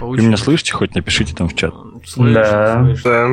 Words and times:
Вы 0.00 0.16
меня 0.22 0.36
слышите? 0.36 0.72
Хоть 0.72 0.94
напишите 0.94 1.34
там 1.34 1.48
в 1.48 1.54
чат. 1.54 1.74
Слышь, 2.06 2.34
Да. 2.34 2.82
слышь. 2.84 3.02
Да. 3.02 3.28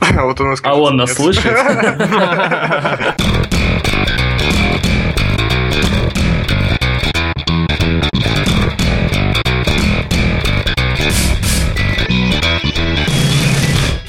А 0.16 0.24
вот 0.24 0.40
у 0.40 0.44
нас... 0.44 0.60
А 0.62 0.74
он 0.74 0.96
нас 0.96 1.10
нет. 1.10 1.16
слышит? 1.18 1.52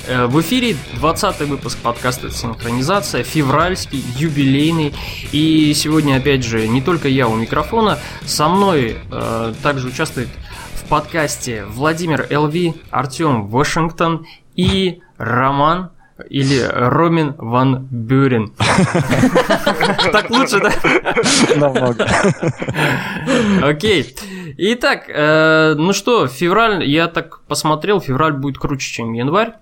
Э, 0.08 0.28
В 0.28 0.40
эфире 0.42 0.76
20 1.00 1.40
выпуск 1.42 1.80
подкаста 1.80 2.30
«Синхронизация», 2.30 3.24
февральский, 3.24 4.04
юбилейный. 4.18 4.94
И 5.32 5.74
сегодня, 5.76 6.18
опять 6.18 6.44
же, 6.44 6.68
не 6.68 6.82
только 6.82 7.08
я 7.08 7.28
у 7.28 7.36
микрофона, 7.36 7.98
со 8.24 8.48
мной 8.48 8.98
э, 9.12 9.54
также 9.64 9.88
участвует 9.88 10.30
в 10.86 10.88
подкасте 10.88 11.66
Владимир 11.66 12.28
ЛВ, 12.30 12.76
Артем 12.92 13.48
Вашингтон 13.48 14.28
и 14.56 15.02
Роман 15.18 15.90
или 16.30 16.62
Ромин 16.62 17.34
Ван 17.40 17.88
Бюрен. 17.90 18.54
Так 20.12 20.30
лучше, 20.30 20.60
да? 20.60 20.72
Намного. 21.56 22.08
Окей. 23.64 24.16
Итак, 24.58 25.06
э, 25.10 25.74
ну 25.76 25.92
что, 25.92 26.28
февраль, 26.28 26.84
я 26.86 27.08
так 27.08 27.42
посмотрел, 27.48 28.00
февраль 28.00 28.34
будет 28.34 28.60
круче, 28.60 28.92
чем 28.92 29.14
январь. 29.14 29.54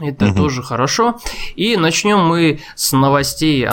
Это 0.00 0.32
тоже 0.32 0.62
хорошо. 0.62 1.18
И 1.56 1.76
начнем 1.76 2.20
мы 2.20 2.60
с 2.76 2.92
новостей. 2.92 3.68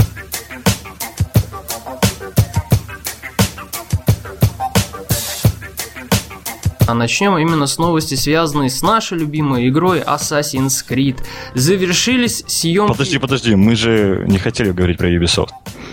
А 6.88 6.94
начнем 6.94 7.38
именно 7.38 7.66
с 7.66 7.78
новости, 7.78 8.16
связанной 8.16 8.70
с 8.70 8.82
нашей 8.82 9.18
любимой 9.18 9.68
игрой 9.70 10.02
Assassin's 10.02 10.86
Creed. 10.88 11.18
Завершились 11.56 12.44
съемки... 12.48 12.92
Подожди, 12.92 13.18
подожди, 13.18 13.55
мы 13.55 13.76
же 13.76 14.24
не 14.27 14.38
хотели 14.38 14.72
говорить 14.72 14.98
про 14.98 15.10
Ubisoft. 15.10 15.50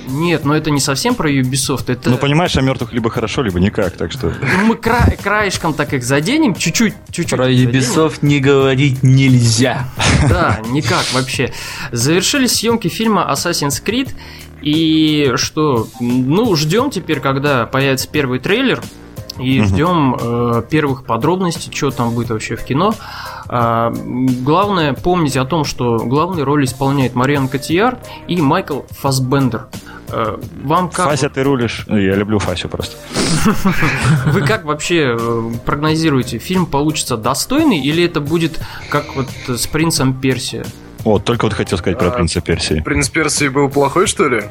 Нет, 0.09 0.45
но 0.45 0.55
это 0.55 0.71
не 0.71 0.81
совсем 0.81 1.15
про 1.15 1.31
Ubisoft, 1.31 1.85
это... 1.87 2.11
Ну, 2.11 2.19
понимаешь, 2.19 2.57
о 2.57 2.61
мертвых 2.61 2.93
либо 2.93 3.09
хорошо, 3.09 3.43
либо 3.43 3.59
никак, 3.59 3.97
так 3.97 4.13
что... 4.13 4.35
Ну, 4.59 4.67
мы 4.67 4.75
кра- 4.77 5.17
краешком 5.23 5.73
так 5.73 5.95
их 5.95 6.03
заденем, 6.05 6.55
чуть-чуть, 6.55 6.95
чуть-чуть. 7.11 7.37
Про 7.37 7.45
заденем. 7.45 7.71
Ubisoft 7.71 8.19
не 8.23 8.41
говорить 8.41 9.03
нельзя. 9.03 9.89
Да, 10.29 10.61
никак 10.69 11.05
вообще. 11.15 11.53
Завершились 11.91 12.53
съемки 12.53 12.89
фильма 12.89 13.31
Assassin's 13.33 13.83
Creed. 13.83 14.11
И 14.61 15.33
что, 15.37 15.89
ну, 16.01 16.55
ждем 16.55 16.91
теперь, 16.91 17.19
когда 17.21 17.67
появится 17.67 18.09
первый 18.09 18.39
трейлер. 18.39 18.83
И 19.39 19.61
Мгм. 19.61 19.69
ждем 19.69 20.17
э, 20.21 20.63
первых 20.69 21.05
подробностей, 21.05 21.73
что 21.75 21.91
там 21.91 22.11
будет 22.15 22.31
вообще 22.31 22.57
в 22.57 22.65
кино. 22.65 22.95
А, 23.49 23.93
главное 24.45 24.93
помнить 24.95 25.37
о 25.37 25.45
том, 25.45 25.65
что 25.65 25.97
главные 25.99 26.45
роли 26.45 26.65
исполняет 26.65 27.15
Мариан 27.15 27.49
Котияр 27.49 27.99
и 28.29 28.41
Майкл 28.41 28.81
Фасбендер. 28.91 29.67
Э, 30.09 30.39
вам 30.63 30.91
как? 30.91 31.07
Фася, 31.09 31.31
ты 31.31 31.43
рулишь. 31.43 31.85
Ну, 31.87 31.97
Я 31.97 32.15
люблю 32.15 32.39
Фасю 32.39 32.69
просто. 32.69 32.97
Вы 34.27 34.43
как 34.43 34.65
вообще 34.65 35.17
э, 35.19 35.51
прогнозируете, 35.65 36.39
фильм 36.39 36.67
получится 36.67 37.17
достойный 37.17 37.79
или 37.81 38.05
это 38.05 38.21
будет 38.21 38.61
как 38.91 39.17
вот 39.17 39.29
с 39.49 39.67
принцем 39.67 40.13
Персия? 40.21 40.65
Вот, 41.05 41.25
только 41.25 41.45
вот 41.45 41.53
хотел 41.55 41.79
сказать 41.79 41.99
про 41.99 42.09
А, 42.09 42.11
принца 42.13 42.41
Персии. 42.41 42.81
Принц 42.81 43.09
Персии 43.09 43.49
был 43.49 43.69
плохой, 43.69 44.07
что 44.07 44.29
ли? 44.29 44.43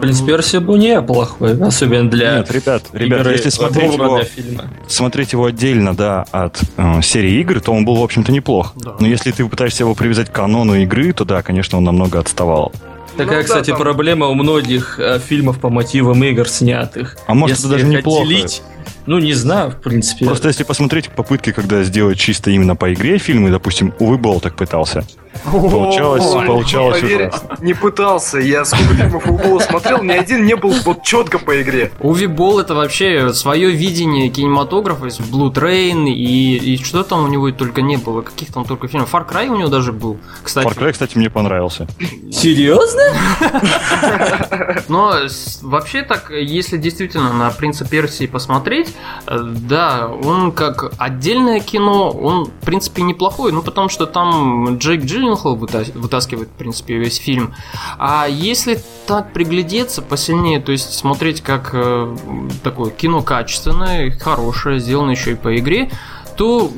Принц 0.00 0.20
Персия 0.20 0.60
был 0.60 0.76
неплохой, 0.76 1.60
особенно 1.60 2.08
для 2.08 2.38
Нет, 2.38 2.50
ребят, 2.52 2.84
ребят, 2.92 3.20
игры, 3.20 3.32
если 3.32 3.48
смотреть 3.50 3.92
его, 3.94 4.16
для 4.16 4.24
фильма. 4.24 4.64
смотреть 4.86 5.32
его 5.32 5.46
отдельно, 5.46 5.96
да, 5.96 6.24
от 6.30 6.60
э, 6.76 7.02
серии 7.02 7.40
игр, 7.40 7.60
то 7.60 7.72
он 7.72 7.84
был, 7.84 7.96
в 7.96 8.02
общем-то, 8.02 8.30
неплох. 8.30 8.72
Да. 8.76 8.94
Но 9.00 9.06
если 9.06 9.32
ты 9.32 9.44
пытаешься 9.48 9.82
его 9.82 9.94
привязать 9.94 10.30
к 10.30 10.32
канону 10.32 10.74
игры, 10.76 11.12
то 11.12 11.24
да, 11.24 11.42
конечно, 11.42 11.78
он 11.78 11.84
намного 11.84 12.20
отставал. 12.20 12.72
Такая, 13.16 13.38
Ну 13.38 13.42
да, 13.42 13.42
кстати, 13.44 13.70
там- 13.70 13.78
проблема 13.80 14.26
у 14.26 14.34
многих 14.34 15.00
э, 15.00 15.18
фильмов 15.18 15.58
по 15.58 15.70
мотивам 15.70 16.22
игр 16.22 16.46
снятых. 16.48 17.16
А 17.26 17.34
может, 17.34 17.56
Если 17.56 17.70
это 17.70 17.78
даже 17.82 17.90
неплохо. 17.90 18.22
отделить- 18.22 18.62
Ну, 19.06 19.18
не 19.18 19.32
знаю, 19.34 19.70
в 19.70 19.76
принципе. 19.80 20.26
Просто 20.26 20.48
если 20.48 20.64
посмотреть 20.64 21.08
попытки, 21.10 21.50
когда 21.52 21.82
сделать 21.84 22.18
чисто 22.18 22.50
именно 22.50 22.76
по 22.76 22.92
игре 22.92 23.18
фильмы, 23.18 23.50
допустим, 23.50 23.94
Увы 24.00 24.18
Болл 24.18 24.40
так 24.40 24.54
пытался. 24.56 25.04
Получалось, 25.44 26.24
получалось 26.46 27.00
поверь, 27.00 27.28
ужасно. 27.28 27.56
не 27.60 27.74
пытался. 27.74 28.38
Я 28.38 28.64
сколько 28.64 28.94
фильмов 28.94 29.26
Угола 29.26 29.60
смотрел, 29.60 30.02
ни 30.02 30.12
один 30.12 30.44
не 30.44 30.56
был 30.56 30.72
вот 30.84 31.02
четко 31.02 31.38
по 31.38 31.60
игре. 31.60 31.92
Уви 32.00 32.26
Болл 32.26 32.60
это 32.60 32.74
вообще 32.74 33.32
свое 33.32 33.70
видение 33.70 34.28
кинематографа, 34.28 35.06
есть 35.06 35.20
Blue 35.20 35.52
Train 35.52 36.08
и, 36.08 36.56
и 36.56 36.82
что 36.82 37.02
там 37.02 37.24
у 37.24 37.28
него 37.28 37.50
только 37.50 37.82
не 37.82 37.96
было, 37.96 38.22
каких 38.22 38.52
там 38.52 38.64
только 38.64 38.88
фильмов. 38.88 39.12
Far 39.12 39.28
Cry 39.28 39.48
у 39.48 39.56
него 39.56 39.68
даже 39.68 39.92
был, 39.92 40.18
кстати. 40.42 40.66
Far 40.66 40.76
Cry, 40.76 40.92
кстати, 40.92 41.16
мне 41.16 41.30
понравился. 41.30 41.86
Серьезно? 42.30 43.02
Но 44.88 45.14
вообще 45.62 46.02
так, 46.02 46.30
если 46.30 46.76
действительно 46.76 47.32
на 47.32 47.50
Принца 47.50 47.84
Персии 47.84 48.26
посмотреть, 48.26 48.94
э, 49.26 49.38
да, 49.42 50.08
он 50.08 50.52
как 50.52 50.92
отдельное 50.98 51.60
кино, 51.60 52.10
он 52.10 52.46
в 52.46 52.64
принципе 52.64 53.02
неплохой, 53.02 53.52
ну 53.52 53.62
потому 53.62 53.88
что 53.88 54.06
там 54.06 54.78
Джейк 54.78 55.04
Джилленхол 55.04 55.25
выта- 55.34 55.92
вытаскивает 55.94 56.48
в 56.48 56.52
принципе 56.52 56.96
весь 56.96 57.16
фильм. 57.16 57.54
А 57.98 58.26
если 58.26 58.80
так 59.06 59.32
приглядеться 59.32 60.02
посильнее, 60.02 60.60
то 60.60 60.72
есть 60.72 60.92
смотреть 60.94 61.40
как 61.40 61.70
э, 61.72 62.16
такое 62.62 62.90
кино 62.90 63.22
качественное, 63.22 64.10
хорошее, 64.10 64.80
сделано 64.80 65.10
еще 65.10 65.32
и 65.32 65.34
по 65.34 65.56
игре, 65.56 65.90
то 66.36 66.70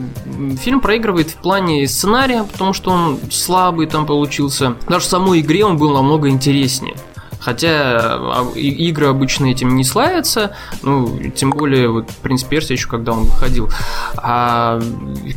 фильм 0.61 0.81
проигрывает 0.81 1.31
в 1.31 1.37
плане 1.37 1.87
сценария, 1.89 2.45
потому 2.45 2.73
что 2.73 2.91
он 2.91 3.19
слабый 3.31 3.87
там 3.87 4.07
получился. 4.07 4.77
Даже 4.89 5.05
в 5.05 5.09
самой 5.09 5.41
игре 5.41 5.65
он 5.65 5.77
был 5.79 5.93
намного 5.93 6.29
интереснее. 6.29 6.95
Хотя 7.41 7.99
а, 8.01 8.53
игры 8.55 9.07
обычно 9.07 9.47
этим 9.47 9.77
не 9.77 9.85
славятся, 9.85 10.57
ну, 10.83 11.31
тем 11.35 11.51
более, 11.51 11.89
вот, 11.89 12.09
«Принц 12.23 12.43
Персия» 12.43 12.77
еще 12.77 12.89
когда 12.89 13.13
он 13.13 13.25
выходил. 13.25 13.71
А 14.17 14.81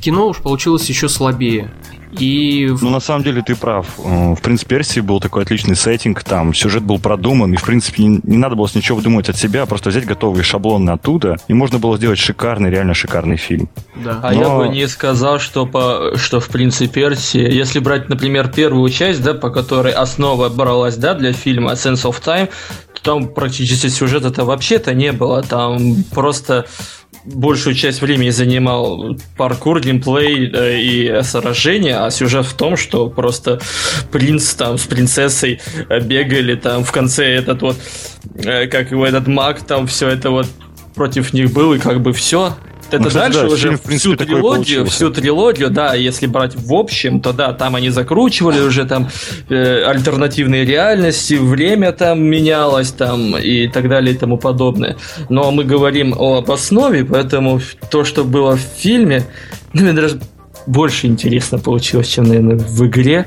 кино 0.02 0.28
уж 0.28 0.38
получилось 0.38 0.90
еще 0.90 1.10
слабее. 1.10 1.72
И 2.20 2.70
Ну, 2.82 2.90
на 2.90 3.00
самом 3.00 3.24
деле, 3.24 3.42
ты 3.42 3.56
прав. 3.56 3.86
Э, 4.00 4.34
В 4.36 4.42
«Принц 4.42 4.64
Персии» 4.64 5.00
был 5.00 5.20
такой 5.20 5.44
отличный 5.44 5.76
сеттинг, 5.76 6.24
там 6.24 6.54
сюжет 6.54 6.84
был 6.84 7.00
продуман, 7.00 7.54
и, 7.54 7.58
в 7.58 7.64
принципе, 7.64 8.04
не, 8.04 8.20
не 8.24 8.38
надо 8.38 8.56
было 8.56 8.68
с 8.68 8.76
ничего 8.76 8.98
выдумывать 8.98 9.30
от 9.30 9.38
себя, 9.38 9.64
а 9.64 9.66
просто 9.66 9.90
взять 9.90 10.06
готовые 10.06 10.44
шаблоны 10.44 10.92
оттуда, 10.92 11.38
и 11.48 11.54
можно 11.54 11.80
было 11.80 11.98
сделать 11.98 12.20
шикарный, 12.20 12.70
реально 12.70 12.94
шикарный 12.94 13.38
фильм. 13.38 13.70
да. 13.96 14.20
А 14.24 14.34
Но- 14.34 14.42
я 14.42 14.50
бы 14.50 14.76
не 14.76 14.88
сказал, 14.88 15.40
что, 15.40 15.66
по, 15.66 16.14
что 16.16 16.40
в 16.40 16.48
«Принце 16.50 16.88
Персии», 16.88 17.42
если 17.42 17.80
брать, 17.80 18.10
например, 18.10 18.50
первую 18.50 18.90
часть, 18.90 19.24
да, 19.24 19.34
по 19.34 19.50
которой 19.50 19.94
основа 19.94 20.50
бралась, 20.50 20.98
да, 20.98 21.14
для 21.14 21.34
фильма 21.34 21.74
«Sense 21.74 22.04
of 22.04 22.22
Time», 22.24 22.50
то 22.94 23.02
там 23.04 23.28
практически 23.28 23.88
сюжета-то 23.88 24.44
вообще-то 24.46 24.94
не 24.94 25.12
было. 25.12 25.42
Там 25.44 26.04
просто 26.14 26.66
большую 27.26 27.76
часть 27.76 28.02
времени 28.02 28.30
занимал 28.30 29.18
паркур, 29.38 29.80
геймплей 29.80 30.52
э, 30.52 30.80
и 30.80 31.24
сражения, 31.24 32.04
а 32.04 32.12
сюжет 32.12 32.46
в 32.46 32.54
том, 32.54 32.78
что 32.78 33.10
просто 33.10 33.60
принц 34.12 34.54
там 34.54 34.78
с 34.78 34.86
принцессой 34.86 35.60
э, 35.90 36.00
бегали, 36.00 36.56
там 36.56 36.84
в 36.84 36.92
конце 36.92 37.26
этот 37.26 37.62
вот, 37.62 37.78
э, 38.36 38.68
как 38.68 38.92
его 38.92 39.06
этот 39.06 39.28
маг, 39.28 39.62
там 39.62 39.88
все 39.88 40.08
это 40.10 40.32
вот 40.32 40.48
против 40.96 41.34
них 41.34 41.54
был, 41.54 41.74
и 41.74 41.80
как 41.80 42.02
бы 42.02 42.14
все. 42.14 42.56
Это 42.92 43.04
Ну, 43.04 43.10
дальше 43.10 43.42
да, 43.42 43.48
уже 43.48 43.68
фильм, 43.68 43.78
в 43.78 43.82
принципе, 43.82 44.16
всю 44.16 44.26
трилогию, 44.26 44.44
получился. 44.54 44.92
всю 44.92 45.10
трилогию, 45.12 45.70
да, 45.70 45.94
если 45.94 46.28
брать 46.28 46.56
в 46.56 46.74
общем, 46.74 47.22
то 47.22 47.34
да, 47.34 47.54
там 47.54 47.76
они 47.76 47.90
закручивали 47.90 48.60
уже 48.60 48.86
там 48.86 49.10
э, 49.50 49.84
альтернативные 49.84 50.66
реальности, 50.66 51.36
время 51.36 51.92
там 51.92 52.24
менялось 52.24 52.92
там 52.92 53.38
и 53.38 53.68
так 53.68 53.88
далее 53.90 54.14
и 54.14 54.18
тому 54.18 54.38
подобное. 54.38 54.98
Но 55.30 55.52
мы 55.52 55.64
говорим 55.64 56.14
об 56.14 56.52
основе, 56.52 57.06
поэтому 57.06 57.62
то, 57.90 58.04
что 58.04 58.24
было 58.24 58.58
в 58.58 58.62
фильме, 58.62 59.24
ну, 59.74 59.84
мне 59.84 59.94
даже 59.94 60.20
больше 60.68 61.08
интересно 61.08 61.60
получилось, 61.60 62.08
чем, 62.08 62.26
наверное, 62.26 62.58
в 62.58 62.86
игре. 62.86 63.26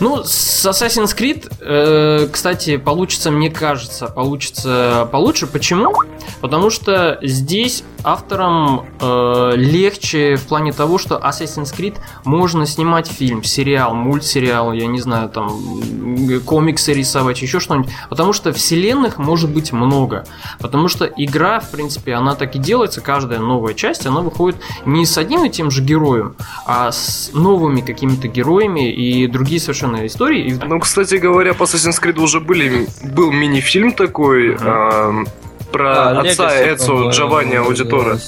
Ну, 0.00 0.24
с 0.24 0.64
Assassin's 0.64 1.14
Creed, 1.14 1.52
э, 1.60 2.26
кстати, 2.32 2.78
получится, 2.78 3.30
мне 3.30 3.50
кажется, 3.50 4.06
получится 4.06 5.06
получше. 5.12 5.46
Почему? 5.46 5.92
Потому 6.40 6.70
что 6.70 7.18
здесь 7.22 7.84
авторам 8.02 8.86
э, 9.00 9.52
легче 9.56 10.36
в 10.36 10.46
плане 10.46 10.72
того, 10.72 10.98
что 10.98 11.16
Assassin's 11.16 11.76
Creed 11.76 11.96
можно 12.24 12.66
снимать 12.66 13.08
фильм, 13.08 13.42
сериал, 13.42 13.94
мультсериал, 13.94 14.72
я 14.72 14.86
не 14.86 15.00
знаю, 15.00 15.28
там 15.28 16.40
комиксы 16.44 16.94
рисовать, 16.94 17.42
еще 17.42 17.60
что-нибудь. 17.60 17.90
Потому 18.08 18.32
что 18.32 18.52
вселенных 18.52 19.18
может 19.18 19.50
быть 19.50 19.72
много. 19.72 20.24
Потому 20.60 20.88
что 20.88 21.04
игра, 21.04 21.60
в 21.60 21.70
принципе, 21.70 22.14
она 22.14 22.34
так 22.34 22.56
и 22.56 22.58
делается, 22.58 23.00
каждая 23.00 23.40
новая 23.40 23.74
часть, 23.74 24.06
она 24.06 24.20
выходит 24.20 24.60
не 24.86 25.04
с 25.06 25.18
одним 25.18 25.44
и 25.44 25.50
тем 25.50 25.70
же 25.70 25.82
героем, 25.82 26.36
а 26.66 26.90
с 26.90 27.30
новыми 27.34 27.80
какими-то 27.80 28.28
героями 28.28 28.90
и 28.92 29.26
другие 29.26 29.60
совершенно 29.60 30.06
истории. 30.06 30.58
Ну, 30.64 30.80
кстати 30.80 31.16
говоря, 31.16 31.54
по 31.54 31.64
Assassin's 31.64 32.02
Creed 32.02 32.18
уже 32.18 32.40
были, 32.40 32.86
был 33.02 33.30
мини-фильм 33.30 33.92
такой. 33.92 34.54
Ага. 34.54 35.26
Про 35.72 36.10
А, 36.10 36.20
отца 36.20 36.72
Эцо 36.72 37.10
Джованни 37.10 37.56
Аудитора. 37.56 38.18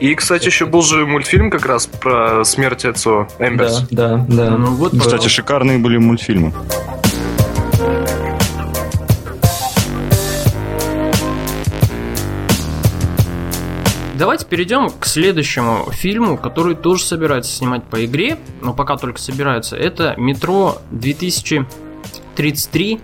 И, 0.00 0.14
кстати, 0.14 0.46
еще 0.46 0.66
был 0.66 0.82
же 0.82 1.06
мультфильм 1.06 1.50
как 1.50 1.66
раз 1.66 1.86
про 1.86 2.44
смерть 2.44 2.84
Эцо 2.84 3.28
Эмберс. 3.38 3.86
Да, 3.90 4.16
да, 4.16 4.24
да. 4.28 4.50
Ну 4.56 4.74
вот, 4.74 4.98
Кстати, 4.98 5.28
шикарные 5.28 5.78
были 5.78 5.98
мультфильмы. 5.98 6.52
Давайте 14.22 14.46
перейдем 14.46 14.90
к 14.90 15.06
следующему 15.06 15.90
фильму, 15.90 16.36
который 16.36 16.76
тоже 16.76 17.02
собирается 17.02 17.50
снимать 17.50 17.82
по 17.82 18.04
игре, 18.04 18.38
но 18.60 18.72
пока 18.72 18.96
только 18.96 19.20
собирается. 19.20 19.76
Это 19.76 20.14
«Метро 20.16 20.80
2033». 20.92 23.00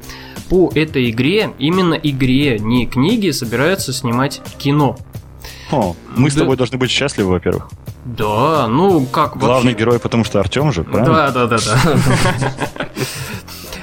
По 0.49 0.71
этой 0.75 1.11
игре, 1.11 1.51
именно 1.59 1.95
игре, 1.95 2.59
не 2.59 2.87
книге, 2.87 3.33
собираются 3.33 3.93
снимать 3.93 4.41
кино. 4.59 4.97
О, 5.71 5.95
мы 6.17 6.31
с 6.31 6.35
Да. 6.35 6.41
тобой 6.41 6.57
должны 6.57 6.79
быть 6.79 6.91
счастливы, 6.91 7.31
во-первых. 7.33 7.69
Да, 8.05 8.67
ну 8.69 9.05
как 9.05 9.37
Главный 9.37 9.73
вообще... 9.73 9.79
герой, 9.79 9.99
потому 9.99 10.25
что 10.25 10.41
Артем 10.41 10.73
же, 10.73 10.85
правильно? 10.85 11.15
Да, 11.15 11.31
да, 11.31 11.47
да, 11.47 11.59
да. 11.59 11.99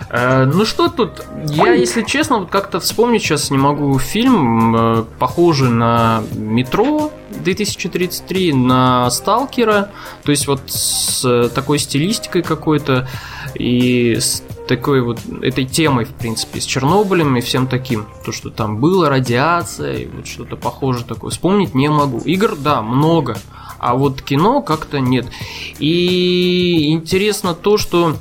Э, 0.09 0.45
Ну 0.45 0.65
что 0.65 0.87
тут, 0.87 1.25
я, 1.49 1.73
если 1.73 2.03
честно, 2.03 2.39
вот 2.39 2.49
как-то 2.49 2.79
вспомнить 2.79 3.21
сейчас 3.23 3.49
не 3.51 3.57
могу 3.57 3.97
фильм, 3.99 4.75
э, 4.75 5.03
похожий 5.19 5.69
на 5.69 6.23
«Метро» 6.35 7.11
2033, 7.43 8.53
на 8.53 9.09
«Сталкера», 9.09 9.89
то 10.23 10.31
есть 10.31 10.47
вот 10.47 10.61
с 10.67 11.25
э, 11.25 11.49
такой 11.53 11.79
стилистикой 11.79 12.43
какой-то 12.43 13.07
и 13.55 14.15
с 14.19 14.43
такой 14.67 15.01
вот 15.01 15.19
этой 15.41 15.65
темой, 15.65 16.05
в 16.05 16.13
принципе, 16.13 16.59
с 16.59 16.65
Чернобылем 16.65 17.37
и 17.37 17.41
всем 17.41 17.67
таким. 17.67 18.05
То, 18.25 18.31
что 18.31 18.49
там 18.49 18.77
было, 18.77 19.09
радиация, 19.09 19.93
и 19.97 20.07
вот 20.07 20.27
что-то 20.27 20.55
похожее 20.55 21.05
такое. 21.05 21.31
Вспомнить 21.31 21.75
не 21.75 21.89
могу. 21.89 22.19
Игр, 22.19 22.55
да, 22.55 22.81
много, 22.81 23.37
а 23.79 23.95
вот 23.95 24.21
кино 24.21 24.61
как-то 24.61 24.99
нет. 24.99 25.27
И 25.79 26.91
интересно 26.91 27.53
то, 27.53 27.77
что 27.77 28.15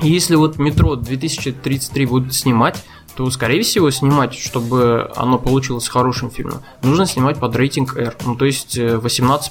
если 0.00 0.34
вот 0.34 0.58
метро 0.58 0.96
2033 0.96 2.06
будут 2.06 2.34
снимать, 2.34 2.82
то, 3.16 3.30
скорее 3.30 3.62
всего, 3.62 3.90
снимать, 3.90 4.34
чтобы 4.34 5.10
оно 5.16 5.38
получилось 5.38 5.88
хорошим 5.88 6.30
фильмом, 6.30 6.60
нужно 6.82 7.06
снимать 7.06 7.38
под 7.38 7.56
рейтинг 7.56 7.96
R, 7.96 8.14
ну, 8.26 8.36
то 8.36 8.44
есть 8.44 8.76
э, 8.76 8.96
18+. 9.02 9.48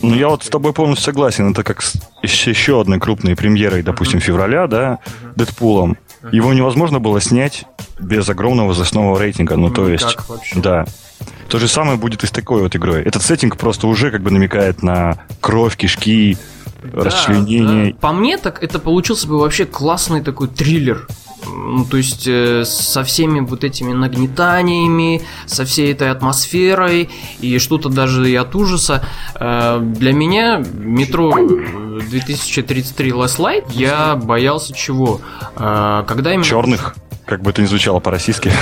Ну, 0.00 0.14
я 0.14 0.28
вот 0.28 0.44
с 0.44 0.48
тобой 0.48 0.72
полностью 0.72 1.04
согласен. 1.04 1.50
Это 1.50 1.62
как 1.62 1.82
с 1.82 1.94
еще 2.22 2.80
одной 2.80 2.98
крупной 2.98 3.36
премьерой, 3.36 3.82
допустим, 3.82 4.18
февраля, 4.20 4.66
да, 4.66 4.98
Дэдпулом. 5.36 5.98
Его 6.32 6.52
невозможно 6.54 7.00
было 7.00 7.20
снять 7.20 7.64
без 8.00 8.28
огромного 8.28 8.68
возрастного 8.68 9.18
рейтинга. 9.18 9.56
Ну, 9.56 9.70
то 9.70 9.88
есть, 9.88 10.04
Никак 10.08 10.28
вообще. 10.28 10.58
да. 10.60 10.86
То 11.48 11.58
же 11.58 11.68
самое 11.68 11.98
будет 11.98 12.24
и 12.24 12.26
с 12.26 12.30
такой 12.30 12.62
вот 12.62 12.74
игрой. 12.74 13.02
Этот 13.02 13.22
сеттинг 13.22 13.58
просто 13.58 13.86
уже 13.86 14.10
как 14.10 14.22
бы 14.22 14.30
намекает 14.30 14.82
на 14.82 15.18
кровь, 15.40 15.76
кишки, 15.76 16.38
Да, 16.82 17.04
расчленение. 17.04 17.92
да. 17.92 17.98
По 18.00 18.12
мне, 18.12 18.38
так 18.38 18.62
это 18.62 18.78
получился 18.78 19.28
бы 19.28 19.38
вообще 19.38 19.66
классный 19.66 20.22
такой 20.22 20.48
триллер. 20.48 21.06
Ну, 21.46 21.84
то 21.84 21.96
есть 21.96 22.26
э, 22.26 22.64
со 22.64 23.04
всеми 23.04 23.40
вот 23.40 23.64
этими 23.64 23.92
нагнетаниями, 23.92 25.22
со 25.46 25.64
всей 25.64 25.92
этой 25.92 26.10
атмосферой 26.10 27.10
и 27.40 27.58
что-то 27.58 27.88
даже 27.88 28.28
и 28.30 28.34
от 28.34 28.54
ужаса. 28.54 29.04
Э, 29.34 29.80
для 29.80 30.12
меня 30.12 30.62
метро 30.74 31.36
э, 31.38 32.00
2033 32.08 33.10
Last 33.10 33.38
Light 33.38 33.64
я 33.72 34.16
боялся 34.16 34.72
чего? 34.74 35.20
Э, 35.56 36.04
когда 36.06 36.32
именно... 36.32 36.44
Черных, 36.44 36.94
как 37.24 37.42
бы 37.42 37.50
это 37.50 37.62
ни 37.62 37.66
звучало 37.66 38.00
по-российски. 38.00 38.52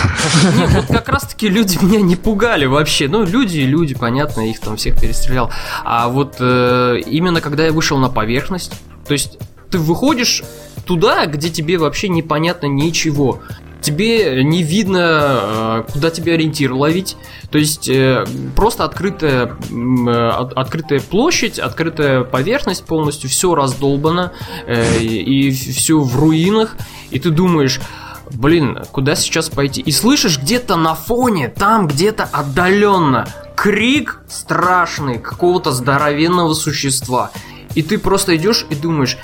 Нет, 0.57 0.71
вот 0.71 0.87
как 0.87 1.09
раз 1.09 1.23
таки 1.23 1.49
люди 1.49 1.79
меня 1.83 2.01
не 2.01 2.17
пугали 2.17 2.67
вообще. 2.67 3.09
Ну, 3.09 3.25
люди 3.25 3.59
и 3.59 3.67
люди, 3.67 3.95
понятно, 3.95 4.49
их 4.49 4.61
там 4.61 4.77
всех 4.77 5.01
перестрелял. 5.01 5.51
А 5.85 6.09
вот 6.09 6.37
э, 6.41 7.01
именно 7.07 7.41
когда 7.41 7.65
я 7.65 7.73
вышел 7.73 7.99
на 7.99 8.09
поверхность, 8.09 8.73
то 9.07 9.13
есть 9.13 9.39
ты 9.71 9.79
выходишь 9.79 10.43
туда, 10.85 11.27
где 11.27 11.51
тебе 11.51 11.79
вообще 11.79 12.09
непонятно 12.09 12.67
ничего. 12.67 13.41
Тебе 13.81 14.45
не 14.45 14.63
видно, 14.63 15.85
э, 15.89 15.93
куда 15.93 16.11
тебе 16.11 16.35
ориентир 16.35 16.73
ловить. 16.73 17.17
То 17.51 17.57
есть 17.57 17.89
э, 17.89 18.27
просто 18.55 18.85
открытая, 18.85 19.57
э, 19.71 20.11
от- 20.11 20.53
открытая 20.53 21.01
площадь, 21.01 21.59
открытая 21.59 22.25
поверхность 22.25 22.85
полностью, 22.85 23.31
все 23.31 23.55
раздолбано 23.55 24.33
и 25.01 25.51
все 25.51 25.99
в 25.99 26.15
руинах. 26.21 26.77
И 27.11 27.19
ты 27.19 27.31
думаешь, 27.31 27.81
блин, 28.31 28.81
куда 28.93 29.15
сейчас 29.15 29.49
пойти? 29.49 29.81
И 29.81 29.93
слышишь 29.93 30.39
где-то 30.39 30.77
на 30.77 30.95
фоне, 30.95 31.49
там 31.49 31.87
где-то 31.87 32.25
отдаленно, 32.31 33.27
крик 33.57 34.21
страшный 34.29 35.19
какого-то 35.19 35.73
здоровенного 35.73 36.53
существа. 36.53 37.31
И 37.75 37.83
ты 37.83 37.99
просто 37.99 38.37
идешь 38.37 38.67
и 38.69 38.75
думаешь, 38.75 39.17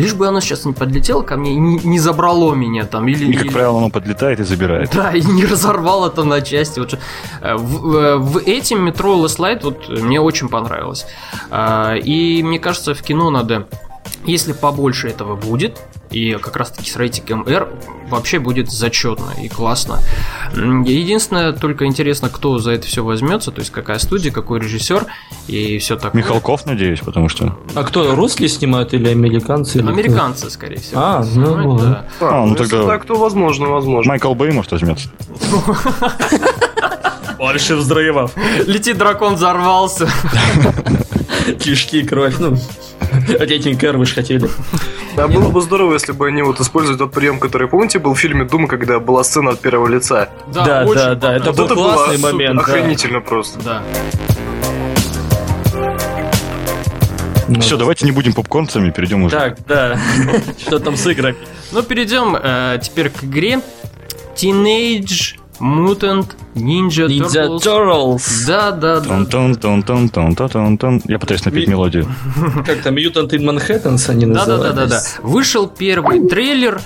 лишь 0.00 0.14
бы 0.14 0.26
оно 0.28 0.40
сейчас 0.40 0.64
не 0.64 0.72
подлетело 0.72 1.22
ко 1.22 1.36
мне 1.36 1.52
и 1.52 1.56
не, 1.56 1.78
не 1.84 1.98
забрало 1.98 2.54
меня 2.54 2.84
там. 2.84 3.08
Или, 3.08 3.30
И, 3.30 3.32
как 3.34 3.46
или- 3.46 3.52
правило, 3.52 3.78
оно 3.78 3.90
подлетает 3.90 4.40
и 4.40 4.44
забирает. 4.44 4.90
да, 4.94 5.12
и 5.12 5.22
не 5.22 5.44
разорвало 5.46 6.08
это 6.08 6.24
на 6.24 6.40
части. 6.40 6.80
Вот, 6.80 6.94
э, 7.40 7.54
в, 7.56 7.96
э, 7.96 8.16
в 8.16 8.38
этим 8.38 8.82
метро 8.84 9.14
Last 9.16 9.38
Light 9.38 9.60
вот 9.62 9.88
мне 9.88 10.20
очень 10.20 10.48
понравилось. 10.48 11.06
А, 11.50 11.94
И 11.94 12.42
мне 12.42 12.58
кажется, 12.58 12.94
в 12.94 13.02
кино 13.02 13.30
надо, 13.30 13.66
если 14.26 14.52
побольше 14.52 15.08
этого 15.08 15.36
будет, 15.36 15.80
и 16.14 16.34
как 16.34 16.56
раз 16.56 16.70
таки 16.70 16.88
с 16.90 16.96
рейтингом 16.96 17.42
R 17.46 17.68
вообще 18.08 18.38
будет 18.38 18.70
зачетно 18.70 19.32
и 19.42 19.48
классно. 19.48 20.00
Единственное, 20.52 21.52
только 21.52 21.86
интересно, 21.86 22.28
кто 22.28 22.58
за 22.58 22.72
это 22.72 22.86
все 22.86 23.02
возьмется, 23.02 23.50
то 23.50 23.60
есть 23.60 23.72
какая 23.72 23.98
студия, 23.98 24.30
какой 24.30 24.60
режиссер 24.60 25.06
и 25.48 25.78
все 25.78 25.96
такое. 25.96 26.22
Михалков, 26.22 26.66
надеюсь, 26.66 27.00
потому 27.00 27.28
что... 27.28 27.58
А 27.74 27.82
кто, 27.82 28.14
русские 28.14 28.48
снимают 28.48 28.94
или 28.94 29.08
американцы? 29.08 29.78
или 29.78 29.82
кто? 29.82 29.92
Американцы, 29.92 30.50
скорее 30.50 30.76
всего. 30.78 31.00
А, 31.00 31.24
ну 31.34 31.78
да. 31.78 32.06
А, 32.20 32.46
ну 32.46 32.54
тогда- 32.54 32.86
так, 32.86 33.04
то 33.04 33.14
возможно, 33.14 33.66
возможно. 33.66 34.10
Майкл 34.10 34.34
Бэй, 34.34 34.52
может, 34.52 34.70
возьмется. 34.70 35.08
Больше 37.44 37.76
взрывов. 37.76 38.32
Летит 38.66 38.96
дракон, 38.96 39.34
взорвался. 39.34 40.08
Кишки, 41.60 42.02
кровь. 42.02 42.36
Ну, 42.38 42.56
вы 42.56 44.06
же 44.06 44.14
хотели. 44.14 44.48
Да, 45.14 45.28
было 45.28 45.50
бы 45.50 45.60
здорово, 45.60 45.92
если 45.92 46.12
бы 46.12 46.26
они 46.26 46.40
вот 46.40 46.58
использовали 46.60 46.96
тот 46.96 47.12
прием, 47.12 47.38
который, 47.38 47.68
помните, 47.68 47.98
был 47.98 48.14
в 48.14 48.18
фильме 48.18 48.46
«Дума», 48.46 48.66
когда 48.66 48.98
была 48.98 49.22
сцена 49.24 49.50
от 49.50 49.60
первого 49.60 49.88
лица. 49.88 50.30
Да, 50.54 50.84
очень 50.86 50.94
да, 50.94 51.14
да, 51.16 51.36
это 51.36 51.52
Вот 51.52 51.56
был 51.58 51.64
это 51.66 51.74
классный 51.74 52.16
момент. 52.16 52.56
да. 52.56 52.62
Охренительно 52.62 53.20
просто. 53.20 53.60
Да. 53.62 53.82
Ну, 57.48 57.60
Все, 57.60 57.76
давайте 57.76 58.06
не 58.06 58.12
будем 58.12 58.32
попкорнцами, 58.32 58.88
перейдем 58.88 59.22
уже. 59.22 59.36
Так, 59.36 59.58
да. 59.66 59.98
Что 60.58 60.78
там 60.78 60.96
с 60.96 61.06
играми? 61.06 61.36
Ну, 61.72 61.82
перейдем 61.82 62.38
э, 62.42 62.78
теперь 62.82 63.10
к 63.10 63.22
игре 63.22 63.60
Teenage 64.34 65.43
Mutant 65.64 66.26
Ninja, 66.54 67.08
Ninja 67.08 67.46
Turtles. 67.46 67.62
Turtles. 67.64 68.46
Да, 68.46 68.70
да, 68.70 69.00
да. 69.00 69.06
Тон-тон-тон-тон-тон-тон-тон. 69.08 71.00
Я 71.06 71.18
пытаюсь 71.18 71.42
напеть 71.46 71.68
мелодию. 71.68 72.06
Как 72.66 72.82
там, 72.82 72.96
Mutant 72.96 73.30
in 73.30 73.40
Manhattan 73.40 74.10
они 74.10 74.26
Да, 74.26 74.44
да, 74.44 74.58
да, 74.58 74.72
да, 74.72 74.86
да. 74.86 75.02
Вышел 75.22 75.66
первый 75.66 76.28
трейлер, 76.28 76.82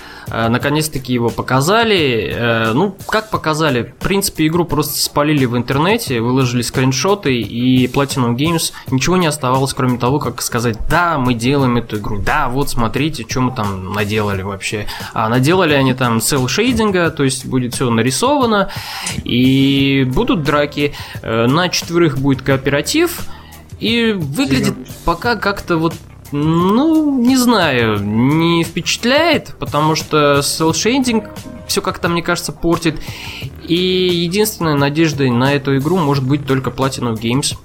наконец-таки 0.49 1.13
его 1.13 1.31
показали. 1.31 2.33
Э, 2.35 2.73
ну, 2.73 2.97
как 3.07 3.31
показали? 3.31 3.83
В 3.83 4.03
принципе, 4.03 4.47
игру 4.47 4.65
просто 4.65 4.99
спалили 4.99 5.45
в 5.45 5.57
интернете, 5.57 6.21
выложили 6.21 6.63
скриншоты, 6.63 7.41
и 7.41 7.87
Platinum 7.87 8.37
Games 8.37 8.73
ничего 8.91 9.17
не 9.17 9.27
оставалось, 9.27 9.73
кроме 9.75 9.99
того, 9.99 10.19
как 10.19 10.43
сказать, 10.43 10.77
да, 10.89 11.19
мы 11.19 11.35
делаем 11.35 11.77
эту 11.77 11.99
игру, 11.99 12.19
да, 12.19 12.49
вот 12.49 12.71
смотрите, 12.71 13.25
что 13.29 13.41
мы 13.41 13.55
там 13.55 13.93
наделали 13.93 14.43
вообще. 14.43 14.87
А 15.15 15.29
наделали 15.29 15.75
они 15.75 15.95
там 15.95 16.21
сел 16.21 16.49
шейдинга, 16.49 17.11
то 17.11 17.25
есть 17.25 17.47
будет 17.47 17.75
все 17.75 17.91
нарисовано, 17.91 18.71
и 19.25 20.07
будут 20.13 20.43
драки. 20.43 20.95
Э, 21.23 21.47
На 21.47 21.69
четверых 21.69 22.19
будет 22.19 22.43
кооператив, 22.43 23.23
и 23.81 24.13
выглядит 24.13 24.75
пока 25.05 25.37
как-то 25.37 25.77
вот 25.77 25.95
ну, 26.33 27.21
не 27.21 27.37
знаю, 27.37 27.99
не 28.03 28.65
впечатляет, 28.65 29.55
потому 29.59 29.95
что 29.95 30.43
селшейдинг 30.43 31.25
все 31.67 31.81
как-то, 31.83 32.09
мне 32.09 32.23
кажется, 32.23 32.53
портит. 32.53 33.01
И 33.67 33.75
единственной 33.75 34.75
надеждой 34.75 35.31
на 35.31 35.55
эту 35.55 35.77
игру 35.77 35.97
может 35.99 36.25
быть 36.27 36.47
только 36.47 36.71
Platinum 36.71 37.15
Games. 37.15 37.57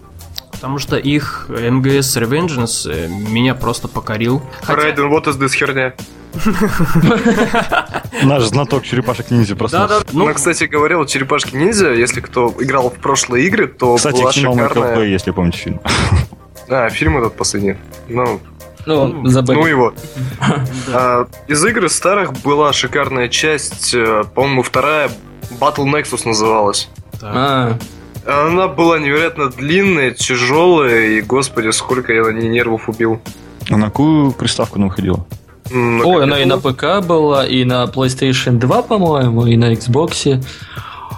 Потому 0.52 0.78
что 0.80 0.98
их 0.98 1.48
MGS 1.50 2.22
Revengeance 2.24 2.90
э, 2.90 3.08
меня 3.10 3.54
просто 3.56 3.88
покорил. 3.90 4.42
Хотя- 4.62 4.82
Райден, 4.82 5.10
вот 5.10 5.28
из 5.28 5.36
this 5.38 5.54
херня. 5.54 5.94
Наш 8.24 8.44
знаток 8.46 8.84
черепашек 8.84 9.30
ниндзя 9.32 9.54
Да, 9.54 9.60
проснулся. 9.60 10.00
да, 10.00 10.06
ну, 10.14 10.26
Ну, 10.28 10.34
кстати 10.34 10.64
говоря, 10.66 10.98
вот 10.98 11.10
Черепашки 11.10 11.56
Ниндзя, 11.56 11.92
если 11.94 12.22
кто 12.22 12.54
играл 12.60 12.90
в 12.90 12.96
прошлые 12.96 13.46
игры, 13.48 13.68
то 13.68 13.96
Кстати, 13.96 14.22
была 14.22 14.32
шикарная... 14.32 15.04
Если 15.06 15.32
помните 15.32 15.58
фильм. 15.58 15.80
А, 16.70 16.90
фильм 16.90 17.18
этот 17.18 17.36
последний. 17.36 17.76
Ну, 18.08 18.40
Ну, 18.86 19.26
забыли. 19.28 19.58
ну 19.58 19.66
его. 19.66 19.94
А, 20.94 21.28
из 21.48 21.64
игр 21.66 21.90
старых 21.90 22.34
была 22.44 22.74
шикарная 22.74 23.30
часть, 23.30 23.94
э, 23.94 24.24
по-моему, 24.36 24.62
вторая 24.64 25.10
Battle 25.60 25.86
Nexus 25.86 26.22
называлась. 26.26 26.90
А, 27.22 27.78
Она 28.26 28.68
была 28.68 29.00
невероятно 29.00 29.50
длинная, 29.50 30.12
тяжелая, 30.12 31.08
и, 31.08 31.22
господи, 31.22 31.72
сколько 31.72 32.14
я 32.14 32.24
на 32.24 32.30
ней 32.32 32.50
нервов 32.50 32.90
убил. 32.90 33.20
А 33.70 33.78
на 33.78 33.86
какую 33.86 34.32
приставку 34.34 34.78
она 34.78 34.88
выходила? 34.88 35.26
На 35.72 36.04
Ой, 36.06 36.24
она 36.24 36.40
и 36.42 36.46
на. 36.46 36.58
ПК 36.60 37.02
была, 37.06 37.46
и 37.46 37.64
на 37.64 37.86
PlayStation 37.86 38.58
2, 38.58 38.82
по-моему, 38.84 39.46
и 39.46 39.56
на 39.58 39.74
Xbox. 39.74 40.44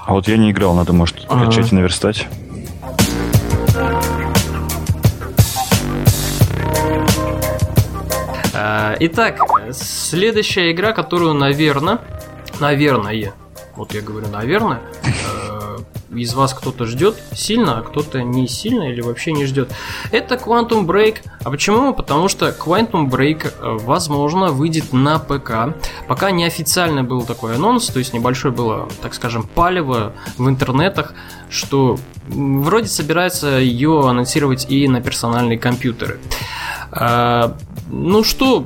А 0.06 0.14
вот 0.14 0.28
я 0.28 0.38
не 0.38 0.52
играл, 0.52 0.76
надо, 0.76 0.94
может, 0.94 1.26
Ага. 1.28 1.46
качать 1.46 1.72
и 1.72 1.76
наверстать. 1.76 2.28
Итак, 9.00 9.40
следующая 9.72 10.72
игра, 10.72 10.94
которую, 10.94 11.34
наверное, 11.34 12.00
наверное, 12.60 13.34
вот 13.76 13.94
я 13.94 14.02
говорю, 14.02 14.28
наверное, 14.30 14.82
э, 15.04 15.78
из 16.16 16.34
вас 16.34 16.54
кто-то 16.54 16.86
ждет 16.86 17.18
сильно, 17.34 17.80
а 17.80 17.82
кто-то 17.82 18.24
не 18.24 18.48
сильно 18.48 18.84
или 18.84 19.02
вообще 19.02 19.34
не 19.34 19.46
ждет. 19.46 19.70
Это 20.12 20.36
Quantum 20.36 20.86
Break. 20.86 21.18
А 21.44 21.52
почему? 21.52 21.94
Потому 21.94 22.30
что 22.30 22.50
Quantum 22.50 23.10
Break, 23.10 23.48
э, 23.48 23.78
возможно, 23.84 24.48
выйдет 24.48 24.94
на 24.94 25.20
ПК. 25.20 25.76
Пока 26.08 26.32
неофициально 26.32 27.04
был 27.04 27.24
такой 27.24 27.56
анонс, 27.56 27.88
то 27.88 28.00
есть 28.00 28.14
небольшое 28.14 28.54
было, 28.54 28.88
так 29.02 29.14
скажем, 29.14 29.44
палево 29.44 30.14
в 30.38 30.48
интернетах, 30.48 31.14
что 31.50 31.98
вроде 32.28 32.88
собирается 32.88 33.58
ее 33.60 34.08
анонсировать 34.08 34.68
и 34.70 34.88
на 34.88 35.02
персональные 35.02 35.58
компьютеры. 35.58 36.20
А, 36.92 37.56
ну 37.90 38.24
что, 38.24 38.66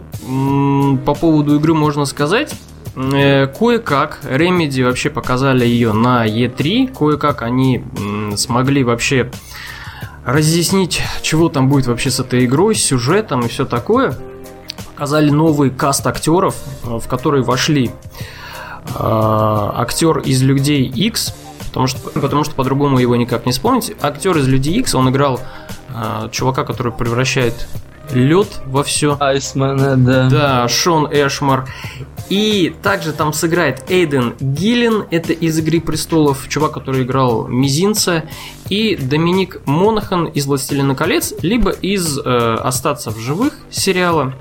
по 1.05 1.13
поводу 1.13 1.55
игры 1.55 1.73
можно 1.73 2.05
сказать. 2.05 2.53
Э, 2.95 3.47
Кое-как 3.47 4.19
Remedy 4.23 4.83
вообще 4.83 5.09
показали 5.09 5.65
ее 5.65 5.93
на 5.93 6.27
E3, 6.27 6.93
кое-как 6.95 7.41
они 7.41 7.83
смогли 8.35 8.83
вообще 8.83 9.31
разъяснить, 10.25 11.01
чего 11.21 11.49
там 11.49 11.69
будет 11.69 11.87
вообще 11.87 12.11
с 12.11 12.19
этой 12.19 12.45
игрой, 12.45 12.75
с 12.75 12.83
сюжетом 12.83 13.41
и 13.41 13.47
все 13.47 13.65
такое. 13.65 14.17
Показали 14.93 15.29
новый 15.29 15.69
каст 15.69 16.05
актеров, 16.07 16.55
э, 16.83 16.99
в 16.99 17.07
который 17.07 17.41
вошли 17.41 17.87
э, 17.87 17.91
актер 18.95 20.19
из 20.19 20.41
Людей 20.41 20.83
X, 20.83 21.35
потому 21.69 21.87
что, 21.87 22.09
потому 22.19 22.43
что 22.43 22.53
по-другому 22.55 22.99
его 22.99 23.15
никак 23.15 23.45
не 23.45 23.51
вспомнить. 23.51 23.93
Актер 24.01 24.37
из 24.37 24.47
Людей 24.47 24.79
X, 24.79 24.95
он 24.95 25.09
играл 25.09 25.39
э, 25.89 26.29
чувака, 26.31 26.65
который 26.65 26.91
превращает 26.91 27.67
лед 28.11 28.47
во 28.65 28.83
все. 28.83 29.17
Айсмана, 29.19 29.95
да. 29.97 30.29
Да, 30.29 30.67
Шон 30.67 31.07
Эшмар. 31.11 31.67
И 32.29 32.75
также 32.83 33.11
там 33.11 33.33
сыграет 33.33 33.89
Эйден 33.89 34.35
Гиллен, 34.39 35.05
это 35.09 35.33
из 35.33 35.57
«Игры 35.57 35.81
престолов», 35.81 36.47
чувак, 36.47 36.73
который 36.73 37.01
играл 37.01 37.47
Мизинца, 37.47 38.23
и 38.69 38.95
Доминик 38.95 39.61
Монахан 39.65 40.25
из 40.25 40.45
«Властелина 40.45 40.93
колец», 40.93 41.33
либо 41.41 41.71
из 41.71 42.19
э, 42.19 42.21
«Остаться 42.61 43.09
в 43.09 43.17
живых» 43.17 43.53
сериала. 43.71 44.33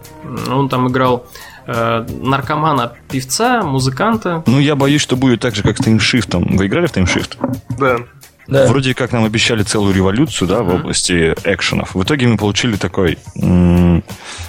Он 0.51 0.69
там 0.69 0.89
играл 0.89 1.27
э, 1.69 2.07
наркомана, 2.23 2.95
певца, 3.11 3.63
музыканта. 3.63 4.43
Ну, 4.47 4.59
я 4.59 4.75
боюсь, 4.75 5.01
что 5.03 5.15
будет 5.17 5.41
так 5.41 5.55
же, 5.55 5.63
как 5.63 5.77
с 5.79 5.81
таймшифтом. 5.81 6.57
Вы 6.57 6.67
играли 6.67 6.87
в 6.87 6.93
таймшифт? 6.93 7.39
Да. 7.79 7.99
Да. 8.49 8.67
Вроде 8.67 8.95
как 8.95 9.13
нам 9.13 9.25
обещали 9.27 9.63
целую 9.63 9.95
революцию, 9.95 10.49
да, 10.49 10.63
в 10.63 10.75
области 10.75 11.35
экшенов. 11.45 11.95
В 11.95 12.03
итоге 12.03 12.27
мы 12.29 12.39
получили 12.39 12.77
такой, 12.77 13.19
м, 13.37 14.03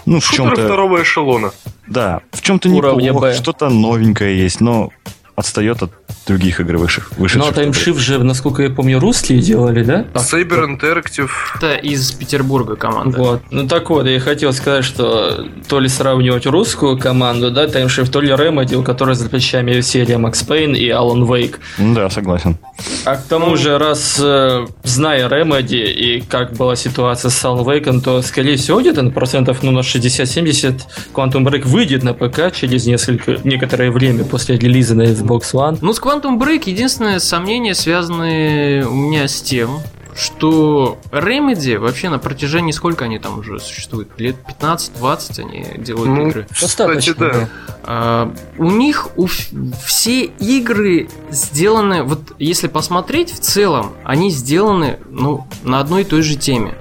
ну, 0.06 0.20
в 0.22 0.24
Шутер 0.24 0.46
чем-то, 0.46 0.64
второго 0.66 1.02
эшелона. 1.04 1.52
да, 1.86 2.22
в 2.32 2.42
чем-то 2.42 2.70
неплохо, 2.70 3.34
что-то 3.34 3.68
новенькое 3.70 4.38
есть, 4.42 4.62
но 4.62 4.90
отстает 5.40 5.82
от 5.82 5.92
других 6.28 6.60
игр 6.60 6.78
вышедших. 6.78 7.12
Но 7.18 7.24
вышедших 7.24 7.56
таймшифт 7.56 8.00
же, 8.00 8.24
насколько 8.24 8.64
я 8.64 8.70
помню, 8.70 9.00
русские 9.00 9.40
делали, 9.40 9.84
да? 9.84 10.06
А, 10.14 10.20
Saber 10.20 10.66
Interactive. 10.68 11.30
Это 11.56 11.76
из 11.76 12.12
Петербурга 12.12 12.76
команда. 12.76 13.18
Вот. 13.18 13.42
Ну 13.50 13.68
так 13.68 13.90
вот, 13.90 14.06
я 14.06 14.20
хотел 14.20 14.54
сказать, 14.54 14.86
что 14.86 15.46
то 15.68 15.80
ли 15.80 15.90
сравнивать 15.90 16.46
русскую 16.46 16.98
команду, 16.98 17.52
да, 17.52 17.68
таймшифт, 17.68 18.12
то 18.12 18.22
ли 18.22 18.30
Remedy, 18.30 18.76
у 18.76 18.84
которой 18.84 19.16
за 19.16 19.30
плечами 19.30 19.82
серия 19.82 20.16
Max 20.16 20.46
Payne 20.48 20.78
и 20.78 20.90
Alan 20.90 21.26
Wake. 21.28 21.56
Ну 21.78 21.96
Да, 21.96 22.10
согласен. 22.10 22.58
А 23.06 23.16
к 23.16 23.24
тому 23.24 23.56
же, 23.56 23.78
раз 23.78 24.20
э, 24.22 24.68
зная 24.84 25.28
Remedy 25.28 25.92
и 25.92 26.22
как 26.22 26.54
была 26.54 26.76
ситуация 26.76 27.30
с 27.30 27.44
Alan 27.44 27.66
Wake, 27.66 28.02
то, 28.02 28.22
скорее 28.22 28.58
всего, 28.58 28.80
где-то 28.80 29.02
на 29.02 29.12
процентов 29.12 29.64
ну, 29.64 29.72
на 29.72 29.80
60-70 29.80 30.82
Quantum 31.14 31.46
Break 31.46 31.68
выйдет 31.68 32.04
на 32.04 32.14
ПК 32.14 32.54
через 32.54 32.86
несколько, 32.86 33.38
некоторое 33.44 33.92
время 33.92 34.24
после 34.24 34.58
релиза 34.58 34.96
на 34.96 35.04
Xbox 35.04 35.54
One. 35.54 35.80
Ну, 35.82 35.94
с 35.94 36.02
Quantum 36.02 36.40
Break 36.40 36.64
единственное 36.66 37.20
сомнение 37.20 37.76
связаны 37.76 38.86
у 38.86 38.94
меня 38.94 39.28
с 39.28 39.42
тем, 39.42 39.80
что 40.20 40.98
Remedy 41.12 41.78
вообще 41.78 42.10
на 42.10 42.20
протяжении 42.20 42.72
сколько 42.72 43.06
они 43.06 43.20
там 43.20 43.40
уже 43.40 43.60
существуют? 43.60 44.10
Лет 44.20 44.36
15-20 44.62 45.40
они 45.40 45.66
делают 45.84 46.08
Ну, 46.10 46.28
игры. 46.28 46.44
кстати, 46.52 46.62
Достаточно, 46.62 47.16
да. 47.32 47.50
А, 47.84 48.34
у 48.58 48.70
них 48.70 49.10
у 49.18 49.28
все 49.28 50.24
игры 50.26 51.10
сделаны, 51.30 52.04
вот 52.04 52.20
если 52.38 52.68
посмотреть 52.68 53.32
в 53.34 53.40
целом, 53.40 53.94
они 54.04 54.30
сделаны 54.30 55.00
ну, 55.10 55.48
на 55.64 55.80
одной 55.80 56.02
и 56.02 56.06
той 56.06 56.22
же 56.22 56.36
теме. 56.36 56.76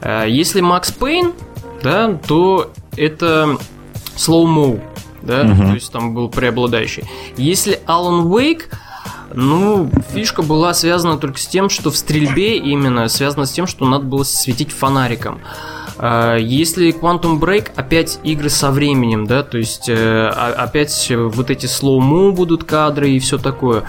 А, 0.00 0.24
если 0.26 0.60
Макс 0.60 0.90
Пейн, 0.90 1.32
да, 1.82 2.12
то 2.26 2.70
это 2.96 3.56
slow-mo, 4.16 4.82
да, 5.22 5.44
Мгм. 5.44 5.68
то 5.68 5.74
есть 5.74 5.92
там 5.92 6.14
был 6.14 6.28
преобладающий. 6.28 7.04
Если 7.36 7.80
Alan 7.86 8.24
Wake, 8.24 8.64
ну, 9.34 9.90
фишка 10.12 10.42
была 10.42 10.74
связана 10.74 11.18
только 11.18 11.38
с 11.38 11.46
тем, 11.46 11.68
что 11.68 11.90
в 11.90 11.96
стрельбе 11.96 12.58
именно 12.58 13.08
связано 13.08 13.46
с 13.46 13.52
тем, 13.52 13.66
что 13.66 13.86
надо 13.86 14.04
было 14.04 14.24
светить 14.24 14.72
фонариком. 14.72 15.40
А, 15.98 16.36
Если 16.36 16.92
Quantum 16.92 17.38
Break, 17.38 17.70
опять 17.76 18.18
игры 18.22 18.50
со 18.50 18.70
временем, 18.70 19.26
да, 19.26 19.42
то 19.42 19.58
есть 19.58 19.88
э, 19.88 20.28
опять 20.28 21.12
вот 21.14 21.50
эти 21.50 21.66
слоумо 21.66 22.32
будут 22.32 22.64
кадры 22.64 23.10
и 23.10 23.18
все 23.18 23.38
такое. 23.38 23.84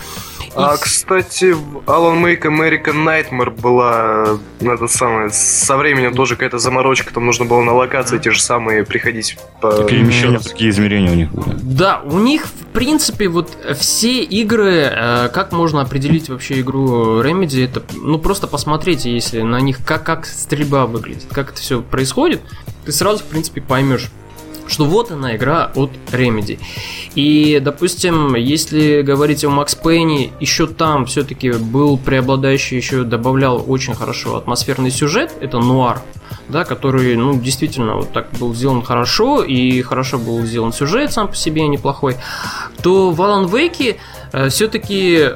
А, 0.56 0.78
кстати, 0.78 1.52
в 1.54 1.78
Alan 1.88 2.22
Wake 2.24 2.44
American 2.44 3.04
Nightmare 3.06 3.50
была 3.50 4.38
ну, 4.62 4.72
это 4.72 4.88
самое, 4.88 5.30
со 5.32 5.78
временем 5.78 6.14
тоже 6.14 6.36
какая-то 6.36 6.60
заморочка, 6.60 7.14
там 7.14 7.26
нужно 7.26 7.46
было 7.46 7.62
на 7.62 7.74
локации 7.74 8.18
те 8.20 8.32
же 8.32 8.42
самые 8.42 8.84
приходить. 8.86 9.38
по- 9.62 9.84
Перемещения 9.84 10.38
в 10.40 10.44
другие 10.44 10.70
измерения 10.70 11.12
у 11.12 11.16
них 11.16 11.32
были. 11.32 11.56
Да, 11.62 12.02
у 12.04 12.20
них, 12.20 12.46
в 12.46 12.66
принципе, 12.74 13.28
вот 13.30 13.58
все 13.80 14.22
игры, 14.24 14.90
э, 14.92 15.30
как 15.34 15.52
можно 15.52 15.82
определить 15.82 16.30
вообще 16.30 16.62
игру 16.62 17.22
Remedy, 17.22 17.66
это, 17.66 17.82
ну, 17.94 18.20
просто 18.20 18.48
посмотрите, 18.48 19.12
если 19.14 19.42
на 19.42 19.60
них, 19.60 19.78
как, 19.86 20.04
как 20.06 20.26
стрельба 20.26 20.86
выглядит, 20.86 21.26
как 21.32 21.52
это 21.52 21.60
все 21.62 21.82
происходит, 21.82 22.42
ты 22.86 22.92
сразу, 22.92 23.20
в 23.24 23.28
принципе, 23.28 23.62
поймешь, 23.62 24.10
что 24.74 24.86
вот 24.86 25.12
она 25.12 25.36
игра 25.36 25.72
от 25.76 25.92
Remedy. 26.12 26.60
И, 27.16 27.60
допустим, 27.64 28.36
если 28.36 29.04
говорить 29.04 29.46
о 29.46 29.50
Макс 29.50 29.76
Пейне, 29.76 30.32
еще 30.40 30.66
там 30.66 31.06
все-таки 31.06 31.52
был 31.52 31.98
преобладающий, 31.98 32.76
еще 32.76 33.04
добавлял 33.04 33.64
очень 33.68 33.94
хорошо 33.94 34.36
атмосферный 34.36 34.90
сюжет, 34.90 35.32
это 35.40 35.60
нуар, 35.60 36.02
да, 36.50 36.66
который, 36.66 37.16
ну, 37.16 37.40
действительно, 37.40 37.98
вот 37.98 38.12
так 38.12 38.32
был 38.40 38.56
сделан 38.56 38.82
хорошо, 38.82 39.44
и 39.44 39.82
хорошо 39.84 40.18
был 40.18 40.42
сделан 40.42 40.74
сюжет 40.74 41.14
сам 41.14 41.28
по 41.28 41.36
себе 41.36 41.68
неплохой, 41.68 42.16
то 42.82 43.12
в 43.12 43.22
Alan 43.22 43.48
Wake 43.50 43.98
все-таки 44.50 45.30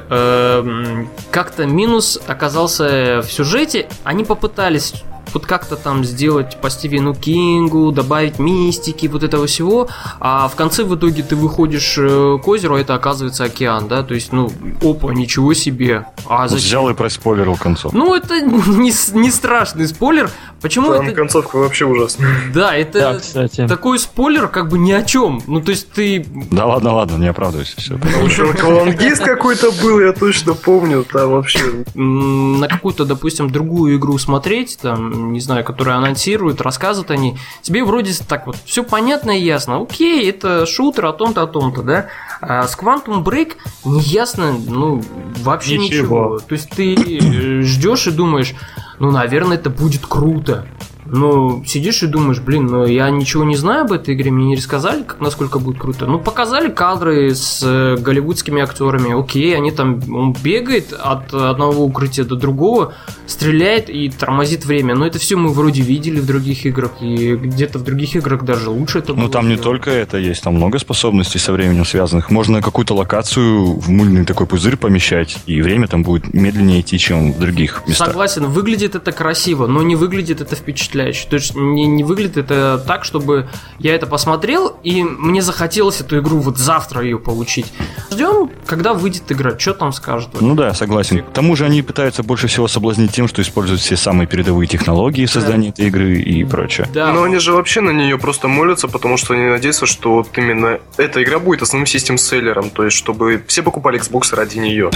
как-то 1.30 1.66
минус 1.66 2.18
оказался 2.26 3.22
в 3.22 3.30
сюжете. 3.30 3.88
Они 4.02 4.24
попытались 4.24 5.04
вот 5.32 5.46
как-то 5.46 5.76
там 5.76 6.04
сделать 6.04 6.58
по 6.60 6.70
Стивену 6.70 7.14
Кингу, 7.14 7.92
добавить 7.92 8.38
мистики, 8.38 9.06
вот 9.06 9.22
этого 9.22 9.46
всего, 9.46 9.88
а 10.20 10.48
в 10.48 10.56
конце 10.56 10.84
в 10.84 10.94
итоге 10.94 11.22
ты 11.22 11.36
выходишь 11.36 11.96
э, 11.98 12.38
к 12.42 12.48
озеру, 12.48 12.76
а 12.76 12.80
это 12.80 12.94
оказывается 12.94 13.44
океан, 13.44 13.88
да, 13.88 14.02
то 14.02 14.14
есть, 14.14 14.32
ну, 14.32 14.50
опа, 14.82 15.12
ничего 15.12 15.54
себе, 15.54 16.06
а 16.26 16.48
зачем? 16.48 16.66
Взял 16.66 16.90
и 16.90 16.94
проспойлерил 16.94 17.56
концов. 17.56 17.92
Ну, 17.92 18.14
это 18.14 18.40
не, 18.40 18.92
не 19.18 19.30
страшный 19.30 19.86
спойлер. 19.88 20.30
Почему 20.60 20.92
Там 20.92 21.06
это... 21.06 21.14
концовка 21.14 21.56
вообще 21.56 21.84
ужасная. 21.84 22.30
Да, 22.52 22.74
это 22.74 22.98
Да, 22.98 23.18
кстати. 23.18 23.66
такой 23.68 23.98
спойлер 23.98 24.48
как 24.48 24.68
бы 24.68 24.78
ни 24.78 24.90
о 24.90 25.02
чем. 25.04 25.40
Ну, 25.46 25.60
то 25.60 25.70
есть 25.70 25.90
ты... 25.92 26.26
Да 26.50 26.66
ладно, 26.66 26.94
ладно, 26.94 27.16
не 27.16 27.28
оправдывайся. 27.28 27.76
Все. 27.76 27.94
Еще 27.94 28.50
аквалангист 28.50 29.22
какой-то 29.22 29.70
был, 29.82 30.00
я 30.00 30.12
точно 30.12 30.54
помню, 30.54 31.04
там 31.04 31.30
вообще. 31.30 31.60
на 31.94 32.66
какую-то, 32.66 33.04
допустим, 33.04 33.50
другую 33.50 33.98
игру 33.98 34.18
смотреть, 34.18 34.78
там, 34.82 35.17
не 35.18 35.40
знаю, 35.40 35.64
которую 35.64 35.96
анонсируют, 35.96 36.60
рассказывают 36.60 37.10
они, 37.10 37.38
тебе 37.62 37.84
вроде 37.84 38.12
так 38.26 38.46
вот 38.46 38.56
все 38.64 38.82
понятно 38.82 39.30
и 39.30 39.42
ясно. 39.42 39.80
Окей, 39.82 40.28
это 40.28 40.66
шутер 40.66 41.06
о 41.06 41.12
том-то, 41.12 41.42
о 41.42 41.46
том-то, 41.46 41.82
да? 41.82 42.06
А 42.40 42.66
с 42.66 42.76
Quantum 42.76 43.24
Break 43.24 43.54
не 43.84 44.00
ясно, 44.00 44.52
ну, 44.52 45.02
вообще 45.38 45.78
ничего. 45.78 46.36
Ничего. 46.36 46.38
То 46.38 46.54
есть 46.54 46.70
ты 46.70 46.94
э, 46.94 47.62
ждешь 47.62 48.06
и 48.06 48.10
думаешь, 48.10 48.54
ну, 48.98 49.10
наверное, 49.10 49.56
это 49.56 49.70
будет 49.70 50.06
круто. 50.06 50.66
Ну, 51.10 51.62
сидишь 51.66 52.02
и 52.02 52.06
думаешь, 52.06 52.40
блин, 52.40 52.66
ну 52.66 52.86
я 52.86 53.10
ничего 53.10 53.44
не 53.44 53.56
знаю 53.56 53.82
об 53.82 53.92
этой 53.92 54.14
игре, 54.14 54.30
мне 54.30 54.46
не 54.46 54.56
рассказали, 54.56 55.02
как, 55.02 55.20
насколько 55.20 55.58
будет 55.58 55.78
круто. 55.78 56.06
Ну, 56.06 56.18
показали 56.18 56.70
кадры 56.70 57.34
с 57.34 57.62
э, 57.62 57.96
голливудскими 57.98 58.60
актерами, 58.60 59.18
окей, 59.18 59.56
они 59.56 59.70
там, 59.70 60.00
он 60.14 60.34
бегает 60.42 60.92
от 60.92 61.32
одного 61.32 61.84
укрытия 61.84 62.24
до 62.24 62.36
другого, 62.36 62.94
стреляет 63.26 63.88
и 63.88 64.10
тормозит 64.10 64.64
время. 64.64 64.94
Но 64.94 65.06
это 65.06 65.18
все 65.18 65.36
мы 65.36 65.50
вроде 65.50 65.82
видели 65.82 66.20
в 66.20 66.26
других 66.26 66.66
играх, 66.66 67.00
и 67.00 67.34
где-то 67.36 67.78
в 67.78 67.84
других 67.84 68.16
играх 68.16 68.44
даже 68.44 68.70
лучше 68.70 68.98
это 68.98 69.14
Ну, 69.14 69.28
там 69.28 69.48
не 69.48 69.56
только 69.56 69.90
это 69.90 70.18
есть, 70.18 70.42
там 70.42 70.54
много 70.54 70.78
способностей 70.78 71.38
со 71.38 71.52
временем 71.52 71.84
связанных. 71.84 72.30
Можно 72.30 72.60
какую-то 72.60 72.94
локацию 72.94 73.78
в 73.78 73.88
мыльный 73.88 74.24
такой 74.24 74.46
пузырь 74.46 74.76
помещать, 74.76 75.38
и 75.46 75.60
время 75.62 75.88
там 75.88 76.02
будет 76.02 76.34
медленнее 76.34 76.80
идти, 76.80 76.98
чем 76.98 77.32
в 77.32 77.38
других 77.38 77.82
местах. 77.86 78.08
Согласен, 78.08 78.44
выглядит 78.46 78.94
это 78.94 79.12
красиво, 79.12 79.66
но 79.66 79.82
не 79.82 79.96
выглядит 79.96 80.40
это 80.40 80.54
впечатляюще. 80.54 80.97
То 81.04 81.36
есть 81.36 81.54
не, 81.54 81.86
не 81.86 82.04
выглядит 82.04 82.36
это 82.36 82.82
так, 82.86 83.04
чтобы 83.04 83.48
я 83.78 83.94
это 83.94 84.06
посмотрел, 84.06 84.76
и 84.82 85.02
мне 85.02 85.42
захотелось 85.42 86.00
эту 86.00 86.18
игру 86.18 86.38
вот 86.38 86.58
завтра 86.58 87.02
ее 87.02 87.18
получить. 87.18 87.72
Ждем, 88.10 88.50
когда 88.66 88.94
выйдет 88.94 89.30
игра, 89.30 89.58
что 89.58 89.74
там 89.74 89.92
скажут. 89.92 90.40
Ну 90.40 90.54
да, 90.54 90.74
согласен. 90.74 91.22
К 91.22 91.32
тому 91.32 91.56
же 91.56 91.64
они 91.64 91.82
пытаются 91.82 92.22
больше 92.22 92.46
всего 92.48 92.68
соблазнить 92.68 93.12
тем, 93.12 93.28
что 93.28 93.42
используют 93.42 93.80
все 93.80 93.96
самые 93.96 94.26
передовые 94.26 94.66
технологии 94.66 95.26
в 95.26 95.30
создании 95.30 95.70
этой 95.70 95.86
игры 95.86 96.18
и 96.18 96.44
прочее. 96.44 96.88
Да, 96.92 97.12
Но 97.12 97.22
они 97.22 97.38
же 97.38 97.52
вообще 97.52 97.80
на 97.80 97.90
нее 97.90 98.18
просто 98.18 98.48
молятся, 98.48 98.88
потому 98.88 99.16
что 99.16 99.34
они 99.34 99.44
надеются, 99.44 99.86
что 99.86 100.14
вот 100.14 100.36
именно 100.36 100.78
эта 100.96 101.22
игра 101.22 101.38
будет 101.38 101.62
основным 101.62 101.86
систем-селлером, 101.86 102.70
то 102.70 102.84
есть 102.84 102.96
чтобы 102.96 103.42
все 103.46 103.62
покупали 103.62 104.00
Xbox 104.00 104.34
ради 104.34 104.58
нее. 104.58 104.90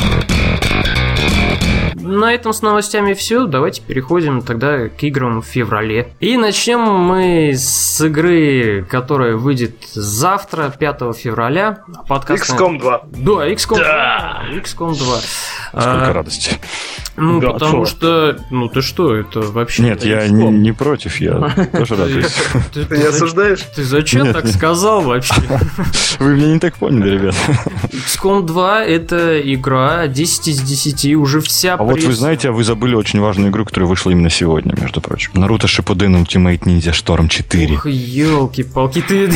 На 2.03 2.35
этом 2.35 2.53
с 2.53 2.63
новостями 2.63 3.15
все. 3.15 3.47
Давайте 3.47 3.81
переходим 3.81 4.43
тогда 4.43 4.89
к 4.89 5.03
играм 5.05 5.41
в 5.41 5.47
феврале. 5.47 6.13
И 6.19 6.37
начнем 6.37 6.81
мы 6.81 7.53
с 7.55 8.01
игры, 8.05 8.85
которая 8.91 9.37
выйдет 9.37 9.77
завтра, 9.93 10.75
5 10.77 11.17
февраля. 11.17 11.85
Подкаст... 12.09 12.51
XCOM 12.51 12.81
2. 12.81 13.03
Да, 13.13 13.49
XCOM 13.49 13.77
2. 13.77 14.43
XCOM 14.63 14.99
2. 14.99 15.17
Сколько 15.73 16.11
А, 16.11 16.13
радости. 16.13 16.59
ну, 17.17 17.41
Да, 17.41 17.53
потому 17.53 17.87
что... 17.87 18.37
Ну, 18.51 18.69
ты 18.69 18.83
что, 18.83 19.15
это 19.15 19.41
вообще... 19.41 19.85
Нет, 19.85 20.05
я 20.05 20.27
не, 20.27 20.49
не 20.49 20.73
против, 20.73 21.21
я 21.21 21.35
тоже 21.73 21.95
радуюсь. 21.95 22.35
Ты, 22.75 22.97
не 22.97 23.05
осуждаешь? 23.05 23.61
ты 23.75 23.85
зачем 23.85 24.33
так 24.33 24.49
сказал 24.49 25.03
вообще? 25.03 25.35
Вы 26.19 26.35
меня 26.35 26.55
не 26.55 26.59
так 26.59 26.75
поняли, 26.75 27.11
ребят. 27.11 27.35
XCOM 27.93 28.43
2 28.43 28.85
это 28.85 29.41
игра 29.41 30.09
10 30.09 30.49
из 30.49 30.61
10, 30.61 31.15
уже 31.15 31.41
вся 31.41 31.75
А 31.75 31.92
вот 31.93 32.03
вы 32.03 32.13
знаете, 32.13 32.49
а 32.49 32.53
вы 32.53 32.65
забыли 32.65 32.95
очень 32.95 33.21
важную 33.21 33.51
игру, 33.51 33.65
которая 33.65 33.89
вышла 33.89 34.11
именно 34.11 34.31
сегодня, 34.31 34.75
между 34.81 35.01
прочим. 35.01 35.31
Наруто 35.35 35.67
Shippuden 35.67 36.23
Ultimate 36.25 36.61
Ninja 36.61 36.93
Storm 36.93 37.29
4. 37.29 37.75
Ух, 37.77 37.87
елки-палки, 37.87 39.03
ты 39.03 39.33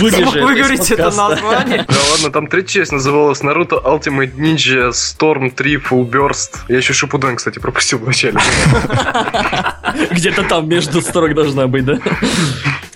Вырежи 0.00 0.16
смог 0.22 0.36
это 0.36 0.46
выговорить 0.46 0.98
название? 0.98 1.84
Да 1.88 1.96
ладно, 2.12 2.30
там 2.30 2.46
третья 2.46 2.80
часть 2.80 2.92
называлась 2.92 3.40
Naruto 3.40 3.82
Ultimate 3.82 4.34
Ninja 4.36 4.90
Storm 4.90 5.50
3 5.50 5.76
Full 5.76 6.10
Burst. 6.10 6.56
Я 6.68 6.78
еще 6.78 6.92
Шипуден, 6.92 7.36
кстати, 7.36 7.58
пропустил 7.58 7.98
вначале. 7.98 8.38
Где-то 10.10 10.42
там 10.44 10.68
между 10.68 11.00
строк 11.00 11.34
должна 11.34 11.66
быть, 11.66 11.84
да? 11.84 11.98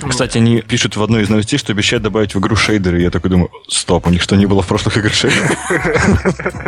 Кстати, 0.07 0.39
они 0.39 0.63
пишут 0.63 0.97
в 0.97 1.03
одной 1.03 1.23
из 1.23 1.29
новостей, 1.29 1.59
что 1.59 1.73
обещают 1.73 2.03
добавить 2.05 2.35
в 2.35 2.39
игру 2.39 2.55
шейдеры. 2.55 3.01
Я 3.01 3.11
такой 3.11 3.31
думаю, 3.31 3.51
стоп, 3.69 4.07
у 4.07 4.11
них 4.11 4.23
что, 4.23 4.37
не 4.37 4.47
было 4.47 4.63
в 4.63 4.67
прошлых 4.67 4.97
играх 4.97 5.13
шейдеров? 5.15 5.57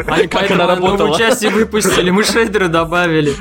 Они 0.09 0.27
Как 0.27 0.51
она 0.51 0.67
работала? 0.67 1.17
часть 1.17 1.43
и 1.43 1.49
выпустили, 2.11 2.39
мы 2.39 2.45
шейдеры 2.45 2.69
добавили. 2.69 3.35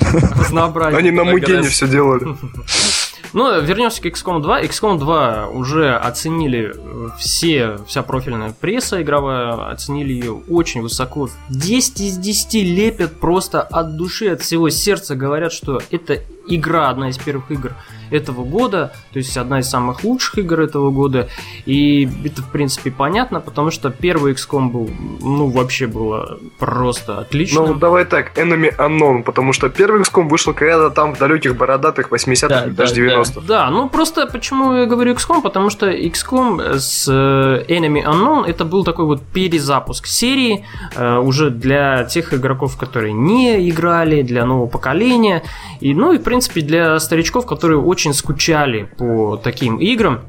Разнообразие. 0.38 0.98
Они 0.98 1.10
на. 1.10 1.24
Мугене 1.24 1.68
все 1.68 1.86
делали. 1.88 2.24
Ну, 3.32 3.60
вернемся 3.60 4.02
к 4.02 4.06
XCOM 4.06 4.40
2. 4.40 4.62
XCOM 4.62 4.98
2 4.98 5.48
уже 5.48 5.94
оценили 5.94 6.72
э, 6.74 7.08
все, 7.18 7.78
вся 7.86 8.02
профильная 8.02 8.52
пресса 8.58 9.00
игровая, 9.02 9.70
оценили 9.70 10.12
ее 10.12 10.32
очень 10.32 10.82
высоко. 10.82 11.28
10 11.48 12.00
из 12.00 12.18
10 12.18 12.54
лепят 12.54 13.20
просто 13.20 13.62
от 13.62 13.96
души, 13.96 14.28
от 14.28 14.40
всего 14.40 14.70
сердца, 14.70 15.14
говорят, 15.14 15.52
что 15.52 15.80
это 15.90 16.20
игра, 16.46 16.90
одна 16.90 17.10
из 17.10 17.18
первых 17.18 17.50
игр 17.50 17.74
этого 18.10 18.44
года, 18.44 18.92
то 19.12 19.18
есть 19.18 19.36
одна 19.36 19.60
из 19.60 19.68
самых 19.68 20.02
лучших 20.04 20.38
игр 20.38 20.60
этого 20.60 20.90
года, 20.90 21.28
и 21.64 22.08
это, 22.24 22.42
в 22.42 22.50
принципе, 22.50 22.90
понятно, 22.90 23.40
потому 23.40 23.70
что 23.70 23.90
первый 23.90 24.32
XCOM 24.34 24.70
был, 24.70 24.90
ну, 25.20 25.48
вообще 25.48 25.86
было 25.86 26.38
просто 26.58 27.18
отлично. 27.18 27.66
Ну, 27.66 27.74
давай 27.74 28.04
так, 28.04 28.36
Enemy 28.36 28.76
Unknown, 28.76 29.22
потому 29.22 29.52
что 29.52 29.68
первый 29.68 30.02
XCOM 30.02 30.28
вышел 30.28 30.52
когда-то 30.52 30.90
там 30.90 31.14
в 31.14 31.18
далеких 31.18 31.56
бородатых 31.56 32.10
80-х, 32.10 32.48
Да, 32.48 32.66
даже 32.66 32.94
да, 32.94 33.00
90-х. 33.00 33.09
Да, 33.46 33.70
ну 33.70 33.88
просто 33.88 34.26
почему 34.26 34.74
я 34.74 34.86
говорю 34.86 35.14
XCOM, 35.14 35.42
потому 35.42 35.70
что 35.70 35.90
XCOM 35.90 36.78
с 36.78 37.06
э, 37.08 37.64
Enemy 37.68 38.04
Unknown 38.04 38.46
это 38.46 38.64
был 38.64 38.84
такой 38.84 39.04
вот 39.04 39.22
перезапуск 39.22 40.06
серии 40.06 40.64
э, 40.94 41.18
уже 41.18 41.50
для 41.50 42.04
тех 42.04 42.34
игроков, 42.34 42.76
которые 42.76 43.12
не 43.12 43.68
играли, 43.68 44.22
для 44.22 44.44
нового 44.44 44.66
поколения, 44.66 45.42
и 45.80 45.94
ну 45.94 46.12
и 46.12 46.18
в 46.18 46.22
принципе 46.22 46.60
для 46.60 46.98
старичков, 47.00 47.46
которые 47.46 47.80
очень 47.80 48.14
скучали 48.14 48.84
по 48.98 49.36
таким 49.36 49.76
играм 49.76 50.20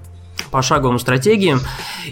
пошаговым 0.51 0.99
стратегиям. 0.99 1.59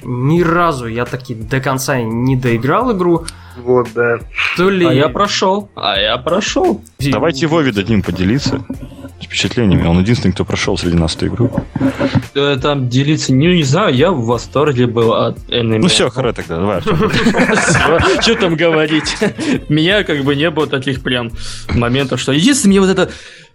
Ни 0.03 0.41
разу 0.41 0.87
я 0.87 1.05
таки 1.05 1.35
до 1.35 1.59
конца 1.59 2.01
не 2.01 2.35
доиграл 2.35 2.91
игру. 2.95 3.25
Вот, 3.57 3.89
да. 3.93 4.19
То 4.57 4.69
ли... 4.69 4.85
А 4.85 4.93
я 4.93 5.09
прошел. 5.09 5.69
А 5.75 5.97
я 5.99 6.17
прошел. 6.17 6.81
Давайте 6.99 7.47
Вове 7.47 7.71
дадим 7.71 8.01
поделиться 8.01 8.63
впечатлениями. 9.21 9.85
Он 9.85 9.99
единственный, 9.99 10.31
кто 10.31 10.45
прошел 10.45 10.77
среди 10.77 10.95
нас 10.97 11.15
эту 11.15 11.27
игру. 11.27 11.51
Там 12.61 12.89
делиться, 12.89 13.33
ну 13.33 13.53
не 13.53 13.63
знаю, 13.63 13.93
я 13.95 14.11
в 14.11 14.25
восторге 14.25 14.87
был 14.87 15.13
от 15.13 15.37
Enemy. 15.49 15.79
Ну 15.79 15.87
все, 15.87 16.09
харе 16.09 16.33
тогда, 16.33 16.57
давай. 16.57 16.81
Что 16.81 18.35
там 18.35 18.55
говорить? 18.55 19.15
Меня 19.69 20.03
как 20.03 20.23
бы 20.23 20.35
не 20.35 20.49
было 20.49 20.67
таких 20.67 21.01
прям 21.03 21.31
моментов, 21.73 22.19
что 22.19 22.31
единственное, 22.31 22.71
мне 22.71 22.81
вот 22.81 22.89
это 22.89 23.11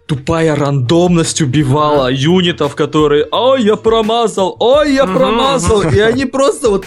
тупая 0.07 0.55
рандомность 0.55 1.41
убивала 1.41 2.11
юнитов, 2.11 2.75
которые 2.75 3.25
«Ой, 3.31 3.63
я 3.63 3.75
промазал! 3.75 4.55
Ой, 4.59 4.93
я 4.93 5.05
промазал!» 5.05 5.81
И 5.81 5.99
они 5.99 6.25
просто 6.25 6.69
вот 6.69 6.85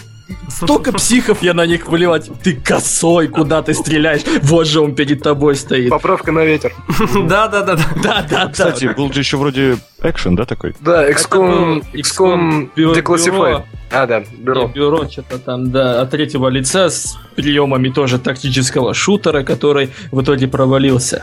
Столько 0.48 0.92
психов 0.92 1.42
я 1.42 1.54
на 1.54 1.66
них 1.66 1.88
выливать. 1.88 2.30
Ты 2.42 2.54
косой, 2.54 3.28
куда 3.28 3.62
ты 3.62 3.74
стреляешь? 3.74 4.22
Вот 4.42 4.66
же 4.66 4.80
он 4.80 4.94
перед 4.94 5.22
тобой 5.22 5.54
стоит. 5.56 5.90
Поправка 5.90 6.32
на 6.32 6.44
ветер. 6.44 6.74
Да-да-да. 7.28 7.76
Да, 7.76 8.26
да, 8.28 8.46
да. 8.46 8.48
Кстати, 8.48 8.92
был 8.96 9.12
же 9.12 9.20
еще 9.20 9.36
вроде 9.36 9.78
экшен, 10.02 10.36
да, 10.36 10.44
такой? 10.44 10.74
Да, 10.80 11.08
XCOM, 11.10 11.84
XCOM 11.94 12.70
бюро- 12.76 12.94
Declassified. 12.94 13.62
А, 13.90 14.06
да, 14.06 14.18
И 14.18 14.36
бюро. 14.36 14.66
бюро 14.68 15.08
что-то 15.08 15.38
там, 15.38 15.70
да, 15.70 16.02
от 16.02 16.10
третьего 16.10 16.48
лица 16.48 16.90
с 16.90 17.16
приемами 17.36 17.88
тоже 17.88 18.18
тактического 18.18 18.92
шутера, 18.92 19.42
который 19.44 19.90
в 20.12 20.20
итоге 20.22 20.46
провалился. 20.48 21.22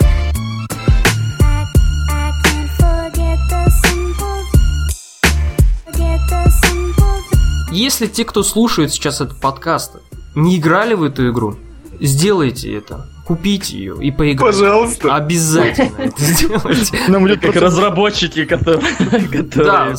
Если 7.75 8.07
те, 8.07 8.23
кто 8.23 8.41
слушает 8.41 8.93
сейчас 8.93 9.19
этот 9.19 9.39
подкаст, 9.41 9.97
не 10.33 10.57
играли 10.57 10.93
в 10.93 11.03
эту 11.03 11.29
игру, 11.29 11.55
сделайте 11.99 12.73
это. 12.73 13.09
Купите 13.25 13.75
ее 13.75 13.97
и 13.99 14.11
поиграйте. 14.11 14.59
Пожалуйста. 14.59 15.15
Обязательно 15.15 15.97
это 15.97 16.13
сделайте. 16.23 16.97
Нам 17.09 17.27
идет 17.27 17.41
Как 17.41 17.55
разработчики, 17.55 18.45
которые... 18.45 18.81
Да, 19.55 19.93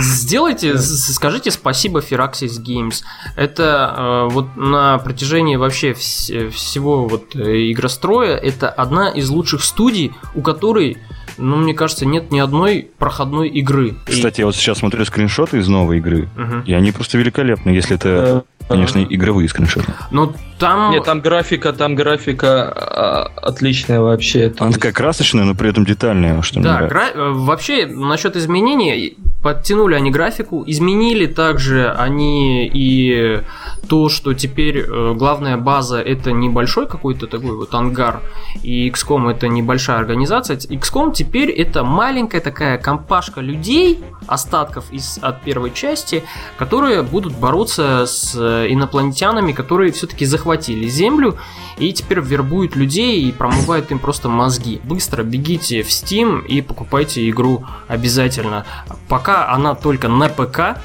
сделайте, 0.00 0.78
скажите 0.78 1.50
спасибо 1.50 1.98
Firaxis 2.00 2.62
Games. 2.64 3.02
Это 3.36 4.28
э, 4.28 4.32
вот 4.32 4.56
на 4.56 4.96
протяжении 4.98 5.56
вообще 5.56 5.90
вс- 5.90 6.50
всего 6.50 7.08
вот 7.08 7.34
э, 7.34 7.72
игростроя, 7.72 8.36
это 8.36 8.70
одна 8.70 9.10
из 9.10 9.28
лучших 9.28 9.64
студий, 9.64 10.12
у 10.36 10.40
которой, 10.42 10.98
ну, 11.38 11.56
мне 11.56 11.74
кажется, 11.74 12.04
нет 12.06 12.30
ни 12.30 12.38
одной 12.38 12.90
проходной 12.98 13.48
игры. 13.48 13.94
И- 14.06 14.10
Кстати, 14.12 14.40
я 14.40 14.46
вот 14.46 14.54
сейчас 14.56 14.78
смотрю 14.78 15.04
скриншоты 15.04 15.58
из 15.58 15.68
новой 15.68 15.98
игры, 15.98 16.28
Мгм. 16.36 16.60
и 16.62 16.72
они 16.74 16.92
просто 16.92 17.18
великолепны, 17.18 17.70
если 17.70 17.96
это, 17.96 18.44
Э, 18.60 18.64
конечно, 18.68 18.98
игровые 19.02 19.48
скриншоты. 19.48 19.92
Но 20.10 20.32
там... 20.58 20.90
Нет, 20.92 21.04
там 21.04 21.20
графика, 21.20 21.72
там 21.72 21.94
графика 21.94 22.64
а, 22.74 23.32
отличная 23.42 24.00
вообще. 24.00 24.52
Она 24.58 24.68
есть- 24.68 24.78
такая 24.80 24.92
красочная, 24.92 25.44
но 25.44 25.54
при 25.54 25.70
этом 25.70 25.84
детальная, 25.84 26.42
что 26.42 26.60
Да, 26.60 26.82
гра- 26.86 27.10
э, 27.14 27.30
вообще 27.32 27.86
насчет 27.86 28.36
изменений, 28.36 29.16
подтянули 29.48 29.94
они 29.94 30.10
графику, 30.10 30.62
изменили 30.66 31.26
также 31.26 31.90
они 31.90 32.66
и 32.66 33.40
то, 33.88 34.10
что 34.10 34.34
теперь 34.34 34.80
э, 34.80 35.14
главная 35.14 35.56
база 35.56 36.02
это 36.02 36.32
небольшой 36.32 36.86
какой-то 36.86 37.26
такой 37.26 37.56
вот 37.56 37.74
ангар, 37.74 38.20
и 38.62 38.90
XCOM 38.90 39.30
это 39.30 39.48
небольшая 39.48 40.00
организация. 40.00 40.58
XCOM 40.58 41.14
теперь 41.14 41.50
это 41.50 41.82
маленькая 41.82 42.42
такая 42.42 42.76
компашка 42.76 43.40
людей, 43.40 43.98
остатков 44.26 44.92
из, 44.92 45.18
от 45.22 45.40
первой 45.40 45.72
части, 45.72 46.22
которые 46.58 47.02
будут 47.02 47.32
бороться 47.32 48.04
с 48.06 48.34
э, 48.38 48.66
инопланетянами, 48.68 49.52
которые 49.52 49.92
все-таки 49.92 50.26
захватили 50.26 50.88
Землю. 50.88 51.38
И 51.78 51.92
теперь 51.92 52.20
вербует 52.20 52.76
людей 52.76 53.22
и 53.22 53.32
промывает 53.32 53.90
им 53.90 53.98
просто 53.98 54.28
мозги. 54.28 54.80
Быстро 54.84 55.22
бегите 55.22 55.82
в 55.82 55.88
Steam 55.88 56.44
и 56.46 56.60
покупайте 56.60 57.28
игру 57.28 57.64
обязательно. 57.86 58.66
Пока 59.08 59.50
она 59.50 59.74
только 59.74 60.08
на 60.08 60.28
ПК, 60.28 60.80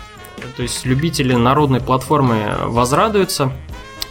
то 0.56 0.64
есть 0.64 0.86
любители 0.86 1.34
народной 1.34 1.82
платформы 1.82 2.56
возрадуются. 2.66 3.52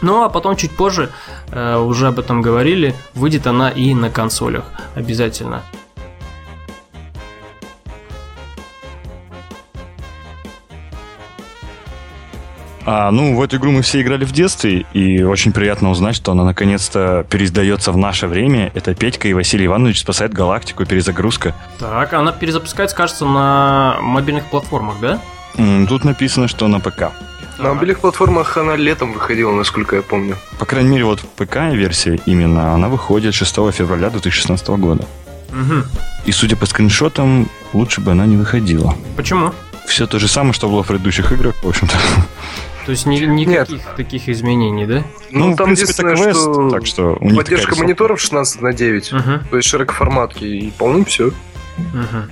Ну 0.01 0.25
а 0.25 0.29
потом 0.29 0.57
чуть 0.57 0.73
позже, 0.73 1.11
э, 1.51 1.79
уже 1.79 2.09
об 2.09 2.19
этом 2.19 2.43
говорили, 2.43 2.95
выйдет 3.15 3.47
она 3.47 3.71
и 3.71 3.95
на 3.95 4.11
консолях 4.11 4.65
обязательно. 4.97 5.63
А, 12.85 13.11
ну, 13.11 13.37
в 13.37 13.43
эту 13.43 13.57
игру 13.57 13.71
мы 13.71 13.83
все 13.83 14.03
играли 14.03 14.25
в 14.25 14.33
детстве, 14.33 14.87
и 14.93 15.23
очень 15.23 15.53
приятно 15.53 15.91
узнать, 15.91 16.17
что 16.17 16.33
она 16.33 16.45
наконец-то 16.45 17.25
переиздается 17.31 17.93
в 17.93 17.97
наше 17.97 18.27
время. 18.27 18.73
Это 18.75 18.95
Петька 18.95 19.29
и 19.29 19.35
Василий 19.35 19.67
Иванович 19.67 20.01
спасает 20.01 20.33
галактику, 20.33 20.85
перезагрузка. 20.85 21.55
Так, 21.79 22.13
она 22.13 22.33
перезапускается, 22.33 22.97
кажется, 22.97 23.25
на 23.25 23.99
мобильных 24.01 24.47
платформах, 24.47 24.97
да? 25.01 25.21
Тут 25.89 26.05
написано, 26.05 26.49
что 26.49 26.67
на 26.67 26.81
ПК. 26.81 27.13
На 27.59 27.75
мобильных 27.75 28.01
платформах 28.01 28.57
она 28.57 28.75
летом 28.75 29.13
выходила, 29.13 29.53
насколько 29.53 29.97
я 29.97 30.03
помню. 30.03 30.37
По 30.59 30.65
крайней 30.65 30.91
мере, 30.91 31.05
вот 31.05 31.21
ПК-версия 31.37 32.19
именно, 32.27 32.75
она 32.75 32.89
выходит 32.89 33.35
6 33.35 33.55
февраля 33.73 34.11
2016 34.11 34.69
года. 34.79 35.05
Мгм. 35.53 35.85
И 36.25 36.33
судя 36.33 36.57
по 36.57 36.67
скриншотам, 36.67 37.49
лучше 37.75 38.01
бы 38.01 38.13
она 38.13 38.27
не 38.27 38.37
выходила. 38.37 38.95
Почему? 39.17 39.53
Все 39.87 40.07
то 40.07 40.19
же 40.19 40.29
самое, 40.29 40.53
что 40.53 40.69
было 40.69 40.83
в 40.83 40.87
предыдущих 40.87 41.33
играх, 41.33 41.55
в 41.63 41.69
общем-то. 41.69 41.95
То 42.87 42.91
есть 42.91 43.07
ни- 43.07 43.19
никаких 43.21 43.83
таких 43.97 44.29
изменений, 44.29 44.87
да? 44.87 45.05
Ну, 45.31 45.53
в 45.53 45.57
там 45.57 45.67
принципе, 45.67 45.93
это 45.93 46.03
единственное, 46.03 46.33
квест, 46.33 46.41
что 46.41 46.71
так 46.71 46.87
что 46.87 47.17
у 47.21 47.25
них 47.27 47.37
поддержка 47.37 47.77
мониторов 47.77 48.21
16 48.21 48.61
на 48.61 48.73
9. 48.73 49.13
Мгм. 49.13 49.45
То 49.51 49.57
есть 49.57 49.69
широкоформатки 49.69 50.45
и 50.45 50.71
полным 50.73 51.05
все. 51.05 51.31
Мгм. 51.77 52.31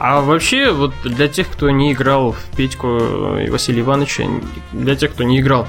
А 0.00 0.20
вообще, 0.20 0.70
вот 0.72 0.92
для 1.04 1.28
тех, 1.28 1.48
кто 1.48 1.70
не 1.70 1.92
играл 1.92 2.32
в 2.32 2.56
Петьку 2.56 3.36
и 3.38 3.48
Василия 3.48 3.80
Ивановича, 3.82 4.24
для 4.72 4.96
тех, 4.96 5.12
кто 5.12 5.22
не 5.24 5.40
играл, 5.40 5.66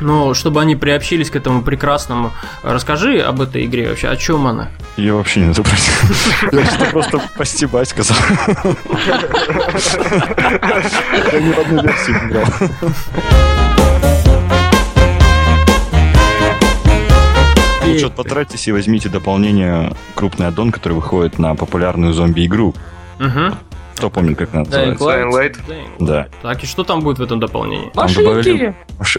но 0.00 0.34
чтобы 0.34 0.60
они 0.60 0.76
приобщились 0.76 1.30
к 1.30 1.36
этому 1.36 1.62
прекрасному, 1.62 2.32
расскажи 2.62 3.20
об 3.20 3.40
этой 3.40 3.64
игре 3.66 3.88
вообще, 3.88 4.08
о 4.08 4.16
чем 4.16 4.46
она? 4.46 4.70
Я 4.96 5.14
вообще 5.14 5.40
не 5.40 5.54
запросил. 5.54 5.92
Я 6.52 6.64
что 6.64 6.84
просто 6.86 7.20
постебать 7.36 7.88
сказал. 7.88 8.16
Я 11.32 11.40
ни 11.40 11.52
в 11.52 11.58
одну 11.58 11.82
версию 11.82 12.20
не 12.22 12.30
играл. 12.30 12.46
Лучше 17.86 18.04
вот 18.04 18.14
потратьтесь 18.16 18.68
и 18.68 18.72
возьмите 18.72 19.08
дополнение 19.08 19.94
«Крупный 20.14 20.48
аддон», 20.48 20.72
который 20.72 20.92
выходит 20.92 21.38
на 21.38 21.54
популярную 21.54 22.12
зомби-игру. 22.12 22.74
Угу. 23.18 23.56
Кто 23.98 24.10
помнит, 24.10 24.38
как 24.38 24.54
она 24.54 24.62
Dying 24.62 24.92
называется? 24.92 25.04
Dying 25.04 25.30
Light. 25.32 25.84
Да. 25.98 26.28
Так, 26.42 26.62
и 26.62 26.66
что 26.66 26.84
там 26.84 27.00
будет 27.00 27.18
в 27.18 27.22
этом 27.22 27.40
дополнении? 27.40 27.90
Там 27.94 28.06
добавили- 28.14 28.74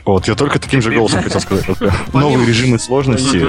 Вот, 0.05 0.27
я 0.27 0.35
только 0.35 0.59
таким 0.59 0.81
же 0.81 0.91
голосом 0.91 1.21
хотел 1.23 1.41
сказать. 1.41 1.65
Новые 2.13 2.45
режимы 2.47 2.79
сложности, 2.79 3.45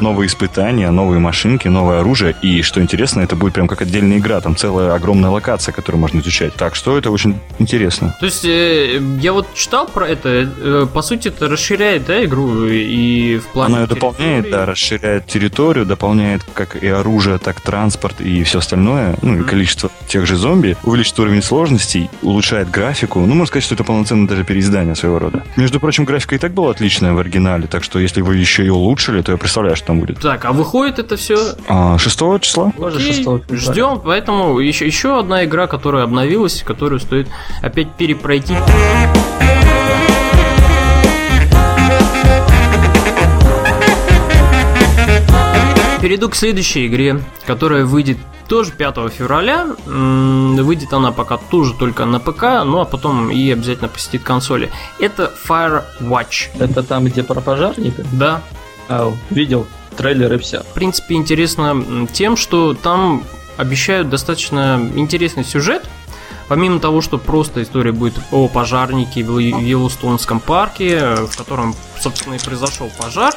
новые 0.00 0.26
испытания, 0.28 0.90
новые 0.90 1.18
машинки, 1.20 1.66
новое 1.68 2.00
оружие. 2.00 2.34
И, 2.42 2.62
что 2.62 2.80
интересно, 2.80 3.20
это 3.22 3.36
будет 3.36 3.54
прям 3.54 3.66
как 3.68 3.82
отдельная 3.82 4.18
игра. 4.18 4.40
Там 4.40 4.54
целая 4.56 4.94
огромная 4.94 5.30
локация, 5.30 5.72
которую 5.72 6.00
можно 6.00 6.20
изучать. 6.20 6.54
Так 6.54 6.74
что 6.74 6.96
это 6.98 7.10
очень 7.10 7.38
интересно. 7.58 8.14
То 8.20 8.26
есть, 8.26 8.44
э, 8.44 9.00
я 9.20 9.32
вот 9.32 9.52
читал 9.54 9.86
про 9.88 10.06
это, 10.08 10.28
э, 10.28 10.86
по 10.92 11.02
сути, 11.02 11.28
это 11.28 11.48
расширяет, 11.48 12.06
да, 12.06 12.24
игру 12.24 12.66
и 12.66 13.38
в 13.38 13.46
плане... 13.48 13.74
Она 13.74 13.82
ее 13.82 13.88
дополняет, 13.88 14.50
да, 14.50 14.66
расширяет 14.66 15.26
территорию, 15.26 15.86
дополняет 15.86 16.42
как 16.54 16.76
и 16.82 16.86
оружие, 16.88 17.38
так 17.38 17.60
транспорт 17.60 18.20
и 18.20 18.42
все 18.44 18.58
остальное. 18.58 19.16
Ну, 19.22 19.40
и 19.40 19.42
количество 19.42 19.90
тех 20.06 20.26
же 20.26 20.36
зомби. 20.36 20.67
Увеличит 20.84 21.18
уровень 21.18 21.42
сложностей, 21.42 22.10
улучшает 22.22 22.70
графику. 22.70 23.20
Ну, 23.20 23.28
можно 23.28 23.46
сказать, 23.46 23.64
что 23.64 23.74
это 23.74 23.84
полноценное 23.84 24.28
даже 24.28 24.44
переиздание 24.44 24.94
своего 24.94 25.18
рода. 25.18 25.44
Между 25.56 25.80
прочим, 25.80 26.04
графика 26.04 26.34
и 26.34 26.38
так 26.38 26.52
была 26.52 26.70
отличная 26.70 27.12
в 27.12 27.18
оригинале, 27.18 27.66
так 27.66 27.84
что 27.84 27.98
если 27.98 28.20
вы 28.20 28.36
еще 28.36 28.64
и 28.64 28.68
улучшили, 28.68 29.22
то 29.22 29.32
я 29.32 29.38
представляю, 29.38 29.76
что 29.76 29.88
там 29.88 30.00
будет. 30.00 30.20
Так, 30.20 30.44
а 30.44 30.52
выходит 30.52 30.98
это 30.98 31.16
все 31.16 31.38
А, 31.68 31.98
6 31.98 32.18
числа? 32.40 32.72
Тоже 32.76 33.00
6 33.00 33.18
февраля. 33.20 33.42
Ждем, 33.50 34.00
поэтому 34.04 34.58
еще, 34.58 34.86
еще 34.86 35.18
одна 35.18 35.44
игра, 35.44 35.66
которая 35.66 36.04
обновилась, 36.04 36.62
которую 36.62 37.00
стоит 37.00 37.28
опять 37.62 37.94
перепройти. 37.96 38.54
Перейду 46.00 46.28
к 46.28 46.36
следующей 46.36 46.86
игре, 46.86 47.20
которая 47.44 47.84
выйдет 47.84 48.18
тоже 48.48 48.70
5 48.72 49.12
февраля. 49.12 49.66
Выйдет 49.84 50.92
она 50.92 51.10
пока 51.12 51.36
тоже 51.38 51.74
только 51.74 52.04
на 52.04 52.20
ПК, 52.20 52.64
ну 52.64 52.80
а 52.80 52.84
потом 52.84 53.30
и 53.30 53.50
обязательно 53.50 53.88
посетит 53.88 54.22
консоли. 54.22 54.70
Это 55.00 55.32
Firewatch. 55.48 56.50
Это 56.58 56.82
там, 56.84 57.04
где 57.06 57.22
про 57.24 57.40
пожарника? 57.40 58.04
Да, 58.12 58.42
А, 58.88 59.12
видел 59.30 59.66
трейлер 59.96 60.32
и 60.34 60.38
все. 60.38 60.60
в 60.60 60.72
принципе, 60.72 61.16
интересно 61.16 62.06
тем, 62.12 62.36
что 62.36 62.74
там 62.74 63.24
обещают 63.56 64.08
достаточно 64.08 64.80
интересный 64.94 65.44
сюжет. 65.44 65.84
Помимо 66.46 66.78
того, 66.78 67.02
что 67.02 67.18
просто 67.18 67.62
история 67.62 67.92
будет 67.92 68.14
о 68.30 68.48
пожарнике 68.48 69.22
в 69.24 69.38
Йеллоустонском 69.38 70.40
парке, 70.40 70.96
э, 70.96 71.26
в 71.26 71.36
котором, 71.36 71.74
собственно, 72.00 72.34
и 72.34 72.38
произошел 72.38 72.90
пожар, 72.98 73.34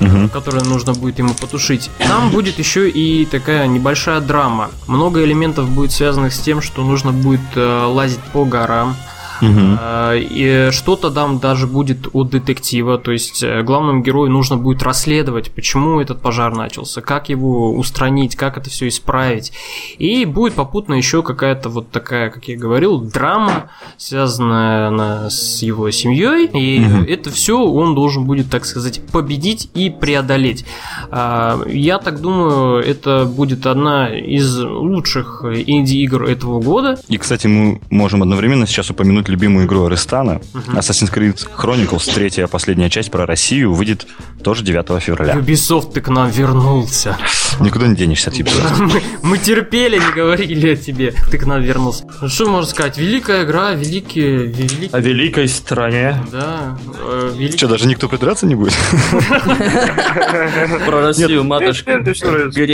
Мгм. 0.00 0.28
который 0.28 0.62
нужно 0.64 0.92
будет 0.92 1.18
ему 1.18 1.34
потушить. 1.34 1.90
Там 1.98 2.30
будет 2.30 2.58
еще 2.58 2.88
и 2.88 3.24
такая 3.26 3.66
небольшая 3.66 4.20
драма. 4.20 4.70
Много 4.86 5.24
элементов 5.24 5.68
будет 5.70 5.92
связанных 5.92 6.32
с 6.32 6.38
тем, 6.38 6.60
что 6.62 6.82
нужно 6.82 7.12
будет 7.12 7.40
э, 7.54 7.84
лазить 7.86 8.20
по 8.32 8.44
горам, 8.44 8.96
Э, 9.42 10.18
И 10.18 10.68
что-то 10.72 11.10
там 11.10 11.38
даже 11.38 11.66
будет 11.66 12.08
от 12.12 12.30
детектива, 12.30 12.98
то 12.98 13.12
есть 13.12 13.42
э, 13.42 13.62
главному 13.62 14.02
герою 14.02 14.30
нужно 14.30 14.56
будет 14.56 14.82
расследовать, 14.82 15.50
почему 15.50 16.00
этот 16.00 16.20
пожар 16.20 16.54
начался, 16.54 17.00
как 17.00 17.28
его 17.28 17.72
устранить, 17.74 18.36
как 18.36 18.56
это 18.58 18.70
все 18.70 18.88
исправить. 18.88 19.52
И 19.98 20.24
будет 20.24 20.54
попутно 20.54 20.94
еще 20.94 21.22
какая-то 21.22 21.68
вот 21.68 21.90
такая, 21.90 22.30
как 22.30 22.48
я 22.48 22.56
говорил, 22.56 23.00
драма, 23.00 23.70
связанная 23.96 24.88
она 24.88 25.30
с 25.30 25.62
его 25.62 25.90
семьей. 25.90 26.46
И 26.52 26.80
Мгм. 26.80 27.04
это 27.04 27.30
все 27.30 27.58
он 27.58 27.94
должен 27.94 28.24
будет, 28.24 28.50
так 28.50 28.64
сказать, 28.64 29.00
победить 29.12 29.70
и 29.74 29.90
преодолеть. 29.90 30.64
А, 31.10 31.60
Я 31.66 31.98
так 31.98 32.20
думаю, 32.20 32.82
это 32.82 33.24
будет 33.24 33.66
одна 33.66 34.08
из 34.08 34.58
лучших 34.58 35.44
инди-игр 35.44 36.24
этого 36.24 36.60
года. 36.60 36.98
И, 37.08 37.18
кстати, 37.18 37.46
мы 37.46 37.80
можем 37.90 38.22
одновременно 38.22 38.66
сейчас 38.66 38.90
упомянуть 38.90 39.23
любимую 39.28 39.66
игру 39.66 39.84
Арестана. 39.86 40.40
Мгм. 40.52 40.78
Assassin's 40.78 41.12
Creed 41.12 41.46
Chronicles, 41.56 42.12
третья 42.12 42.46
последняя 42.46 42.90
часть 42.90 43.10
про 43.10 43.26
Россию, 43.26 43.72
выйдет 43.74 44.06
тоже 44.42 44.62
9 44.62 45.00
февраля. 45.02 45.34
Ubisoft, 45.34 45.92
ты 45.92 46.00
к 46.00 46.08
нам 46.08 46.30
вернулся. 46.30 47.16
Никуда 47.60 47.86
не 47.86 47.96
денешься 47.96 48.30
от 48.30 48.36
Ubisoft. 48.36 48.78
Мы, 48.78 49.02
мы 49.22 49.38
терпели, 49.38 49.98
не 49.98 50.12
говорили 50.12 50.70
о 50.70 50.76
тебе. 50.76 51.14
Ты 51.30 51.38
к 51.38 51.46
нам 51.46 51.62
вернулся. 51.62 52.04
Ну, 52.20 52.28
Что 52.28 52.48
можно 52.48 52.68
сказать? 52.68 52.98
Великая 52.98 53.44
игра, 53.44 53.72
великие... 53.72 54.46
великие 54.46 54.90
О 54.92 55.00
великой 55.00 55.48
стране. 55.48 56.16
да, 56.30 56.76
э. 57.00 57.50
Что, 57.56 57.68
даже 57.68 57.86
никто 57.86 58.08
придраться 58.08 58.46
не 58.46 58.54
будет? 58.54 58.74
Про 60.86 61.00
Россию, 61.02 61.44
матушка. 61.44 62.02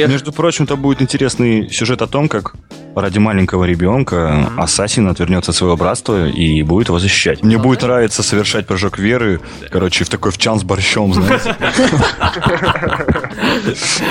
Между 0.08 0.32
прочим, 0.32 0.66
там 0.66 0.80
будет 0.80 1.02
интересный 1.02 1.70
сюжет 1.70 2.02
о 2.02 2.06
том, 2.06 2.28
как 2.28 2.54
ради 2.94 3.18
маленького 3.18 3.64
ребенка 3.64 4.50
ассасин 4.56 5.08
отвернется 5.08 5.52
от 5.52 5.56
своего 5.56 5.76
братства 5.76 6.28
и 6.28 6.39
будет 6.62 6.88
его 6.88 6.98
защищать. 6.98 7.42
Мне 7.42 7.59
будет 7.59 7.83
нравиться 7.83 8.22
совершать 8.22 8.66
прыжок 8.66 8.98
веры, 8.98 9.40
короче, 9.70 10.05
в 10.05 10.09
такой 10.09 10.33
в 10.33 10.38
чан 10.38 10.59
с 10.59 10.62
борщом, 10.62 11.14
знаете. 11.14 11.57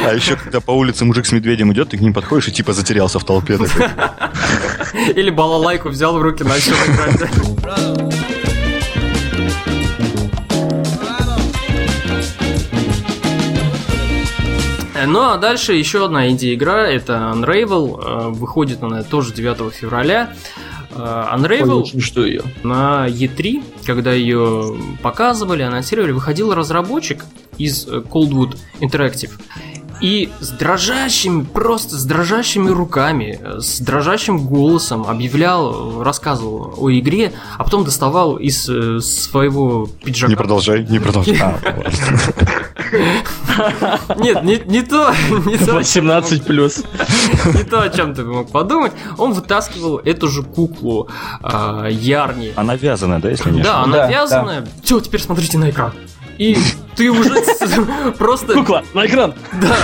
А 0.05 0.13
еще, 0.13 0.35
когда 0.35 0.59
по 0.59 0.71
улице 0.71 1.05
мужик 1.05 1.25
с 1.25 1.31
медведем 1.31 1.71
идет, 1.73 1.89
ты 1.89 1.97
к 1.97 2.01
ним 2.01 2.13
подходишь 2.13 2.47
и 2.47 2.51
типа 2.51 2.73
затерялся 2.73 3.19
в 3.19 3.23
толпе. 3.23 3.57
Или 5.15 5.29
балалайку 5.29 5.89
взял 5.89 6.17
в 6.17 6.21
руки, 6.21 6.43
начал 6.43 6.73
играть. 6.73 7.29
Ну 15.07 15.21
а 15.21 15.37
дальше 15.37 15.73
еще 15.73 16.05
одна 16.05 16.29
инди-игра, 16.29 16.87
это 16.87 17.31
Unravel, 17.33 18.03
э, 18.03 18.29
выходит 18.29 18.83
она 18.83 19.01
тоже 19.03 19.33
9 19.33 19.73
февраля. 19.73 20.33
Э, 20.99 21.35
Unravel 21.35 21.81
Очень 21.81 22.01
ее. 22.25 22.43
на 22.63 23.07
E3, 23.07 23.63
когда 23.85 24.11
ее 24.11 24.75
показывали, 25.01 25.63
анонсировали, 25.63 26.11
выходил 26.11 26.53
разработчик 26.53 27.25
из 27.57 27.87
э, 27.87 27.99
Coldwood 27.99 28.57
Interactive. 28.81 29.31
И 30.01 30.29
с 30.39 30.49
дрожащими, 30.49 31.43
просто 31.43 31.97
с 31.97 32.05
дрожащими 32.05 32.69
руками, 32.69 33.39
э, 33.41 33.59
с 33.59 33.79
дрожащим 33.79 34.47
голосом 34.47 35.05
объявлял, 35.07 36.01
рассказывал 36.03 36.73
о 36.77 36.89
игре, 36.91 37.33
а 37.57 37.63
потом 37.63 37.83
доставал 37.83 38.37
из 38.37 38.69
э, 38.69 38.99
своего 39.01 39.87
пиджака 40.03 40.31
Не 40.31 40.37
продолжай, 40.37 40.85
не 40.85 40.99
продолжай. 40.99 41.37
А. 42.91 43.99
Нет, 44.17 44.43
не, 44.43 44.57
не 44.65 44.81
то, 44.81 45.13
не 45.45 45.57
то, 45.57 45.75
18 45.75 46.43
плюс. 46.45 46.83
не 47.53 47.63
то, 47.63 47.81
о 47.81 47.89
чем 47.89 48.13
ты 48.15 48.23
мог 48.23 48.49
подумать. 48.51 48.93
Он 49.17 49.33
вытаскивал 49.33 49.97
эту 49.97 50.27
же 50.27 50.43
куклу 50.43 51.09
а, 51.41 51.87
Ярни. 51.87 52.53
Она 52.55 52.75
вязаная, 52.75 53.19
да, 53.19 53.29
если 53.29 53.51
не 53.51 53.61
Да, 53.61 53.83
она 53.83 53.97
Да, 53.97 54.07
вязаная. 54.07 54.67
Все, 54.83 54.99
теперь 54.99 55.21
смотрите 55.21 55.57
на 55.57 55.69
экран. 55.69 55.93
И 56.39 56.57
ты 56.95 57.11
уже 57.11 57.43
просто... 58.17 58.53
Кукла, 58.53 58.83
на 58.93 59.05
экран. 59.05 59.33
Да, 59.61 59.75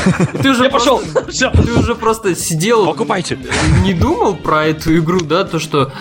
ты 0.41 0.49
уже 0.49 0.63
Я 0.63 0.69
пошел. 0.69 1.01
Все. 1.27 1.51
Ты 1.51 1.73
уже 1.73 1.95
просто 1.95 2.33
сидел, 2.33 2.85
Покупайте. 2.85 3.37
не 3.83 3.93
думал 3.93 4.35
про 4.35 4.65
эту 4.65 4.97
игру, 4.97 5.19
да, 5.19 5.43
то, 5.43 5.59
что 5.59 5.91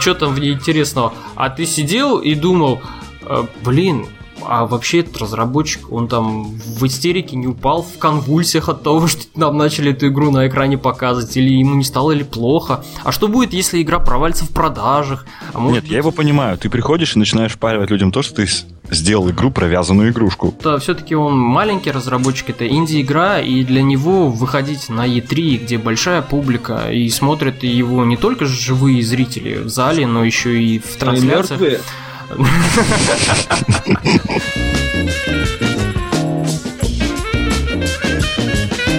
что 0.00 0.14
там 0.14 0.34
в 0.34 0.40
ней 0.40 0.52
интересного, 0.54 1.14
а 1.36 1.48
ты 1.48 1.64
сидел 1.64 2.18
и 2.18 2.34
думал, 2.34 2.80
э, 3.22 3.44
блин, 3.64 4.06
а 4.42 4.66
вообще 4.66 5.00
этот 5.00 5.18
разработчик, 5.18 5.92
он 5.92 6.08
там 6.08 6.44
в 6.58 6.84
истерике 6.86 7.36
не 7.36 7.46
упал 7.46 7.82
в 7.82 7.98
конвульсиях 7.98 8.68
от 8.68 8.82
того, 8.82 9.06
что 9.06 9.22
нам 9.36 9.56
начали 9.56 9.92
эту 9.92 10.08
игру 10.08 10.32
на 10.32 10.48
экране 10.48 10.76
показывать, 10.76 11.36
или 11.36 11.50
ему 11.50 11.76
не 11.76 11.84
стало 11.84 12.10
ли 12.10 12.24
плохо? 12.24 12.84
А 13.04 13.12
что 13.12 13.28
будет, 13.28 13.52
если 13.52 13.80
игра 13.80 14.00
провалится 14.00 14.44
в 14.44 14.50
продажах? 14.50 15.24
А 15.52 15.60
может 15.60 15.84
Нет, 15.84 15.92
я 15.92 15.98
его 15.98 16.10
понимаю. 16.10 16.58
Ты 16.58 16.68
приходишь 16.68 17.14
и 17.14 17.18
начинаешь 17.20 17.52
впаривать 17.52 17.90
людям 17.90 18.10
то, 18.10 18.22
что 18.22 18.34
ты 18.34 18.48
сделал 18.90 19.30
игру, 19.30 19.50
провязанную 19.50 20.10
игрушку. 20.10 20.54
все-таки 20.80 21.14
он 21.14 21.38
маленький 21.38 21.90
разработчик, 21.90 22.50
это 22.50 22.68
инди-игра, 22.68 23.40
и 23.40 23.64
для 23.64 23.82
него 23.82 24.28
выходить 24.28 24.88
на 24.88 25.06
E3, 25.06 25.64
где 25.64 25.78
большая 25.78 26.22
публика, 26.22 26.90
и 26.90 27.08
смотрят 27.08 27.62
его 27.62 28.04
не 28.04 28.16
только 28.16 28.46
живые 28.46 29.02
зрители 29.02 29.58
в 29.58 29.68
зале, 29.68 30.06
но 30.06 30.24
еще 30.24 30.62
и 30.62 30.78
в 30.78 30.96
трансляциях. 30.96 31.80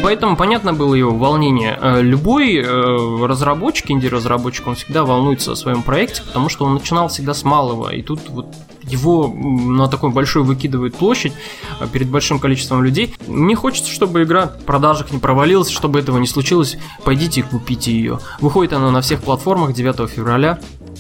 Поэтому 0.04 0.38
понятно 0.38 0.72
было 0.72 0.94
его 0.94 1.16
волнение. 1.16 1.80
Э, 1.82 2.00
Любой 2.00 2.58
э, 2.58 3.26
разработчик, 3.26 3.90
инди-разработчик, 3.90 4.68
он 4.68 4.76
всегда 4.76 5.04
волнуется 5.04 5.54
о 5.54 5.56
своем 5.56 5.82
проекте, 5.82 6.22
потому 6.22 6.48
что 6.48 6.66
он 6.66 6.76
начинал 6.76 7.08
всегда 7.08 7.34
с 7.34 7.44
малого, 7.44 7.90
и 7.90 8.04
тут 8.04 8.30
вот 8.30 8.46
его 8.88 9.28
на 9.28 9.88
такой 9.88 10.12
большой 10.12 10.44
выкидывает 10.44 10.96
площадь 10.96 11.34
э, 11.80 11.88
перед 11.92 12.10
большим 12.10 12.40
количеством 12.40 12.84
людей. 12.84 13.16
Мне 13.28 13.56
хочется, 13.56 13.92
чтобы 13.92 14.24
игра 14.24 14.48
в 14.48 14.64
продажах 14.64 15.12
не 15.12 15.20
провалилась, 15.20 15.70
чтобы 15.70 16.00
этого 16.00 16.18
не 16.18 16.28
случилось. 16.28 16.78
Пойдите 17.04 17.42
и 17.42 17.44
купите 17.44 17.92
ее. 17.92 18.20
Выходит 18.40 18.74
она 18.74 18.92
на 18.92 19.02
всех 19.02 19.22
платформах 19.22 19.74
9 19.74 20.10
февраля. 20.10 20.60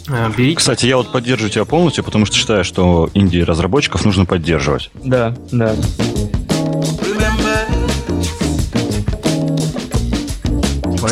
Э, 0.10 0.30
Берите. 0.36 0.58
Кстати, 0.58 0.86
я 0.86 0.98
вот 0.98 1.12
поддерживаю 1.12 1.52
тебя 1.52 1.65
полностью, 1.65 2.04
потому 2.04 2.26
что 2.26 2.36
считаю, 2.36 2.63
что 2.63 3.10
инди-разработчиков 3.13 4.06
нужно 4.06 4.26
поддерживать. 4.26 4.89
Да, 5.04 5.36
да. 5.52 5.76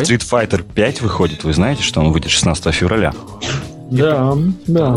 Street 0.04 0.22
Fighter 0.28 0.62
5 0.74 1.00
выходит, 1.02 1.44
вы 1.44 1.52
знаете, 1.52 1.82
что 1.82 2.00
он 2.00 2.12
выйдет 2.12 2.30
16 2.30 2.74
февраля. 2.74 3.14
Да, 3.90 4.34
да. 4.66 4.96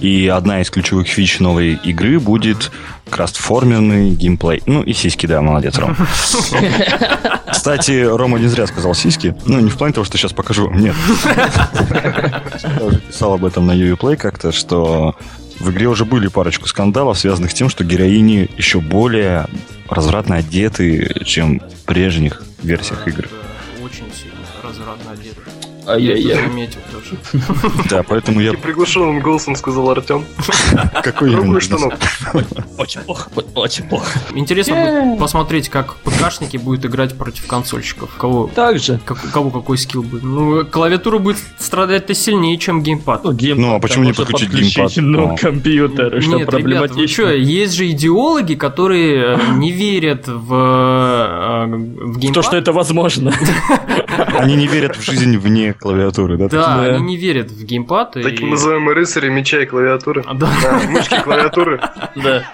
И 0.00 0.28
одна 0.28 0.60
из 0.60 0.70
ключевых 0.70 1.08
фич 1.08 1.40
новой 1.40 1.74
игры 1.74 2.20
будет 2.20 2.70
крастформерный 3.08 4.10
геймплей. 4.10 4.62
Ну 4.66 4.82
и 4.82 4.92
сиськи, 4.92 5.26
да, 5.26 5.40
молодец, 5.40 5.78
Ром. 5.78 5.96
Кстати, 7.50 8.04
Рома 8.04 8.38
не 8.38 8.46
зря 8.48 8.66
сказал 8.66 8.94
сиськи. 8.94 9.34
Ну, 9.46 9.60
не 9.60 9.70
в 9.70 9.76
плане 9.76 9.94
того, 9.94 10.04
что 10.04 10.18
сейчас 10.18 10.32
покажу. 10.32 10.70
Нет. 10.70 10.94
Я 11.24 12.84
уже 12.84 12.98
писал 13.00 13.34
об 13.34 13.44
этом 13.44 13.66
на 13.66 13.72
Uplay 13.72 14.16
как-то, 14.16 14.52
что 14.52 15.16
в 15.58 15.70
игре 15.70 15.88
уже 15.88 16.04
были 16.04 16.28
парочку 16.28 16.68
скандалов, 16.68 17.18
связанных 17.18 17.50
с 17.50 17.54
тем, 17.54 17.68
что 17.68 17.84
героини 17.84 18.50
еще 18.56 18.80
более 18.80 19.46
развратно 19.88 20.36
одеты, 20.36 21.22
чем 21.24 21.60
в 21.60 21.84
прежних 21.86 22.42
версиях 22.62 23.08
игр. 23.08 23.28
Ай-яй-яй. 25.88 26.34
заметил 26.48 26.80
тоже. 26.92 27.16
Да, 27.90 28.02
поэтому 28.02 28.40
я... 28.40 28.52
И 28.52 28.56
приглушенным 28.56 29.20
голосом 29.20 29.56
сказал 29.56 29.90
Артем. 29.90 30.24
Какой 31.02 31.32
именно? 31.32 31.60
штанов. 31.60 31.94
Очень 32.76 33.00
плохо, 33.02 33.30
очень 33.54 33.84
плохо. 33.88 34.06
Интересно 34.34 34.74
будет 34.76 35.18
посмотреть, 35.18 35.68
как 35.68 35.96
ПКшники 35.96 36.56
будут 36.58 36.84
играть 36.84 37.16
против 37.16 37.46
консольщиков. 37.46 38.10
Кого, 38.18 38.50
Так 38.54 38.78
же. 38.78 39.00
кого 39.32 39.50
какой 39.50 39.78
скилл 39.78 40.02
будет. 40.02 40.22
Ну, 40.22 40.64
клавиатура 40.66 41.18
будет 41.18 41.38
страдать-то 41.58 42.14
сильнее, 42.14 42.58
чем 42.58 42.82
геймпад. 42.82 43.24
Ну, 43.24 43.32
геймпад, 43.32 43.64
Ну, 43.66 43.74
а 43.74 43.78
почему 43.80 44.04
не 44.04 44.12
подключить 44.12 44.50
геймпад? 44.50 44.92
Ну, 44.96 45.28
Ну. 45.28 45.36
компьютер, 45.36 46.20
что 46.22 46.36
Нет, 46.36 46.48
проблематично. 46.48 47.08
что, 47.24 47.32
есть 47.34 47.74
же 47.74 47.88
идеологи, 47.90 48.54
которые 48.54 49.36
э, 49.36 49.38
не 49.54 49.72
верят 49.72 50.26
в, 50.26 50.52
э, 50.54 51.66
в 51.66 52.12
В 52.14 52.18
геймпад. 52.18 52.34
то, 52.34 52.42
что 52.42 52.56
это 52.56 52.72
возможно. 52.72 53.32
Они 54.38 54.56
не 54.56 54.66
верят 54.66 54.96
в 54.96 55.02
жизнь 55.02 55.36
вне 55.38 55.72
клавиатуры, 55.72 56.36
да? 56.36 56.48
Да, 56.48 56.82
они 56.82 57.00
не 57.04 57.16
верят 57.16 57.50
в 57.50 57.64
геймпад. 57.64 58.16
и- 58.16 58.22
Такие 58.22 58.48
называемые 58.48 58.94
рыцари 58.94 59.28
меча 59.28 59.60
и 59.60 59.66
клавиатуры. 59.66 60.24
А, 60.26 60.34
Да. 60.34 60.48
Мышки, 60.88 61.20
клавиатуры. 61.22 61.80
Да. 62.16 62.44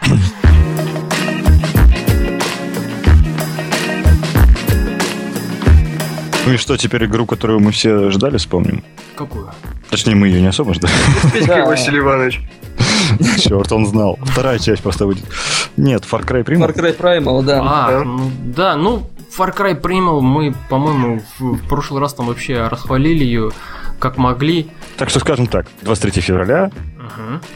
Ну 6.46 6.52
и 6.52 6.56
что, 6.58 6.76
теперь 6.76 7.06
игру, 7.06 7.24
которую 7.24 7.60
мы 7.60 7.72
все 7.72 8.10
ждали, 8.10 8.36
вспомним? 8.36 8.84
Какую? 9.16 9.50
Точнее, 9.90 10.14
мы 10.14 10.28
ее 10.28 10.40
не 10.42 10.48
особо 10.48 10.74
ждали. 10.74 10.92
Петька. 11.32 11.64
Василий 11.64 12.00
Иванович. 12.00 12.40
Черт, 13.38 13.72
он 13.72 13.86
знал. 13.86 14.18
Вторая 14.22 14.58
часть 14.58 14.82
просто 14.82 15.06
выйдет. 15.06 15.24
Нет, 15.76 16.04
Far 16.10 16.24
Cry 16.26 16.44
Primal. 16.44 16.68
Far 16.68 16.76
Cry 16.76 16.96
Primal, 16.98 17.42
да. 17.42 17.60
А, 17.64 17.90
Да. 17.90 18.04
ну 18.04 18.30
да, 18.44 18.76
ну 18.76 19.06
Far 19.36 19.56
Cry 19.56 19.80
Primal 19.80 20.20
мы, 20.20 20.54
по-моему, 20.68 21.22
в, 21.38 21.66
прошлый 21.68 22.00
раз 22.00 22.14
там 22.14 22.26
вообще 22.26 22.66
расхвалили 22.68 23.24
ее 23.24 23.50
как 23.98 24.16
могли. 24.16 24.70
Так 24.96 25.08
что 25.10 25.20
скажем 25.20 25.46
так, 25.46 25.66
23 25.82 26.20
февраля 26.20 26.70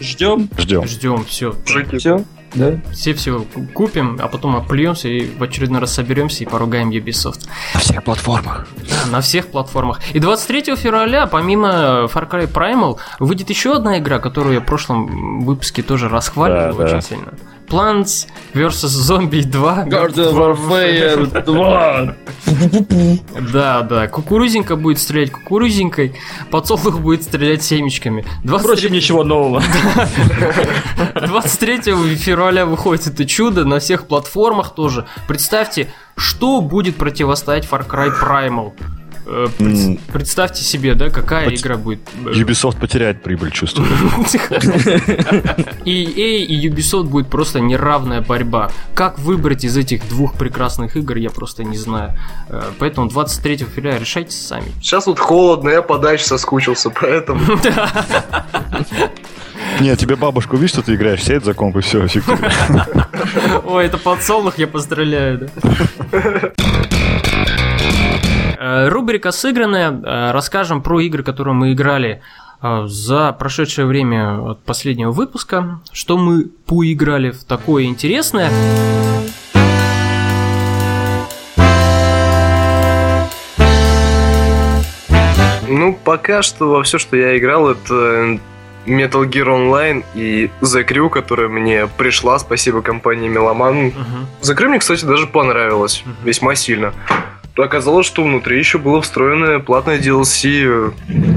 Ждем. 0.01 0.49
ждем. 0.57 0.87
Ждем, 0.87 1.25
все. 1.25 1.55
Все. 1.99 2.25
Да. 2.55 2.81
Все 2.93 3.13
все 3.13 3.45
купим, 3.75 4.19
а 4.23 4.29
потом 4.29 4.57
оплюемся 4.57 5.09
и 5.09 5.29
в 5.29 5.43
очередной 5.43 5.81
раз 5.81 5.93
соберемся 5.93 6.45
и 6.45 6.47
поругаем 6.47 6.91
Ubisoft. 6.91 7.47
На 7.75 7.81
всех 7.81 8.03
платформах. 8.05 8.67
Да, 8.89 9.11
на 9.11 9.21
всех 9.21 9.49
платформах. 9.49 10.01
И 10.15 10.19
23 10.19 10.77
февраля, 10.77 11.27
помимо 11.27 12.09
Far 12.13 12.29
Cry 12.29 12.51
Primal, 12.51 12.99
выйдет 13.19 13.51
еще 13.51 13.75
одна 13.75 13.99
игра, 13.99 14.19
которую 14.19 14.55
я 14.55 14.61
в 14.61 14.65
прошлом 14.65 15.41
выпуске 15.41 15.83
тоже 15.83 16.09
расхваливал 16.09 16.79
Да, 16.79 16.85
очень 16.85 16.95
да. 16.95 17.01
сильно. 17.03 17.33
Plants 17.69 18.27
vs. 18.55 18.85
Zombie 18.85 19.45
2. 19.45 19.85
Garden 19.87 20.35
Warfare 20.35 21.43
2. 21.45 22.17
Да, 23.53 23.83
да. 23.83 24.09
Кукурузенька 24.09 24.77
будет 24.77 24.99
стрелять 24.99 25.31
кукурузенькой, 25.31 26.15
подсолнух 26.51 27.01
будет 27.01 27.23
стрелять 27.23 27.63
семечками. 27.63 28.25
23 28.45 28.59
Впрочем, 28.59 28.93
ничего 28.93 29.25
нового. 29.25 29.63
23 31.15 32.17
февраля 32.17 32.67
выходит 32.67 33.07
это 33.07 33.27
чудо 33.27 33.65
на 33.65 33.79
всех 33.79 34.07
платформах 34.07 34.75
тоже. 34.75 35.07
Представьте, 35.27 35.89
что 36.17 36.61
будет 36.61 36.97
противостоять 36.97 37.67
Far 37.67 37.87
Cry 37.87 38.11
Primal. 38.21 38.73
Э, 39.31 39.47
пред-. 39.59 40.01
Представьте 40.13 40.65
себе, 40.65 40.95
да, 40.95 41.11
какая 41.11 41.55
игра 41.55 41.77
будет. 41.77 42.01
Ubisoft 42.25 42.81
потеряет 42.81 43.23
прибыль, 43.23 43.51
чувствую. 43.51 43.89
И 45.85 46.05
EA 46.05 46.45
и 46.45 46.69
Ubisoft 46.69 47.05
будет 47.05 47.29
просто 47.29 47.61
неравная 47.61 48.23
борьба. 48.23 48.71
Как 48.95 49.19
выбрать 49.19 49.65
из 49.65 49.77
этих 49.77 50.09
двух 50.09 50.35
прекрасных 50.35 50.97
игр, 50.97 51.17
я 51.17 51.31
просто 51.31 51.63
не 51.63 51.77
знаю. 51.77 52.19
Э, 52.49 52.63
Поэтому 52.79 53.09
23 53.09 53.59
февраля 53.59 53.99
решайте 53.99 54.33
сами. 54.33 54.73
Сейчас 54.81 55.07
вот 55.07 55.19
холодно, 55.19 55.69
я 55.69 55.83
подальше 55.83 56.25
соскучился, 56.25 56.91
поэтому... 56.91 57.41
Нет, 59.81 59.99
тебе 59.99 60.17
бабушка 60.17 60.55
увидит, 60.55 60.71
что 60.71 60.83
ты 60.83 60.95
играешь, 60.95 61.23
сядет 61.23 61.45
за 61.45 61.55
комп 61.55 61.77
и 61.77 61.81
все, 61.81 62.07
фиг. 62.09 62.25
Ой, 63.65 63.87
это 63.87 63.99
подсолнух, 63.99 64.59
я 64.59 64.67
постреляю, 64.67 65.51
да? 66.11 66.53
Э, 68.59 68.89
Рубрика 68.89 69.31
сыгранная. 69.31 69.91
Э, 69.93 70.31
Расскажем 70.33 70.83
про 70.83 71.01
игры, 71.01 71.23
которые 71.23 71.55
мы 71.55 71.73
играли 71.73 72.23
э, 72.61 72.83
за 72.87 73.33
прошедшее 73.33 73.87
время 73.87 74.51
от 74.51 74.65
последнего 74.65 75.13
выпуска. 75.13 75.81
Что 75.93 76.19
мы 76.19 76.47
поиграли 76.67 77.31
в 77.31 77.45
такое 77.45 77.85
интересное. 77.85 78.51
Ну, 85.69 85.97
пока 86.05 86.43
что 86.43 86.71
во 86.71 86.83
все, 86.83 86.99
что 86.99 87.17
я 87.17 87.37
играл, 87.37 87.69
это 87.71 88.39
Metal 88.87 89.25
Gear 89.29 89.45
Online 89.47 90.05
и 90.15 90.51
The 90.63 90.87
Crew, 90.89 91.11
которая 91.11 91.49
мне 91.49 91.87
пришла, 91.87 92.39
спасибо 92.39 92.81
компании 92.81 93.29
Меломан. 93.29 93.77
Мгм. 93.89 94.27
The 94.41 94.57
Crew 94.57 94.69
мне, 94.69 94.79
кстати, 94.79 95.05
даже 95.05 95.27
понравилось, 95.27 96.03
Мгм. 96.07 96.17
весьма 96.25 96.55
сильно. 96.55 96.95
Оказалось, 97.59 98.07
что 98.07 98.23
внутри 98.23 98.59
еще 98.59 98.79
было 98.79 99.03
встроенное 99.03 99.59
платное 99.59 99.99
DLC 99.99 100.63
э, 100.65 100.91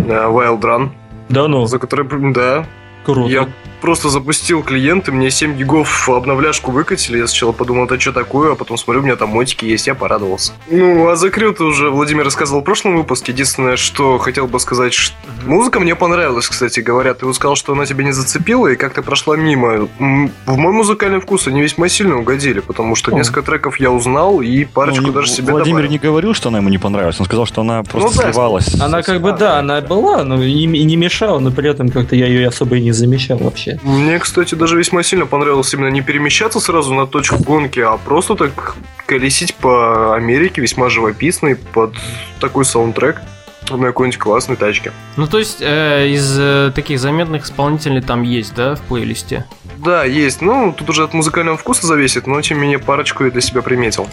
Wild 0.07 0.61
Run, 0.61 0.89
Да 1.29 1.47
ну, 1.47 1.65
за 1.65 1.79
которое, 1.79 2.07
да, 2.31 2.65
круто. 3.03 3.29
я 3.29 3.49
просто 3.81 4.09
запустил 4.09 4.63
клиент, 4.63 5.07
и 5.09 5.11
мне 5.11 5.29
7 5.31 5.57
гигов 5.57 6.07
обновляшку 6.09 6.71
выкатили. 6.71 7.17
Я 7.17 7.27
сначала 7.27 7.51
подумал, 7.51 7.85
это 7.85 7.99
что 7.99 8.11
такое, 8.13 8.53
а 8.53 8.55
потом 8.55 8.77
смотрю, 8.77 9.01
у 9.01 9.03
меня 9.03 9.15
там 9.15 9.29
мотики 9.29 9.65
есть, 9.65 9.87
я 9.87 9.95
порадовался. 9.95 10.53
Ну, 10.69 11.07
а 11.09 11.15
закрыл 11.15 11.53
ты 11.53 11.63
уже 11.63 11.89
Владимир 11.89 12.23
рассказывал 12.23 12.61
в 12.61 12.63
прошлом 12.63 12.95
выпуске. 12.95 13.31
Единственное, 13.31 13.75
что 13.75 14.17
хотел 14.19 14.47
бы 14.47 14.59
сказать, 14.59 14.93
что 14.93 15.15
музыка 15.45 15.79
мне 15.79 15.95
понравилась, 15.95 16.47
кстати 16.47 16.79
говоря. 16.79 17.13
Ты 17.13 17.25
вот 17.25 17.35
сказал, 17.35 17.55
что 17.55 17.73
она 17.73 17.85
тебя 17.85 18.03
не 18.03 18.11
зацепила 18.11 18.67
и 18.67 18.75
как-то 18.75 19.01
прошла 19.01 19.35
мимо. 19.35 19.87
В 19.99 20.57
мой 20.57 20.73
музыкальный 20.73 21.19
вкус 21.19 21.47
они 21.47 21.61
весьма 21.61 21.89
сильно 21.89 22.17
угодили, 22.17 22.59
потому 22.59 22.95
что 22.95 23.11
О. 23.11 23.15
несколько 23.15 23.41
треков 23.41 23.79
я 23.79 23.91
узнал 23.91 24.41
и 24.41 24.65
парочку 24.65 25.07
Ну, 25.07 25.11
даже 25.11 25.29
себе 25.29 25.51
Владимир 25.51 25.77
добавил. 25.83 25.91
не 25.91 25.97
говорил, 25.97 26.33
что 26.33 26.49
она 26.49 26.59
ему 26.59 26.69
не 26.69 26.77
понравилась. 26.77 27.19
Он 27.19 27.25
сказал, 27.25 27.45
что 27.45 27.61
она 27.61 27.83
просто 27.83 28.09
Ну 28.09 28.15
да, 28.17 28.31
сливалась. 28.31 28.79
Она 28.79 29.01
как 29.01 29.21
бы, 29.21 29.33
да, 29.33 29.59
она 29.59 29.81
была, 29.81 30.23
но 30.23 30.41
и, 30.41 30.51
и 30.51 30.83
не 30.83 30.95
мешала, 30.95 31.39
но 31.39 31.51
при 31.51 31.69
этом 31.69 31.89
как-то 31.89 32.15
я 32.15 32.27
ее 32.27 32.47
особо 32.47 32.77
и 32.77 32.81
не 32.81 32.91
замечал 32.91 33.37
вообще. 33.39 33.70
Мне, 33.83 34.19
кстати, 34.19 34.55
даже 34.55 34.77
весьма 34.77 35.03
сильно 35.03 35.25
понравилось 35.25 35.73
именно 35.73 35.89
не 35.89 36.01
перемещаться 36.01 36.59
сразу 36.59 36.93
на 36.93 37.07
точку 37.07 37.37
гонки, 37.43 37.79
а 37.79 37.97
просто 37.97 38.35
так 38.35 38.75
колесить 39.05 39.55
по 39.55 40.15
Америке 40.15 40.61
весьма 40.61 40.89
живописный 40.89 41.55
под 41.55 41.95
такой 42.39 42.65
саундтрек 42.65 43.21
на 43.69 43.87
какой-нибудь 43.87 44.19
классной 44.19 44.55
тачке. 44.55 44.91
Ну, 45.17 45.27
то 45.27 45.37
есть, 45.39 45.57
э, 45.61 46.09
из 46.09 46.37
э, 46.37 46.71
таких 46.73 46.99
заметных 46.99 47.45
исполнителей 47.45 48.01
там 48.01 48.23
есть, 48.23 48.53
да, 48.55 48.75
в 48.75 48.81
плейлисте? 48.81 49.45
Да, 49.77 50.03
есть. 50.03 50.41
Ну, 50.41 50.73
тут 50.77 50.89
уже 50.89 51.03
от 51.03 51.13
музыкального 51.13 51.57
вкуса 51.57 51.87
зависит, 51.87 52.27
но 52.27 52.41
тем 52.41 52.57
не 52.57 52.63
менее 52.63 52.79
парочку 52.79 53.23
я 53.23 53.31
для 53.31 53.41
себя 53.41 53.61
приметил. 53.61 54.07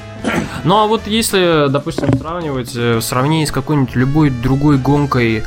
Ну, 0.65 0.77
а 0.77 0.87
вот 0.87 1.07
если, 1.07 1.67
допустим, 1.69 2.17
сравнивать 2.19 2.75
э, 2.75 2.97
в 2.99 3.03
сравнении 3.03 3.45
с 3.45 3.53
какой-нибудь 3.53 3.95
любой 3.95 4.31
другой 4.31 4.79
гонкой, 4.79 5.43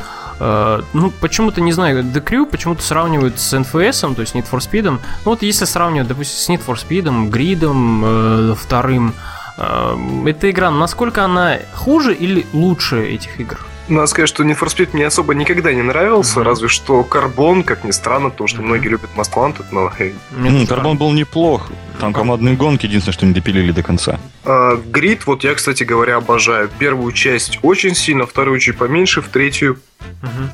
ну, 0.94 1.12
почему-то, 1.22 1.62
не 1.62 1.72
знаю, 1.72 2.04
The 2.04 2.24
Crew 2.24 2.46
почему-то 2.48 2.82
сравнивают 2.82 3.40
с 3.40 3.54
NFS, 3.54 4.16
то 4.16 4.22
есть 4.22 4.34
Need 4.34 4.50
for 4.52 4.58
Speed. 4.58 4.90
Ну, 4.90 5.00
вот 5.24 5.44
если 5.44 5.66
сравнивать, 5.66 6.08
допустим, 6.08 6.38
с 6.38 6.50
Need 6.50 6.66
for 6.66 6.76
Speed, 6.76 7.30
Гридом, 7.30 8.04
э, 8.04 8.56
вторым, 8.56 9.14
э, 9.58 9.98
эта 10.26 10.50
игра, 10.50 10.72
насколько 10.72 11.24
она 11.24 11.58
хуже 11.74 12.16
или 12.16 12.48
лучше 12.54 13.06
этих 13.06 13.40
игр? 13.40 13.60
Надо 13.92 14.08
сказать, 14.08 14.30
что 14.30 14.44
Need 14.44 14.58
for 14.58 14.68
Speed 14.68 14.90
мне 14.94 15.06
особо 15.06 15.34
никогда 15.36 15.74
не 15.74 15.82
нравился, 15.82 16.40
Мгм. 16.40 16.48
разве 16.48 16.68
что 16.70 17.04
Карбон, 17.04 17.64
как 17.64 17.84
ни 17.84 17.92
странно, 17.92 18.30
потому 18.30 18.48
что 18.48 18.60
Мгм. 18.62 18.68
многие 18.70 18.88
любят 18.88 19.10
Most 19.18 19.34
Wanted, 19.36 19.66
но... 19.72 19.92
э, 20.00 20.66
Карбон 20.66 20.98
был 20.98 21.12
неплох. 21.12 21.70
Там 22.00 22.14
командные 22.14 22.56
гонки, 22.56 22.86
единственное, 22.86 23.14
что 23.14 23.26
не 23.26 23.34
допилили 23.34 23.72
до 23.72 23.84
конца. 23.84 24.18
а, 24.46 24.76
Грид, 24.78 25.28
вот 25.28 25.44
я, 25.44 25.54
кстати 25.54 25.84
говоря, 25.84 26.16
обожаю. 26.16 26.70
Первую 26.80 27.12
часть 27.12 27.60
очень 27.64 27.94
сильно, 27.94 28.26
вторую 28.26 28.60
чуть 28.60 28.78
поменьше, 28.78 29.22
в 29.22 29.28
третью... 29.28 29.78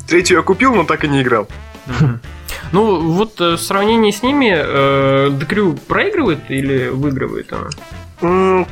Третью 0.08 0.38
я 0.38 0.43
купил, 0.43 0.73
но 0.76 0.84
так 0.84 1.04
и 1.04 1.08
не 1.08 1.21
играл. 1.21 1.47
Ну, 2.71 3.00
вот 3.12 3.39
э, 3.39 3.52
в 3.54 3.60
сравнении 3.62 4.12
с 4.12 4.23
ними 4.23 4.52
э, 4.54 5.30
The 5.30 5.47
Crew 5.47 5.80
проигрывает 5.88 6.39
или 6.50 6.88
выигрывает 6.89 7.54
она? 7.54 8.65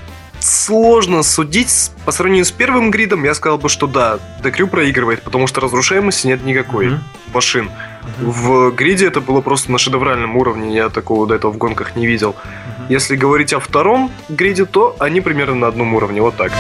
Сложно 0.45 1.23
судить. 1.23 1.89
По 2.05 2.11
сравнению 2.11 2.45
с 2.45 2.51
первым 2.51 2.91
гридом, 2.91 3.23
я 3.23 3.33
сказал 3.33 3.57
бы, 3.57 3.67
что 3.67 3.87
да, 3.87 4.19
Декрю 4.43 4.67
проигрывает, 4.67 5.23
потому 5.23 5.47
что 5.47 5.59
разрушаемости 5.59 6.27
нет 6.27 6.45
никакой 6.45 6.89
Мгм. 6.89 7.03
машин. 7.33 7.71
Мгм. 8.19 8.31
В 8.31 8.71
гриде 8.71 9.07
это 9.07 9.21
было 9.21 9.41
просто 9.41 9.71
на 9.71 9.79
шедевральном 9.79 10.37
уровне, 10.37 10.75
я 10.75 10.89
такого 10.89 11.25
до 11.25 11.33
этого 11.33 11.51
в 11.51 11.57
гонках 11.57 11.95
не 11.95 12.05
видел. 12.05 12.35
Мгм. 12.77 12.85
Если 12.89 13.15
говорить 13.15 13.53
о 13.53 13.59
втором 13.59 14.11
гриде, 14.29 14.65
то 14.65 14.95
они 14.99 15.19
примерно 15.19 15.55
на 15.55 15.67
одном 15.67 15.95
уровне, 15.95 16.21
вот 16.21 16.35
так. 16.35 16.51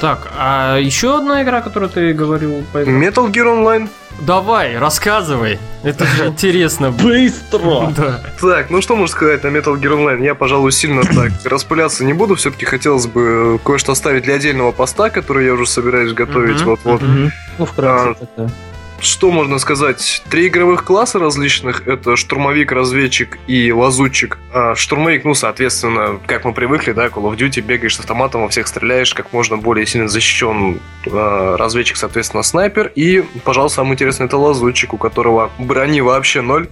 Так, 0.00 0.28
а 0.36 0.78
еще 0.78 1.16
одна 1.18 1.42
игра, 1.42 1.60
которую 1.60 1.90
ты 1.90 2.12
говорил? 2.14 2.64
по 2.72 2.78
этому? 2.78 3.02
Metal 3.02 3.30
Gear 3.30 3.46
Online. 3.46 3.88
Давай, 4.20 4.78
рассказывай. 4.78 5.58
Это 5.82 6.04
же 6.06 6.26
интересно. 6.28 6.90
Быстро! 7.02 7.92
Да. 7.96 8.20
Так, 8.40 8.70
ну 8.70 8.80
что 8.80 8.96
можно 8.96 9.14
сказать 9.14 9.42
на 9.44 9.48
Metal 9.48 9.74
Gear 9.78 9.98
Online? 9.98 10.24
Я, 10.24 10.34
пожалуй, 10.34 10.72
сильно 10.72 11.02
так 11.14 11.32
распыляться 11.44 12.04
не 12.04 12.12
буду. 12.12 12.34
Все-таки 12.36 12.64
хотелось 12.64 13.06
бы 13.06 13.58
кое-что 13.64 13.92
оставить 13.92 14.24
для 14.24 14.34
отдельного 14.34 14.72
поста, 14.72 15.10
который 15.10 15.46
я 15.46 15.52
уже 15.54 15.66
собираюсь 15.66 16.12
готовить 16.12 16.62
вот-вот. 16.62 17.02
Ну, 17.58 17.66
вкратце 17.66 18.10
А, 18.10 18.14
тогда. 18.14 18.52
Что 19.04 19.30
можно 19.30 19.58
сказать? 19.58 20.22
Три 20.30 20.48
игровых 20.48 20.82
класса 20.82 21.18
различных. 21.18 21.86
Это 21.86 22.16
штурмовик, 22.16 22.72
разведчик 22.72 23.38
и 23.46 23.70
лазутчик. 23.70 24.38
А 24.50 24.74
штурмовик, 24.74 25.26
ну, 25.26 25.34
соответственно, 25.34 26.18
как 26.26 26.46
мы 26.46 26.54
привыкли, 26.54 26.92
да, 26.92 27.08
Call 27.08 27.30
of 27.30 27.36
Duty, 27.36 27.60
бегаешь 27.60 27.96
с 27.96 28.00
автоматом, 28.00 28.40
во 28.40 28.48
всех 28.48 28.66
стреляешь, 28.66 29.12
как 29.12 29.30
можно 29.34 29.58
более 29.58 29.84
сильно 29.84 30.08
защищен 30.08 30.80
а, 31.06 31.58
разведчик, 31.58 31.98
соответственно, 31.98 32.42
снайпер. 32.42 32.92
И, 32.94 33.22
пожалуй, 33.44 33.68
самое 33.68 33.92
интересное, 33.92 34.26
это 34.26 34.38
лазутчик, 34.38 34.94
у 34.94 34.96
которого 34.96 35.50
брони 35.58 36.00
вообще 36.00 36.40
ноль. 36.40 36.68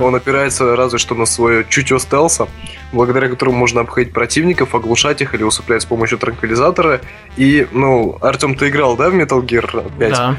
Он 0.00 0.12
опирается 0.16 0.74
разве 0.74 0.98
что 0.98 1.14
на 1.14 1.26
свое 1.26 1.64
чутье 1.68 2.00
стелса, 2.00 2.48
благодаря 2.92 3.28
которому 3.28 3.58
можно 3.58 3.82
обходить 3.82 4.12
противников, 4.12 4.74
оглушать 4.74 5.22
их 5.22 5.34
или 5.34 5.44
усыплять 5.44 5.82
с 5.82 5.84
помощью 5.84 6.18
транквилизатора. 6.18 7.00
И, 7.36 7.68
ну, 7.70 8.18
Артем, 8.20 8.56
ты 8.56 8.70
играл, 8.70 8.96
да, 8.96 9.08
в 9.08 9.14
Metal 9.14 9.40
Gear 9.40 9.92
5? 9.98 10.10
Да. 10.10 10.36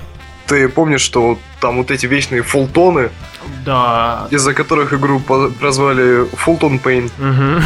Ты 0.47 0.69
помнишь, 0.69 1.01
что 1.01 1.37
там 1.59 1.77
вот 1.77 1.91
эти 1.91 2.05
вечные 2.05 2.41
фултоны, 2.41 3.09
Да. 3.65 4.27
из-за 4.31 4.53
которых 4.53 4.93
игру 4.93 5.19
прозвали 5.19 6.25
Фултон 6.35 6.79
Пейн. 6.79 7.09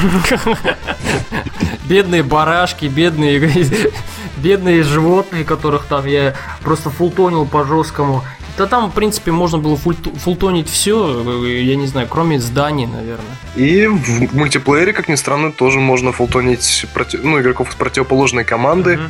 Бедные 1.86 2.24
барашки, 2.24 2.86
бедные 2.86 3.40
бедные 4.38 4.84
животные, 4.84 5.44
которых 5.44 5.86
там 5.86 6.06
я 6.06 6.36
просто 6.64 6.90
фултонил 6.90 7.46
по 7.46 7.66
жесткому. 7.66 8.24
Да 8.58 8.66
там, 8.68 8.92
в 8.92 8.94
принципе, 8.94 9.32
можно 9.32 9.58
было 9.60 9.78
фултонить 9.78 10.70
все, 10.70 11.46
я 11.48 11.76
не 11.76 11.88
знаю, 11.88 12.08
кроме 12.10 12.40
зданий, 12.40 12.86
наверное. 12.86 13.36
И 13.56 13.88
в 13.88 14.36
мультиплеере, 14.36 14.94
как 14.94 15.08
ни 15.08 15.16
странно, 15.16 15.52
тоже 15.52 15.80
можно 15.80 16.12
фултонить 16.12 16.86
проти- 16.94 17.18
ну, 17.22 17.40
игроков 17.40 17.70
из 17.70 17.76
противоположной 17.76 18.44
команды. 18.44 18.98
Мгм. 18.98 19.10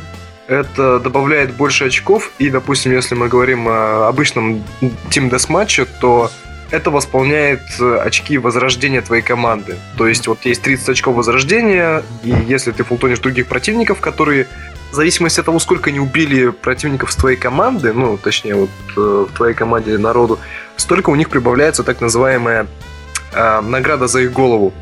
Это 0.52 1.00
добавляет 1.00 1.54
больше 1.54 1.86
очков. 1.86 2.32
И, 2.38 2.50
допустим, 2.50 2.92
если 2.92 3.14
мы 3.14 3.28
говорим 3.28 3.66
о 3.68 4.08
обычном 4.08 4.62
Team 4.80 5.30
Deathmatch, 5.30 5.88
то 6.00 6.30
это 6.70 6.90
восполняет 6.90 7.60
э, 7.80 7.98
очки 7.98 8.38
возрождения 8.38 9.02
твоей 9.02 9.22
команды. 9.22 9.78
То 9.96 10.06
есть 10.06 10.26
вот 10.26 10.44
есть 10.44 10.62
30 10.62 10.88
очков 10.90 11.16
возрождения, 11.16 12.02
и 12.22 12.34
если 12.46 12.72
ты 12.72 12.82
фултонишь 12.82 13.18
других 13.18 13.46
противников, 13.46 14.00
которые 14.00 14.46
в 14.90 14.94
зависимости 14.94 15.40
от 15.40 15.46
того, 15.46 15.58
сколько 15.58 15.90
они 15.90 16.00
убили 16.00 16.48
противников 16.48 17.12
с 17.12 17.16
твоей 17.16 17.36
команды, 17.36 17.92
ну, 17.92 18.18
точнее, 18.18 18.54
вот 18.54 18.70
э, 18.96 19.26
в 19.30 19.36
твоей 19.36 19.54
команде 19.54 19.96
народу, 19.98 20.38
столько 20.76 21.10
у 21.10 21.14
них 21.14 21.28
прибавляется 21.30 21.82
так 21.82 22.00
называемая 22.00 22.66
э, 23.32 23.60
награда 23.60 24.06
за 24.06 24.20
их 24.20 24.32
голову. 24.32 24.72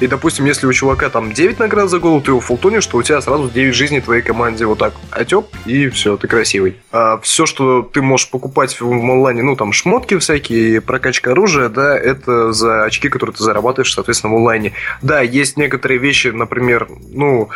И, 0.00 0.06
допустим, 0.06 0.44
если 0.44 0.66
у 0.66 0.72
чувака 0.72 1.08
там 1.08 1.32
9 1.32 1.58
наград 1.58 1.88
за 1.88 1.98
голову, 1.98 2.20
ты 2.20 2.32
его 2.32 2.40
фултонишь, 2.40 2.86
то 2.86 2.98
у 2.98 3.02
тебя 3.02 3.20
сразу 3.20 3.48
9 3.48 3.74
жизней 3.74 4.00
твоей 4.00 4.22
команде 4.22 4.66
вот 4.66 4.78
так 4.78 4.94
отек, 5.10 5.46
и 5.64 5.88
все, 5.88 6.16
ты 6.16 6.28
красивый. 6.28 6.76
А 6.92 7.18
все, 7.18 7.46
что 7.46 7.82
ты 7.82 8.02
можешь 8.02 8.28
покупать 8.30 8.80
в 8.80 8.90
онлайне, 8.90 9.42
ну, 9.42 9.56
там, 9.56 9.72
шмотки 9.72 10.18
всякие, 10.18 10.80
прокачка 10.80 11.32
оружия, 11.32 11.68
да, 11.68 11.96
это 11.96 12.52
за 12.52 12.84
очки, 12.84 13.08
которые 13.08 13.34
ты 13.34 13.44
зарабатываешь, 13.44 13.92
соответственно, 13.92 14.34
в 14.34 14.36
онлайне. 14.36 14.72
Да, 15.02 15.20
есть 15.20 15.56
некоторые 15.56 15.98
вещи, 15.98 16.28
например, 16.28 16.88
ну, 17.12 17.48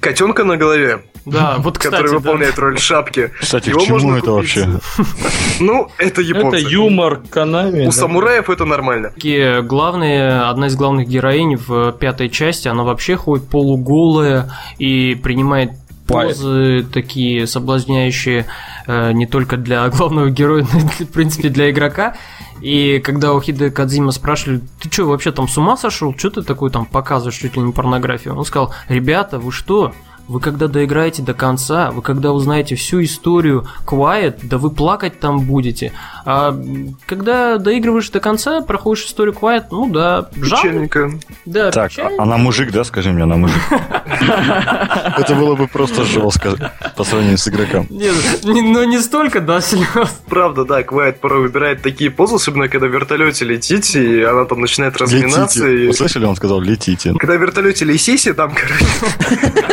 котенка 0.00 0.44
на 0.44 0.56
голове, 0.56 1.02
Да, 1.24 1.56
вот, 1.58 1.78
кстати, 1.78 1.94
который 1.94 2.10
да. 2.12 2.18
выполняет 2.18 2.58
роль 2.58 2.78
шапки. 2.78 3.30
Кстати, 3.40 3.68
Его 3.68 3.80
к 3.80 3.82
чему 3.84 3.98
можно 4.00 4.16
это 4.16 4.32
купить. 4.32 4.56
вообще? 4.56 4.80
Ну, 5.60 5.88
это 5.98 6.20
Это 6.20 6.20
японцы. 6.22 6.66
юмор 6.68 7.20
Канами. 7.30 7.86
У 7.86 7.92
самураев 7.92 8.50
это 8.50 8.64
нормально. 8.64 9.10
Такие 9.10 9.62
главные, 9.62 10.40
одна 10.40 10.66
из 10.66 10.76
главных 10.76 11.06
героинь 11.08 11.56
в 11.56 11.92
пятой 11.92 12.28
части, 12.28 12.68
она 12.68 12.82
вообще 12.82 13.16
ходит 13.16 13.48
полуголая 13.48 14.50
и 14.78 15.14
принимает 15.22 15.72
позы 16.06 16.84
такие 16.92 17.46
соблазняющие 17.46 18.46
э, 18.86 19.12
не 19.12 19.26
только 19.26 19.56
для 19.56 19.88
главного 19.90 20.30
героя, 20.30 20.66
но 20.72 20.80
и, 20.98 21.04
в 21.04 21.10
принципе, 21.10 21.48
для 21.48 21.70
игрока. 21.70 22.16
И 22.60 23.00
когда 23.00 23.32
у 23.32 23.40
Хиде 23.40 23.70
Кадзима 23.70 24.12
спрашивали, 24.12 24.60
ты 24.80 24.90
что, 24.90 25.04
вообще 25.04 25.32
там 25.32 25.48
с 25.48 25.56
ума 25.58 25.76
сошел? 25.76 26.14
Что 26.16 26.30
ты 26.30 26.42
такой 26.42 26.70
там 26.70 26.86
показываешь 26.86 27.36
чуть 27.38 27.56
ли 27.56 27.62
не 27.62 27.72
порнографию? 27.72 28.36
Он 28.36 28.44
сказал, 28.44 28.72
ребята, 28.88 29.38
вы 29.38 29.50
что? 29.52 29.92
Вы 30.32 30.40
когда 30.40 30.66
доиграете 30.66 31.20
до 31.20 31.34
конца, 31.34 31.90
вы 31.90 32.00
когда 32.00 32.32
узнаете 32.32 32.74
всю 32.74 33.02
историю 33.02 33.66
Quiet, 33.86 34.38
да 34.42 34.56
вы 34.56 34.70
плакать 34.70 35.20
там 35.20 35.40
будете. 35.40 35.92
А 36.24 36.58
когда 37.04 37.58
доигрываешь 37.58 38.08
до 38.08 38.18
конца, 38.18 38.62
проходишь 38.62 39.04
историю 39.04 39.34
Quiet, 39.38 39.64
ну 39.70 39.90
да, 39.90 40.30
жалко. 40.34 40.56
Печальненько. 40.62 41.10
Да, 41.44 41.70
Так, 41.70 41.84
а 41.84 41.88
печально. 41.90 42.22
она 42.22 42.38
мужик, 42.38 42.72
да, 42.72 42.82
скажи 42.84 43.12
мне, 43.12 43.24
она 43.24 43.36
мужик. 43.36 43.60
Это 45.18 45.34
было 45.34 45.54
бы 45.54 45.66
просто 45.68 46.04
жестко 46.04 46.72
по 46.96 47.04
сравнению 47.04 47.36
с 47.36 47.46
игроком. 47.48 47.86
Нет, 47.90 48.14
не- 48.44 48.62
ну 48.62 48.84
не 48.84 49.00
столько, 49.00 49.42
да, 49.42 49.60
слез. 49.60 49.86
Правда, 50.28 50.64
да, 50.64 50.82
Квайт 50.82 51.20
порой 51.20 51.42
выбирает 51.42 51.82
такие 51.82 52.10
позы, 52.10 52.36
особенно 52.36 52.68
когда 52.70 52.86
в 52.86 52.90
вертолете 52.90 53.44
летите, 53.44 54.20
и 54.20 54.22
она 54.22 54.46
там 54.46 54.62
начинает 54.62 54.96
разминаться. 54.96 55.66
Летите. 55.66 55.84
И... 55.84 55.86
Вы 55.88 55.92
слышали, 55.92 56.24
он 56.24 56.36
сказал 56.36 56.58
летите. 56.62 57.12
Когда 57.18 57.36
в 57.36 57.40
вертолете 57.42 57.84
летите, 57.84 58.32
там, 58.32 58.54
короче... 58.54 58.86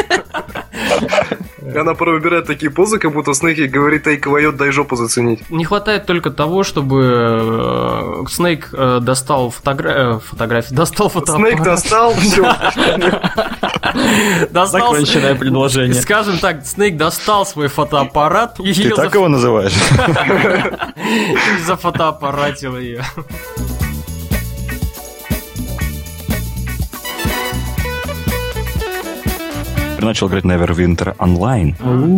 Она 1.76 1.94
порой 1.94 2.16
выбирает 2.16 2.46
такие 2.46 2.72
позы, 2.72 2.98
как 3.00 3.14
будто 3.14 3.34
Снейк 3.34 3.58
ей 3.58 3.68
говорит, 3.68 4.08
эй, 4.08 4.18
кавайот, 4.18 4.56
дай 4.56 4.72
жопу 4.72 4.96
заценить. 4.96 5.50
Не 5.50 5.66
хватает 5.66 6.06
только 6.06 6.32
того, 6.32 6.64
чтобы 6.64 8.24
э, 8.24 8.24
Снейк 8.30 8.70
э, 8.74 9.00
достал 9.02 9.52
фотогра... 9.52 9.90
э, 9.90 10.20
фотографию, 10.20 10.76
достал 10.76 11.10
фотоаппарат. 11.10 11.52
Снейк 11.52 11.64
достал, 11.64 12.14
все. 12.16 12.44
достал, 14.50 14.94
Законченное 14.94 15.36
предложение. 15.36 16.02
Скажем 16.02 16.40
так, 16.40 16.66
Снейк 16.66 16.98
достал 16.98 17.46
свой 17.46 17.68
фотоаппарат 17.68 18.60
и, 18.60 18.74
Ты 18.74 18.90
так 18.96 19.14
его 19.14 19.28
называешь? 19.28 19.74
и 20.98 21.62
зафотоаппаратил 21.66 22.78
ее. 22.78 23.04
Начал 30.02 30.28
играть 30.28 30.44
Neverwinter 30.44 31.16
онлайн. 31.20 31.76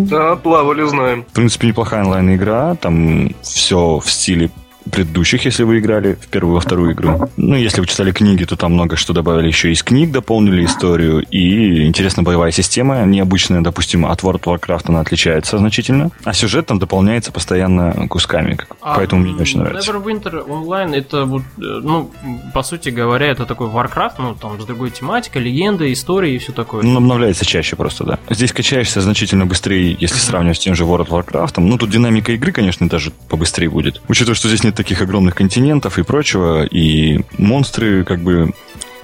Да, 0.08 0.36
плавали, 0.36 0.88
знаем. 0.88 1.24
В 1.24 1.34
принципе, 1.34 1.68
неплохая 1.68 2.04
онлайн-игра. 2.04 2.76
Там 2.76 3.32
все 3.42 4.00
в 4.00 4.10
стиле 4.10 4.50
предыдущих, 4.90 5.46
если 5.46 5.64
вы 5.64 5.80
играли 5.80 6.14
в 6.14 6.28
первую 6.28 6.56
во 6.56 6.62
вторую 6.62 6.94
игру. 6.94 7.30
Ну, 7.38 7.56
если 7.56 7.82
вы 7.82 7.88
читали 7.88 8.12
книги, 8.12 8.46
то 8.46 8.56
там 8.56 8.74
много 8.74 8.96
что 8.96 9.14
добавили 9.14 9.48
еще 9.48 9.72
из 9.72 9.84
книг, 9.84 10.12
дополнили 10.12 10.66
историю. 10.66 11.22
И 11.30 11.86
интересная 11.86 12.24
боевая 12.24 12.52
система, 12.52 13.04
необычная, 13.06 13.62
допустим, 13.62 14.06
от 14.06 14.22
World 14.22 14.42
of 14.42 14.60
Warcraft 14.60 14.84
она 14.88 15.02
отличается 15.02 15.58
значительно. 15.58 16.12
А 16.24 16.34
сюжет 16.34 16.68
там 16.68 16.80
дополняется 16.80 17.32
постоянно 17.32 18.08
кусками, 18.08 18.58
А, 18.82 18.96
поэтому 18.96 19.22
мне 19.22 19.34
не 19.34 19.42
очень 19.42 19.60
нравится. 19.60 19.92
Neverwinter 19.92 20.48
Online 20.48 20.96
это 20.96 21.26
вот, 21.26 21.44
э, 21.58 21.62
ну, 21.62 22.12
по 22.54 22.64
сути 22.64 22.90
говоря, 22.90 23.28
это 23.28 23.46
такой 23.46 23.68
Warcraft, 23.68 24.14
ну, 24.20 24.36
там 24.36 24.60
с 24.60 24.66
другой 24.66 24.92
тематикой, 24.92 25.42
легенда, 25.42 25.92
история 25.92 26.36
и 26.36 26.38
все 26.38 26.52
такое. 26.52 26.84
Ну, 26.84 26.98
обновляется 26.98 27.46
чаще 27.46 27.76
просто, 27.76 28.04
да. 28.04 28.20
Здесь 28.30 28.52
качаешься 28.52 29.02
значительно 29.02 29.46
быстрее, 29.46 29.96
если 30.00 30.18
сравнивать 30.18 30.58
с 30.58 30.60
тем 30.60 30.76
же 30.76 30.84
World 30.84 31.08
of 31.08 31.10
Warcraft. 31.10 31.54
Ну, 31.58 31.78
тут 31.78 31.90
динамика 31.90 32.32
игры, 32.34 32.52
конечно, 32.52 32.88
даже 32.90 33.12
побыстрее 33.30 33.70
будет. 33.70 34.02
Учитывая, 34.08 34.36
что 34.36 34.48
здесь 34.48 34.64
нет 34.72 34.78
таких 34.78 35.02
огромных 35.02 35.36
континентов 35.36 36.00
и 36.00 36.04
прочего, 36.04 36.64
и 36.64 37.20
монстры 37.38 38.04
как 38.04 38.20
бы 38.20 38.54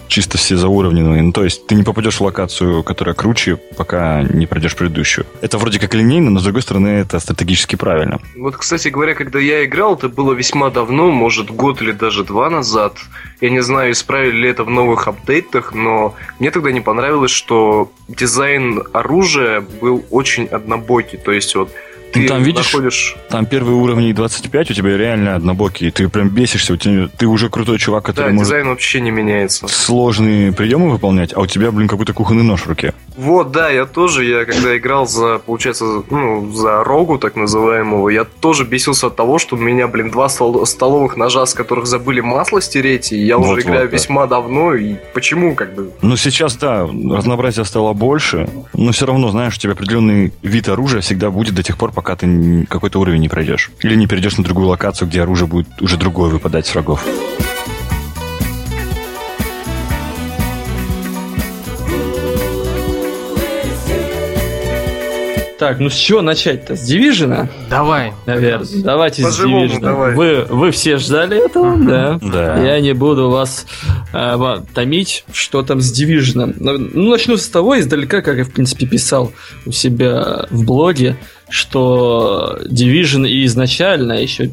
чисто 0.08 0.38
все 0.38 0.56
зауровненные. 0.56 1.22
Ну, 1.22 1.32
то 1.34 1.44
есть 1.44 1.68
ты 1.68 1.76
не 1.76 1.84
попадешь 1.84 2.16
в 2.16 2.22
локацию, 2.22 2.82
которая 2.84 3.14
круче, 3.14 3.58
пока 3.76 4.24
не 4.24 4.48
пройдешь 4.48 4.76
предыдущую. 4.76 5.26
Это 5.42 5.58
вроде 5.58 5.80
как 5.80 5.94
линейно, 5.94 6.30
но 6.30 6.40
с 6.40 6.44
другой 6.44 6.62
стороны 6.62 6.88
это 6.88 7.20
стратегически 7.20 7.76
правильно. 7.76 8.20
Вот, 8.38 8.56
кстати 8.56 8.88
говоря, 8.88 9.16
когда 9.16 9.40
я 9.40 9.66
играл, 9.66 9.96
это 9.96 10.08
было 10.08 10.32
весьма 10.32 10.70
давно, 10.70 11.12
может, 11.12 11.52
год 11.52 11.82
или 11.82 11.92
даже 11.92 12.24
два 12.24 12.50
назад. 12.50 12.94
Я 13.42 13.50
не 13.50 13.62
знаю, 13.62 13.92
исправили 13.92 14.38
ли 14.38 14.50
это 14.50 14.64
в 14.64 14.70
новых 14.70 15.10
апдейтах, 15.10 15.74
но 15.74 16.16
мне 16.40 16.52
тогда 16.52 16.72
не 16.72 16.82
понравилось, 16.82 17.32
что 17.32 17.92
дизайн 18.08 18.84
оружия 18.94 19.60
был 19.82 20.06
очень 20.10 20.46
однобокий. 20.46 21.18
То 21.18 21.34
есть 21.34 21.54
вот 21.56 21.70
ты 22.14 22.22
Ну, 22.22 22.28
там, 22.28 22.44
видишь, 22.44 22.74
находишь... 22.74 23.16
Там 23.30 23.46
первые 23.46 23.76
уровни 23.76 24.12
25 24.12 24.72
у 24.72 24.74
тебя 24.74 24.98
реально 24.98 25.36
однобокие. 25.36 25.92
Ты 25.92 26.10
прям 26.10 26.30
бесишься, 26.30 26.74
у 26.74 26.78
тебя, 26.78 27.10
ты 27.18 27.28
уже 27.28 27.50
крутой 27.50 27.78
чувак, 27.80 28.04
Да, 28.06 28.08
который 28.14 28.34
может 28.34 28.48
дизайн 28.48 28.68
вообще 28.68 29.02
не 29.02 29.12
меняется. 29.12 29.68
сложные 29.68 30.52
приемы 30.54 30.90
выполнять, 30.90 31.34
а 31.36 31.42
у 31.42 31.46
тебя, 31.48 31.72
блин, 31.72 31.88
какой-то 31.88 32.14
кухонный 32.14 32.44
нож 32.44 32.62
в 32.62 32.68
руке. 32.68 32.94
Вот, 33.18 33.52
да, 33.52 33.70
я 33.70 33.86
тоже, 33.86 34.24
я 34.26 34.46
когда 34.46 34.78
играл 34.78 35.08
за, 35.08 35.40
получается, 35.40 36.04
ну, 36.10 36.52
за 36.54 36.84
рогу, 36.84 37.18
так 37.18 37.36
называемого, 37.36 38.10
я 38.10 38.24
тоже 38.26 38.64
бесился 38.64 39.08
от 39.08 39.16
того, 39.16 39.40
что 39.40 39.56
у 39.56 39.60
меня, 39.60 39.88
блин, 39.88 40.12
два 40.12 40.30
стол- 40.30 40.66
столовых 40.68 41.18
ножа, 41.18 41.46
с 41.48 41.56
которых 41.56 41.88
забыли 41.88 42.22
масло 42.22 42.62
стереть, 42.62 43.12
и 43.12 43.18
я 43.18 43.40
уже 43.40 43.50
Вот-вот, 43.50 43.66
играю 43.66 43.90
да. 43.90 43.94
весьма 43.96 44.28
давно, 44.28 44.76
и 44.76 44.96
почему, 45.16 45.56
как 45.56 45.74
бы, 45.74 45.92
Но 46.04 46.16
сейчас, 46.16 46.56
да, 46.58 46.84
разнообразия 46.84 47.66
стало 47.66 47.94
больше, 47.94 48.48
но 48.74 48.92
все 48.92 49.08
равно, 49.08 49.30
знаешь, 49.30 49.58
у 49.58 49.60
тебя 49.60 49.74
определенный 49.74 50.32
вид 50.44 50.70
оружия 50.70 51.02
всегда 51.02 51.32
будет 51.32 51.56
до 51.56 51.64
тех 51.64 51.78
пор, 51.78 51.92
пока 51.92 52.16
ты 52.16 52.68
какой-то 52.70 53.00
уровень 53.00 53.22
не 53.22 53.30
пройдешь. 53.30 53.72
Или 53.82 53.96
не 53.96 54.06
перейдешь 54.06 54.38
на 54.38 54.44
другую 54.44 54.68
локацию, 54.68 55.08
где 55.08 55.24
оружие 55.24 55.48
будет 55.48 55.68
уже 55.82 55.98
другое 55.98 56.30
выпадать 56.30 56.68
с 56.68 56.74
врагов. 56.74 57.04
Так, 65.58 65.80
ну 65.80 65.90
с 65.90 65.96
чего 65.96 66.22
начать-то? 66.22 66.76
С 66.76 66.90
Division? 66.90 67.50
Давай. 67.70 68.14
Наверное. 68.26 68.68
Давайте 68.84 69.24
с 69.24 69.40
Division. 69.40 69.82
давай. 69.82 70.14
Вы, 70.14 70.46
вы 70.48 70.72
все 70.72 70.98
ждали 70.98 71.44
этого, 71.44 71.78
да? 71.78 72.20
Да. 72.22 72.64
Я 72.64 72.80
не 72.80 72.94
буду 72.94 73.30
вас 73.30 73.66
э, 74.14 74.58
томить, 74.76 75.26
что 75.34 75.64
там 75.64 75.82
с 75.82 75.92
Division. 75.92 76.54
Ну, 76.60 76.78
ну, 76.78 77.10
начну 77.10 77.38
с 77.38 77.48
того 77.48 77.80
издалека, 77.80 78.22
как 78.22 78.38
я, 78.38 78.44
в 78.44 78.52
принципе, 78.52 78.86
писал 78.86 79.32
у 79.66 79.72
себя 79.72 80.46
в 80.52 80.64
блоге, 80.64 81.18
что 81.50 82.60
Division 82.70 83.28
и 83.28 83.44
изначально 83.46 84.14
еще 84.14 84.52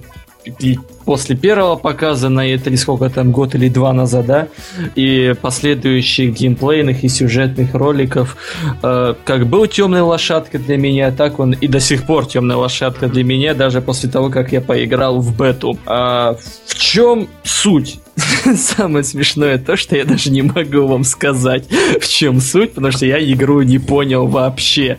и 0.58 0.78
после 1.04 1.36
первого 1.36 1.76
показа 1.76 2.28
на 2.28 2.52
E3, 2.52 2.76
сколько 2.76 3.10
там, 3.10 3.32
год 3.32 3.54
или 3.54 3.68
два 3.68 3.92
назад, 3.92 4.26
да, 4.26 4.48
и 4.94 5.34
последующих 5.40 6.34
геймплейных 6.34 7.04
и 7.04 7.08
сюжетных 7.08 7.74
роликов, 7.74 8.36
э, 8.82 9.14
как 9.24 9.46
был 9.46 9.66
темной 9.66 10.00
лошадкой 10.00 10.60
для 10.60 10.76
меня, 10.76 11.12
так 11.12 11.38
он 11.38 11.52
и 11.52 11.66
до 11.68 11.80
сих 11.80 12.04
пор 12.04 12.26
темная 12.26 12.56
лошадка 12.56 13.08
для 13.08 13.24
меня, 13.24 13.54
даже 13.54 13.80
после 13.80 14.08
того, 14.08 14.30
как 14.30 14.52
я 14.52 14.60
поиграл 14.60 15.20
в 15.20 15.36
бету. 15.36 15.78
А 15.86 16.36
в 16.66 16.74
чем 16.74 17.28
суть? 17.42 18.00
Самое 18.56 19.04
смешное 19.04 19.58
то, 19.58 19.76
что 19.76 19.96
я 19.96 20.04
даже 20.04 20.30
не 20.30 20.42
могу 20.42 20.86
вам 20.86 21.04
сказать, 21.04 21.64
в 22.00 22.06
чем 22.08 22.40
суть, 22.40 22.74
потому 22.74 22.92
что 22.92 23.06
я 23.06 23.18
игру 23.18 23.62
не 23.62 23.78
понял 23.78 24.26
вообще. 24.26 24.98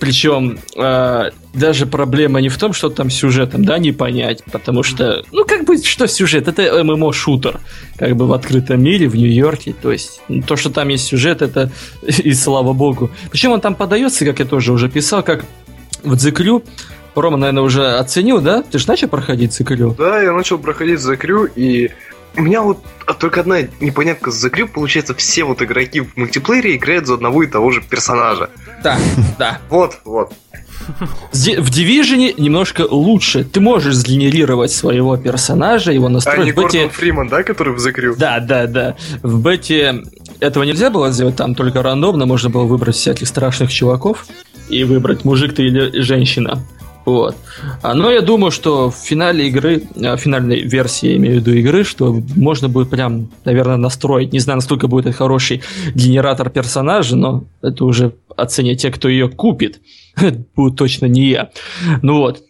Причем 0.00 0.58
э, 0.76 1.30
даже 1.54 1.86
проблема 1.86 2.40
не 2.40 2.48
в 2.48 2.58
том, 2.58 2.72
что 2.72 2.88
там 2.88 3.10
сюжетом, 3.10 3.64
да, 3.64 3.78
не 3.78 3.92
понять, 3.92 4.42
потому 4.50 4.82
что, 4.82 5.21
ну, 5.30 5.44
как 5.44 5.64
бы, 5.64 5.76
что 5.78 6.06
сюжет? 6.06 6.48
Это 6.48 6.82
ММО-шутер, 6.82 7.60
как 7.98 8.16
бы 8.16 8.26
в 8.26 8.32
открытом 8.32 8.82
мире, 8.82 9.08
в 9.08 9.16
Нью-Йорке, 9.16 9.74
то 9.80 9.92
есть 9.92 10.20
ну, 10.28 10.42
то, 10.42 10.56
что 10.56 10.70
там 10.70 10.88
есть 10.88 11.04
сюжет, 11.04 11.42
это 11.42 11.70
и 12.02 12.32
слава 12.34 12.72
богу. 12.72 13.10
Причем 13.30 13.52
он 13.52 13.60
там 13.60 13.74
подается, 13.74 14.24
как 14.24 14.38
я 14.38 14.44
тоже 14.44 14.72
уже 14.72 14.88
писал, 14.88 15.22
как 15.22 15.44
в 16.02 16.16
Дзекрю. 16.16 16.62
Рома, 17.14 17.36
наверное, 17.36 17.62
уже 17.62 17.96
оценил, 17.96 18.40
да? 18.40 18.62
Ты 18.62 18.78
же 18.78 18.88
начал 18.88 19.08
проходить 19.08 19.50
Дзекрю? 19.50 19.94
Да, 19.98 20.22
я 20.22 20.32
начал 20.32 20.58
проходить 20.58 20.98
за 21.00 21.16
крю, 21.16 21.44
и 21.44 21.90
у 22.36 22.40
меня 22.40 22.62
вот 22.62 22.78
а, 23.06 23.14
только 23.14 23.40
одна 23.40 23.58
непонятка 23.80 24.30
с 24.30 24.34
закрю, 24.34 24.66
получается, 24.66 25.14
все 25.14 25.44
вот 25.44 25.60
игроки 25.62 26.00
в 26.00 26.16
мультиплеере 26.16 26.76
играют 26.76 27.06
за 27.06 27.14
одного 27.14 27.42
и 27.42 27.46
того 27.46 27.70
же 27.70 27.82
персонажа. 27.82 28.50
Да, 28.82 28.98
да. 29.38 29.60
Вот, 29.68 29.98
вот. 30.04 30.32
В 31.32 31.70
Division 31.70 32.34
немножко 32.40 32.86
лучше. 32.88 33.44
Ты 33.44 33.60
можешь 33.60 33.94
сгенерировать 33.94 34.70
своего 34.72 35.16
персонажа, 35.16 35.92
его 35.92 36.06
А 36.06 36.08
не 36.08 36.14
настроить. 36.14 36.54
В 36.54 36.56
бете- 36.58 36.78
Гордон 36.78 36.90
Фриман, 36.90 37.28
да, 37.28 37.42
который 37.42 37.74
в 37.74 37.78
закрю? 37.78 38.14
Да, 38.16 38.40
да, 38.40 38.66
да. 38.66 38.96
В 39.22 39.40
бете 39.40 40.02
этого 40.40 40.64
нельзя 40.64 40.90
было 40.90 41.10
сделать, 41.12 41.36
там 41.36 41.54
только 41.54 41.82
рандомно 41.82 42.26
можно 42.26 42.50
было 42.50 42.64
выбрать 42.64 42.96
всяких 42.96 43.28
страшных 43.28 43.72
чуваков 43.72 44.26
и 44.68 44.84
выбрать, 44.84 45.24
мужик 45.24 45.54
ты 45.54 45.64
или 45.64 46.00
женщина. 46.00 46.58
Вот. 47.04 47.36
А, 47.82 47.94
Но 47.94 48.10
я 48.10 48.20
думаю, 48.20 48.50
что 48.50 48.90
в 48.90 48.96
финале 48.96 49.48
игры, 49.48 49.82
а, 50.02 50.16
финальной 50.16 50.60
версии, 50.60 51.10
я 51.10 51.16
имею 51.16 51.34
в 51.34 51.40
виду 51.40 51.52
игры, 51.54 51.84
что 51.84 52.22
можно 52.36 52.68
будет 52.68 52.90
прям, 52.90 53.28
наверное, 53.44 53.76
настроить. 53.76 54.32
Не 54.32 54.38
знаю, 54.38 54.58
насколько 54.58 54.86
будет 54.88 55.06
это 55.06 55.16
хороший 55.16 55.62
генератор 55.94 56.50
персонажа, 56.50 57.16
но 57.16 57.44
это 57.60 57.84
уже 57.84 58.14
оценят 58.36 58.78
те, 58.78 58.90
кто 58.90 59.08
ее 59.08 59.28
купит. 59.28 59.80
Это 60.16 60.44
будет 60.54 60.76
точно 60.76 61.06
не 61.06 61.30
я. 61.30 61.50
Ну 62.02 62.18
вот. 62.18 62.42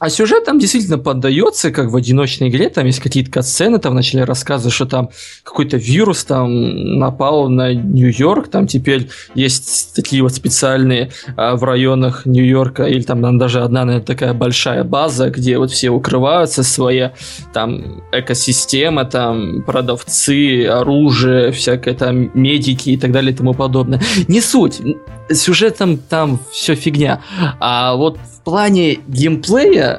А 0.00 0.08
сюжет 0.08 0.46
там 0.46 0.58
действительно 0.58 0.96
поддается, 0.96 1.70
как 1.70 1.90
в 1.90 1.96
одиночной 1.96 2.48
игре, 2.48 2.70
там 2.70 2.86
есть 2.86 3.00
какие-то 3.00 3.30
катсцены, 3.30 3.78
там 3.78 3.94
начали 3.94 4.22
рассказывать, 4.22 4.72
что 4.72 4.86
там 4.86 5.10
какой-то 5.42 5.76
вирус 5.76 6.24
там 6.24 6.98
напал 6.98 7.50
на 7.50 7.74
Нью-Йорк, 7.74 8.48
там 8.48 8.66
теперь 8.66 9.10
есть 9.34 9.94
такие 9.94 10.22
вот 10.22 10.32
специальные 10.32 11.10
а, 11.36 11.54
в 11.54 11.64
районах 11.64 12.24
Нью-Йорка, 12.24 12.84
или 12.84 13.02
там, 13.02 13.20
там 13.20 13.36
даже 13.36 13.60
одна, 13.60 13.84
наверное, 13.84 14.06
такая 14.06 14.32
большая 14.32 14.84
база, 14.84 15.28
где 15.28 15.58
вот 15.58 15.70
все 15.70 15.90
укрываются, 15.90 16.62
своя 16.62 17.12
там 17.52 18.02
экосистема, 18.10 19.04
там 19.04 19.62
продавцы, 19.64 20.64
оружие, 20.64 21.52
всякое 21.52 21.92
там 21.92 22.30
медики 22.32 22.88
и 22.88 22.96
так 22.96 23.12
далее 23.12 23.34
и 23.34 23.36
тому 23.36 23.52
подобное. 23.52 24.00
Не 24.28 24.40
суть, 24.40 24.80
сюжетом 25.30 25.98
там 25.98 26.40
все 26.50 26.74
фигня. 26.74 27.20
А 27.60 27.94
вот 27.96 28.16
в 28.16 28.42
плане 28.42 28.98
геймплея 29.06 29.89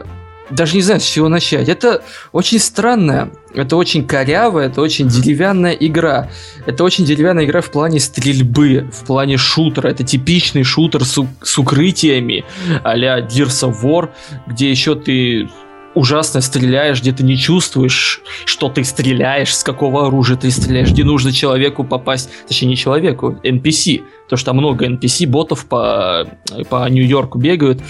даже 0.52 0.76
не 0.76 0.82
знаю, 0.82 1.00
с 1.00 1.06
чего 1.06 1.30
начать. 1.30 1.70
Это 1.70 2.04
очень 2.32 2.60
странная, 2.60 3.32
это 3.54 3.78
очень 3.78 4.06
корявая, 4.06 4.68
это 4.68 4.82
очень 4.82 5.08
деревянная 5.08 5.74
игра. 5.74 6.30
Это 6.66 6.84
очень 6.84 7.06
деревянная 7.06 7.46
игра 7.46 7.62
в 7.62 7.72
плане 7.72 8.00
стрельбы, 8.00 8.90
в 8.92 9.06
плане 9.06 9.38
шутера. 9.38 9.88
Это 9.88 10.04
типичный 10.04 10.64
шутер 10.64 11.06
с, 11.06 11.18
с 11.42 11.58
укрытиями 11.58 12.44
а-ля 12.84 13.20
Gears 13.20 13.72
of 13.72 13.82
War, 13.82 14.10
где 14.48 14.70
еще 14.70 14.96
ты 14.96 15.50
ужасно 15.96 16.42
стреляешь, 16.42 17.02
где 17.02 17.12
ты 17.12 17.24
не 17.24 17.38
чувствуешь, 17.38 18.22
что 18.46 18.70
ты 18.70 18.84
стреляешь, 18.84 19.56
с 19.56 19.64
какого 19.64 20.08
оружия 20.08 20.38
ты 20.38 20.50
стреляешь, 20.52 20.90
где 20.92 21.04
нужно 21.04 21.32
человеку 21.32 21.84
попасть, 21.84 22.30
точнее 22.48 22.70
не 22.70 22.78
человеку, 22.78 23.38
NPC, 23.44 24.02
потому 24.26 24.38
что 24.38 24.46
там 24.46 24.58
много 24.58 24.86
NPC-ботов 24.88 25.66
по, 25.66 26.28
по 26.70 26.88
Нью-Йорку 26.90 27.38
бегают 27.40 27.82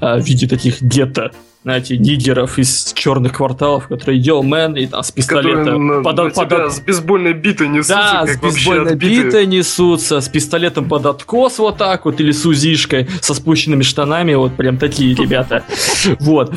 э, 0.00 0.18
в 0.20 0.24
виде 0.24 0.46
таких 0.48 0.82
гетто, 0.82 1.30
знаете, 1.62 1.96
нигеров 1.96 2.58
из 2.58 2.92
черных 2.92 3.32
кварталов, 3.34 3.88
которые 3.88 4.18
идел 4.20 4.42
мэн 4.42 4.76
и 4.76 4.86
там 4.86 5.02
с 5.02 5.10
пистолета 5.10 5.78
на, 5.78 6.02
под- 6.02 6.16
на 6.16 6.22
под- 6.30 6.34
тебя 6.34 6.68
с 6.68 6.78
бейсбольной 6.80 7.32
битой 7.32 7.68
несутся, 7.68 7.94
да, 7.94 8.26
с 8.26 8.38
бейсбольной 8.38 8.96
битой 8.96 9.46
несутся, 9.46 10.20
с 10.20 10.28
пистолетом 10.28 10.86
под 10.88 11.06
откос 11.06 11.58
вот 11.58 11.78
так 11.78 12.04
вот, 12.04 12.20
или 12.20 12.32
с 12.32 12.44
узишкой, 12.44 13.08
со 13.22 13.32
спущенными 13.32 13.82
штанами, 13.82 14.34
вот 14.34 14.56
прям 14.56 14.76
такие 14.76 15.14
ребята. 15.14 15.62
Вот. 16.20 16.52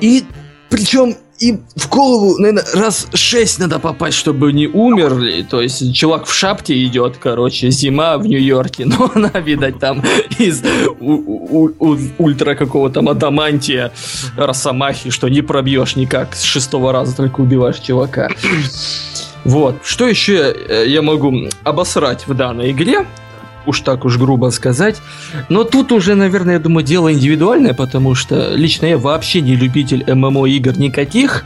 И 0.00 0.24
причем 0.68 1.14
им 1.38 1.60
в 1.76 1.88
голову, 1.90 2.38
наверное, 2.38 2.64
раз 2.74 3.08
шесть 3.12 3.58
надо 3.58 3.78
попасть, 3.78 4.16
чтобы 4.16 4.52
не 4.54 4.66
умерли. 4.66 5.46
То 5.48 5.60
есть 5.60 5.94
чувак 5.94 6.26
в 6.26 6.32
шапке 6.32 6.82
идет, 6.86 7.18
короче, 7.18 7.70
зима 7.70 8.16
в 8.16 8.26
Нью-Йорке, 8.26 8.84
но 8.86 9.10
она, 9.14 9.28
видать, 9.40 9.78
там 9.78 10.02
из 10.38 10.62
у- 10.98 11.12
у- 11.66 11.72
у- 11.78 11.98
ультра 12.18 12.54
какого 12.54 12.88
там 12.90 13.08
адамантия 13.08 13.92
Росомахи, 14.36 15.10
что 15.10 15.28
не 15.28 15.42
пробьешь 15.42 15.96
никак 15.96 16.34
с 16.34 16.42
шестого 16.42 16.92
раза, 16.92 17.14
только 17.14 17.40
убиваешь 17.40 17.78
чувака. 17.80 18.30
Вот. 19.44 19.76
Что 19.84 20.08
еще 20.08 20.52
э, 20.68 20.86
я 20.88 21.02
могу 21.02 21.32
обосрать 21.62 22.26
в 22.26 22.34
данной 22.34 22.72
игре? 22.72 23.06
Уж 23.66 23.80
так 23.80 24.04
уж 24.04 24.16
грубо 24.18 24.50
сказать. 24.50 24.96
Но 25.48 25.64
тут 25.64 25.92
уже, 25.92 26.14
наверное, 26.14 26.54
я 26.54 26.60
думаю, 26.60 26.84
дело 26.84 27.12
индивидуальное, 27.12 27.74
потому 27.74 28.14
что 28.14 28.54
лично 28.54 28.86
я 28.86 28.98
вообще 28.98 29.40
не 29.40 29.56
любитель 29.56 30.04
ММО 30.06 30.46
игр 30.46 30.78
никаких, 30.78 31.44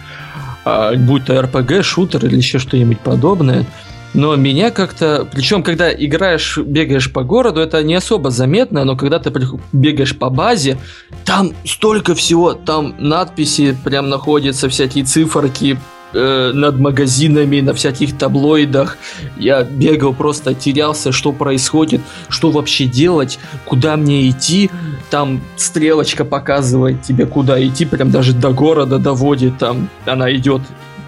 а, 0.64 0.94
будь 0.94 1.24
то 1.24 1.40
РПГ, 1.40 1.82
шутер 1.82 2.26
или 2.26 2.36
еще 2.36 2.58
что-нибудь 2.58 3.00
подобное. 3.00 3.66
Но 4.12 4.34
меня 4.34 4.70
как-то... 4.70 5.26
Причем, 5.30 5.62
когда 5.62 5.92
играешь, 5.92 6.58
бегаешь 6.58 7.12
по 7.12 7.22
городу, 7.22 7.60
это 7.60 7.82
не 7.82 7.94
особо 7.94 8.30
заметно, 8.30 8.84
но 8.84 8.96
когда 8.96 9.18
ты 9.20 9.32
бегаешь 9.72 10.16
по 10.16 10.30
базе, 10.30 10.78
там 11.24 11.52
столько 11.64 12.14
всего, 12.14 12.54
там 12.54 12.94
надписи 12.98 13.76
прям 13.84 14.08
находятся, 14.08 14.68
всякие 14.68 15.04
циферки 15.04 15.78
э, 16.12 16.52
над 16.54 16.78
магазинами, 16.78 17.60
на 17.60 17.74
всяких 17.74 18.16
таблоидах. 18.16 18.98
Я 19.36 19.62
бегал, 19.62 20.14
просто 20.14 20.54
терялся, 20.54 21.12
что 21.12 21.32
происходит, 21.32 22.00
что 22.28 22.50
вообще 22.50 22.86
делать, 22.86 23.38
куда 23.64 23.96
мне 23.96 24.28
идти. 24.28 24.70
Там 25.10 25.40
стрелочка 25.56 26.24
показывает 26.24 27.02
тебе, 27.02 27.26
куда 27.26 27.64
идти, 27.64 27.84
прям 27.84 28.10
даже 28.10 28.32
до 28.32 28.50
города 28.50 28.98
доводит, 28.98 29.58
там 29.58 29.88
она 30.06 30.32
идет 30.34 30.62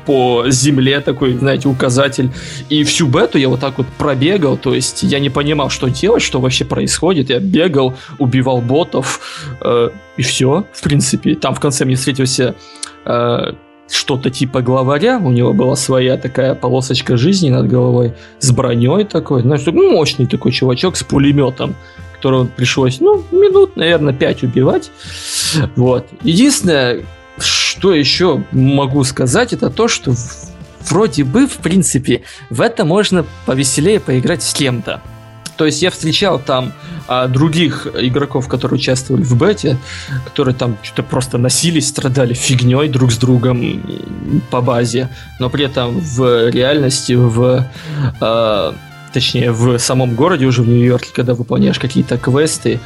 по 0.04 0.44
земле 0.48 1.00
такой, 1.00 1.34
знаете, 1.34 1.68
указатель. 1.68 2.30
И 2.68 2.84
всю 2.84 3.06
бету 3.06 3.38
я 3.38 3.48
вот 3.48 3.60
так 3.60 3.78
вот 3.78 3.86
пробегал, 3.98 4.56
то 4.56 4.74
есть 4.74 5.02
я 5.02 5.20
не 5.20 5.30
понимал, 5.30 5.70
что 5.70 5.88
делать, 5.88 6.22
что 6.22 6.40
вообще 6.40 6.64
происходит. 6.64 7.30
Я 7.30 7.38
бегал, 7.38 7.94
убивал 8.18 8.60
ботов, 8.60 9.20
э, 9.60 9.90
и 10.16 10.22
все, 10.22 10.66
в 10.72 10.82
принципе. 10.82 11.34
Там 11.34 11.54
в 11.54 11.60
конце 11.60 11.84
мне 11.84 11.96
встретился 11.96 12.54
э, 13.04 13.52
что-то 13.92 14.30
типа 14.30 14.62
главаря, 14.62 15.18
у 15.18 15.30
него 15.30 15.52
была 15.52 15.76
своя 15.76 16.16
такая 16.16 16.54
полосочка 16.54 17.16
жизни 17.16 17.50
над 17.50 17.68
головой, 17.68 18.14
с 18.38 18.50
броней 18.50 19.04
такой, 19.04 19.42
знаешь, 19.42 19.62
ну, 19.66 19.92
мощный 19.92 20.26
такой 20.26 20.52
чувачок 20.52 20.96
с 20.96 21.02
пулеметом, 21.02 21.74
которого 22.14 22.46
пришлось, 22.46 23.00
ну, 23.00 23.22
минут, 23.30 23.76
наверное, 23.76 24.14
5 24.14 24.44
убивать. 24.44 24.90
Вот. 25.76 26.06
Единственное, 26.22 27.04
что 27.38 27.94
еще 27.94 28.44
могу 28.52 29.04
сказать, 29.04 29.52
это 29.52 29.70
то, 29.70 29.88
что 29.88 30.14
вроде 30.88 31.24
бы, 31.24 31.46
в 31.46 31.58
принципе, 31.58 32.22
в 32.50 32.60
это 32.60 32.84
можно 32.84 33.24
повеселее 33.46 34.00
поиграть 34.00 34.42
с 34.42 34.54
кем-то. 34.54 35.02
То 35.62 35.66
есть 35.66 35.80
я 35.80 35.92
встречал 35.92 36.40
там 36.40 36.72
а, 37.06 37.28
других 37.28 37.86
игроков, 37.94 38.48
которые 38.48 38.80
участвовали 38.80 39.22
в 39.22 39.38
бете, 39.38 39.78
которые 40.24 40.56
там 40.56 40.76
что-то 40.82 41.04
просто 41.04 41.38
носились, 41.38 41.86
страдали 41.86 42.34
фигней 42.34 42.88
друг 42.88 43.12
с 43.12 43.16
другом 43.16 43.80
по 44.50 44.60
базе, 44.60 45.08
но 45.38 45.48
при 45.50 45.66
этом 45.66 46.00
в 46.00 46.50
реальности, 46.50 47.12
в 47.12 47.64
а, 48.20 48.74
точнее 49.12 49.52
в 49.52 49.78
самом 49.78 50.16
городе 50.16 50.46
уже 50.46 50.62
в 50.62 50.68
Нью-Йорке, 50.68 51.10
когда 51.14 51.34
выполняешь 51.34 51.78
какие-то 51.78 52.18
квесты, 52.18 52.80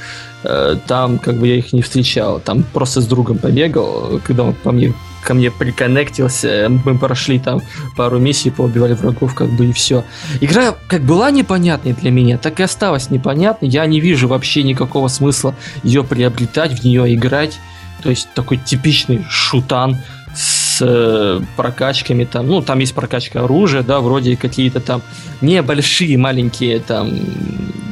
э, 0.45 0.77
там 0.87 1.19
как 1.19 1.39
бы 1.39 1.49
я 1.49 1.57
их 1.57 1.73
не 1.73 1.81
встречал, 1.81 2.41
там 2.41 2.63
просто 2.63 3.01
с 3.01 3.07
другом 3.07 3.39
побегал, 3.39 4.21
когда 4.23 4.43
он 4.43 4.53
по 4.53 4.71
мне 4.71 4.93
ко 5.27 5.35
мне 5.35 5.51
приконнектился, 5.51 6.69
мы 6.85 6.97
прошли 6.97 7.41
там 7.41 7.61
пару 7.97 8.19
миссий, 8.21 8.51
поубивали 8.51 8.95
врагов, 8.95 9.35
как 9.35 9.51
бы 9.51 9.67
и 9.67 9.73
все. 9.73 10.05
Игра 10.41 10.77
как 10.87 11.03
была 11.03 11.33
непонятной 11.33 11.95
для 11.95 12.13
меня, 12.13 12.39
так 12.39 12.61
и 12.61 12.63
осталась 12.63 13.11
непонятной. 13.11 13.69
Я 13.69 13.85
не 13.87 14.01
вижу 14.01 14.29
вообще 14.29 14.63
никакого 14.63 15.09
смысла 15.09 15.55
ее 15.83 16.05
приобретать, 16.05 16.79
в 16.79 16.85
нее 16.85 17.13
играть. 17.15 17.59
То 18.03 18.11
есть 18.11 18.29
такой 18.35 18.59
типичный 18.59 19.25
шутан 19.29 19.99
с 20.33 20.79
э, 20.81 21.41
прокачками 21.57 22.25
там, 22.25 22.47
ну 22.47 22.63
там 22.63 22.79
есть 22.79 22.95
прокачка 22.95 23.43
оружия, 23.43 23.83
да, 23.83 23.99
вроде 24.01 24.37
какие-то 24.37 24.81
там 24.81 25.03
небольшие 25.41 26.17
маленькие 26.19 26.79
там 26.79 27.11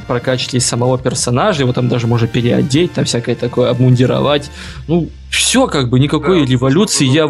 прокачки 0.05 0.61
самого 0.61 0.99
персонажа, 0.99 1.63
его 1.63 1.73
там 1.73 1.89
даже 1.89 2.07
можно 2.07 2.27
переодеть, 2.27 2.93
там 2.93 3.05
всякое 3.05 3.35
такое, 3.35 3.71
обмундировать. 3.71 4.51
Ну, 4.89 5.09
все 5.31 5.67
как 5.67 5.91
бы, 5.91 5.99
никакой 5.99 6.41
Да, 6.41 6.53
революции 6.53 7.07
я 7.07 7.29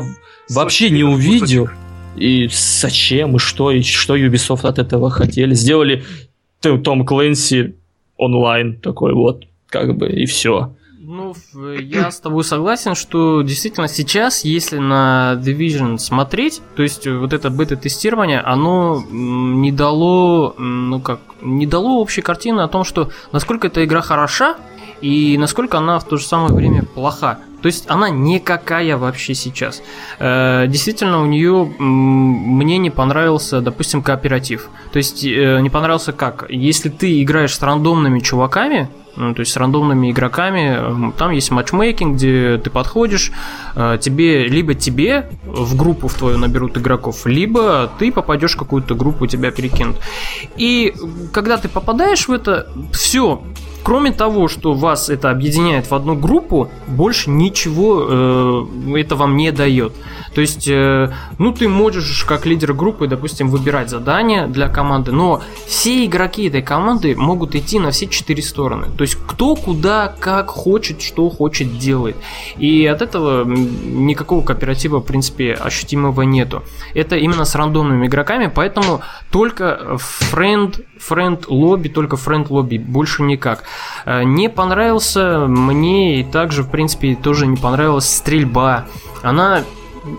вообще 0.51 0.91
не 0.91 1.05
увидел. 1.05 1.65
кусочек. 1.67 1.79
И 2.17 2.49
зачем, 2.53 3.37
и 3.37 3.39
что, 3.39 3.71
и 3.73 3.83
что 3.83 4.17
Ubisoft 4.17 4.67
от 4.67 4.79
этого 4.79 5.11
хотели. 5.11 5.55
Сделали 5.55 6.05
Том 6.61 7.05
Клэнси 7.05 7.75
онлайн 8.17 8.77
такой 8.81 9.15
вот, 9.15 9.45
как 9.69 9.97
бы, 9.97 10.09
и 10.09 10.25
все. 10.27 10.75
Ну, 11.17 11.33
в- 11.53 11.79
я 11.81 12.11
с 12.11 12.19
тобой 12.19 12.43
согласен, 12.43 12.97
что 12.97 13.43
действительно 13.43 13.87
сейчас, 13.87 14.45
если 14.45 14.79
на 14.79 15.41
Division 15.41 15.97
смотреть, 15.99 16.61
то 16.75 16.83
есть 16.83 17.07
э, 17.07 17.17
вот 17.17 17.33
это 17.33 17.51
бета-тестирование, 17.51 18.41
оно 18.41 19.01
не 19.13 19.71
дало, 19.71 20.57
ну 20.59 20.99
как, 21.01 21.21
не 21.41 21.69
дало 21.69 22.01
общей 22.01 22.21
картины 22.21 22.63
о 22.63 22.67
том, 22.67 22.83
что 22.83 23.11
насколько 23.31 23.69
эта 23.69 23.85
игра 23.85 24.01
хороша 24.01 24.57
и 25.03 25.39
насколько 25.39 25.79
она 25.79 26.01
в 26.01 26.05
то 26.05 26.17
же 26.17 26.27
самое 26.27 26.53
время 26.53 26.83
плоха. 26.83 27.39
То 27.63 27.67
есть 27.67 27.89
она 27.89 28.11
никакая 28.11 28.97
вообще 28.97 29.35
сейчас. 29.35 29.83
Э, 30.19 30.67
действительно, 30.67 31.23
у 31.23 31.27
нее 31.27 31.73
мне 31.79 32.77
не 32.79 32.91
понравился, 32.91 33.61
допустим, 33.61 34.03
кооператив. 34.03 34.69
То 34.93 34.97
есть 34.97 35.25
э, 35.25 35.61
не 35.61 35.71
понравился 35.71 36.13
как? 36.13 36.47
Если 36.49 36.89
ты 36.89 37.23
играешь 37.23 37.55
с 37.55 37.63
рандомными 37.63 38.19
чуваками, 38.19 38.89
то 39.17 39.35
есть 39.39 39.53
с 39.53 39.57
рандомными 39.57 40.11
игроками. 40.11 40.77
м, 40.77 41.13
Там 41.17 41.31
есть 41.31 41.51
матчмейкинг, 41.51 42.17
где 42.17 42.59
ты 42.59 42.71
подходишь, 42.71 43.31
э, 43.77 43.99
тебе 44.01 44.47
либо 44.47 44.75
тебе 44.75 45.31
в 45.45 45.77
группу 45.77 46.09
в 46.09 46.15
твою 46.15 46.39
наберут 46.39 46.77
игроков, 46.77 47.27
либо 47.27 47.91
ты 47.99 48.11
попадешь 48.13 48.55
в 48.55 48.59
какую-то 48.59 48.95
группу, 48.95 49.27
тебя 49.27 49.51
перекинут. 49.51 49.97
И 50.57 50.95
когда 51.33 51.57
ты 51.57 51.69
попадаешь 51.69 52.29
в 52.29 52.33
это, 52.33 52.69
все. 52.93 53.43
Кроме 53.85 54.13
того, 54.13 54.49
что 54.49 54.73
вас 54.73 55.11
это 55.11 55.31
объединяет 55.31 55.91
в 55.91 55.95
одну 55.95 56.17
группу, 56.17 56.71
больше 56.87 57.29
ничего 57.29 58.07
э, 58.09 58.67
это 58.97 59.15
вам 59.15 59.37
не 59.37 59.53
дает. 59.53 59.93
То 60.35 60.41
есть, 60.41 60.67
э, 60.69 61.13
ну, 61.39 61.53
ты 61.53 61.69
можешь 61.69 62.25
как 62.25 62.47
лидер 62.47 62.73
группы, 62.73 63.07
допустим, 63.07 63.51
выбирать 63.51 63.91
задания 63.91 64.47
для 64.47 64.69
команды, 64.69 65.13
но 65.13 65.43
все 65.67 66.07
игроки 66.07 66.49
этой 66.49 66.63
команды 66.63 67.15
могут 67.15 67.55
идти 67.55 67.79
на 67.79 67.91
все 67.91 68.07
четыре 68.07 68.43
стороны. 68.43 68.89
То 68.97 69.03
есть, 69.03 69.19
кто 69.27 69.55
куда, 69.55 70.15
как 70.19 70.49
хочет, 70.49 71.03
что 71.03 71.29
хочет, 71.29 71.79
делает. 71.79 72.17
И 72.57 72.87
от 72.87 73.03
этого 73.03 73.45
никакого 73.45 74.43
кооператива, 74.43 75.01
в 75.01 75.05
принципе, 75.05 75.53
ощутимого 75.53 76.23
нету. 76.23 76.63
Это 76.95 77.17
именно 77.17 77.45
с 77.45 77.55
рандомными 77.55 78.07
игроками, 78.07 78.51
поэтому 78.53 79.03
только 79.31 79.99
френд, 79.99 80.81
френд 81.05 81.47
лобби, 81.49 81.89
только 81.89 82.17
френд 82.17 82.51
лобби, 82.51 82.79
больше 82.79 83.23
никак. 83.23 83.65
Э, 84.07 84.25
Не 84.25 84.49
понравился 84.49 85.47
мне 85.47 86.21
и 86.21 86.25
также, 86.25 86.63
в 86.63 86.71
принципе, 86.71 87.15
тоже 87.15 87.47
не 87.47 87.57
понравилась 87.57 88.09
стрельба. 88.09 88.87
Она 89.23 89.63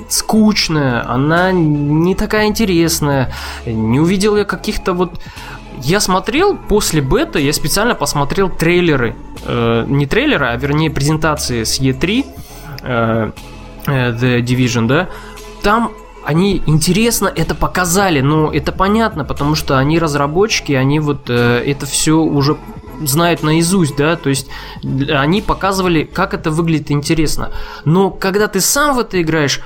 скучная, 0.09 1.07
она 1.09 1.51
не 1.51 2.15
такая 2.15 2.47
интересная. 2.47 3.31
Не 3.65 3.99
увидел 3.99 4.35
я 4.35 4.45
каких-то 4.45 4.93
вот... 4.93 5.19
Я 5.81 5.99
смотрел 5.99 6.55
после 6.55 7.01
бета, 7.01 7.37
я 7.37 7.51
специально 7.51 7.95
посмотрел 7.95 8.49
трейлеры. 8.49 9.15
Э, 9.45 9.85
не 9.87 10.05
трейлеры, 10.05 10.47
а 10.47 10.55
вернее 10.55 10.89
презентации 10.89 11.63
с 11.63 11.79
E3, 11.79 12.25
э, 12.81 13.31
э, 13.87 14.11
The 14.11 14.41
Division, 14.41 14.87
да. 14.87 15.09
Там 15.61 15.91
они 16.25 16.63
интересно 16.65 17.31
это 17.33 17.55
показали, 17.55 18.21
но 18.21 18.51
это 18.51 18.71
понятно, 18.71 19.23
потому 19.25 19.55
что 19.55 19.77
они 19.77 19.99
разработчики, 19.99 20.73
они 20.73 20.99
вот 20.99 21.29
э, 21.29 21.63
это 21.65 21.85
все 21.85 22.13
уже 22.17 22.57
знают 23.01 23.43
наизусть, 23.43 23.95
да, 23.95 24.15
то 24.15 24.29
есть 24.29 24.47
они 24.83 25.41
показывали, 25.41 26.03
как 26.03 26.33
это 26.33 26.49
выглядит 26.49 26.91
интересно. 26.91 27.51
Но 27.83 28.09
когда 28.09 28.47
ты 28.47 28.59
сам 28.59 28.95
в 28.95 28.99
это 28.99 29.21
играешь, 29.21 29.61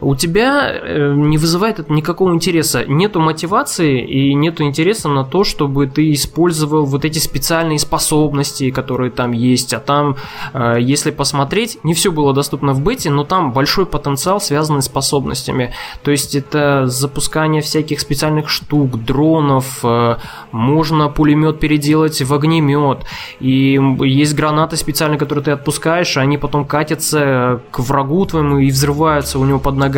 у 0.00 0.14
тебя 0.14 0.70
э, 0.72 1.14
не 1.14 1.36
вызывает 1.38 1.78
это 1.78 1.92
никакого 1.92 2.32
интереса. 2.32 2.84
Нету 2.86 3.20
мотивации 3.20 4.00
и 4.04 4.34
нету 4.34 4.64
интереса 4.64 5.08
на 5.08 5.24
то, 5.24 5.44
чтобы 5.44 5.86
ты 5.86 6.12
использовал 6.12 6.84
вот 6.84 7.04
эти 7.04 7.18
специальные 7.18 7.78
способности, 7.78 8.70
которые 8.70 9.10
там 9.10 9.32
есть. 9.32 9.74
А 9.74 9.80
там, 9.80 10.16
э, 10.54 10.76
если 10.80 11.10
посмотреть, 11.10 11.78
не 11.84 11.94
все 11.94 12.10
было 12.10 12.32
доступно 12.32 12.72
в 12.72 12.82
бете, 12.82 13.10
но 13.10 13.24
там 13.24 13.52
большой 13.52 13.86
потенциал, 13.86 14.40
связанный 14.40 14.82
с 14.82 14.86
способностями. 14.86 15.72
То 16.02 16.10
есть 16.10 16.34
это 16.34 16.86
запускание 16.86 17.60
всяких 17.60 18.00
специальных 18.00 18.48
штук, 18.48 19.04
дронов, 19.04 19.80
э, 19.82 20.16
можно 20.50 21.08
пулемет 21.08 21.60
переделать 21.60 22.22
в 22.22 22.34
огнемет. 22.34 23.04
И 23.38 23.78
есть 24.00 24.34
гранаты 24.34 24.76
специальные, 24.76 25.18
которые 25.18 25.44
ты 25.44 25.50
отпускаешь, 25.50 26.16
а 26.16 26.22
они 26.22 26.38
потом 26.38 26.64
катятся 26.64 27.60
к 27.70 27.80
врагу 27.80 28.24
твоему 28.24 28.58
и 28.58 28.70
взрываются 28.70 29.38
у 29.38 29.44
него 29.44 29.58
под 29.58 29.76
ногами. 29.76 29.89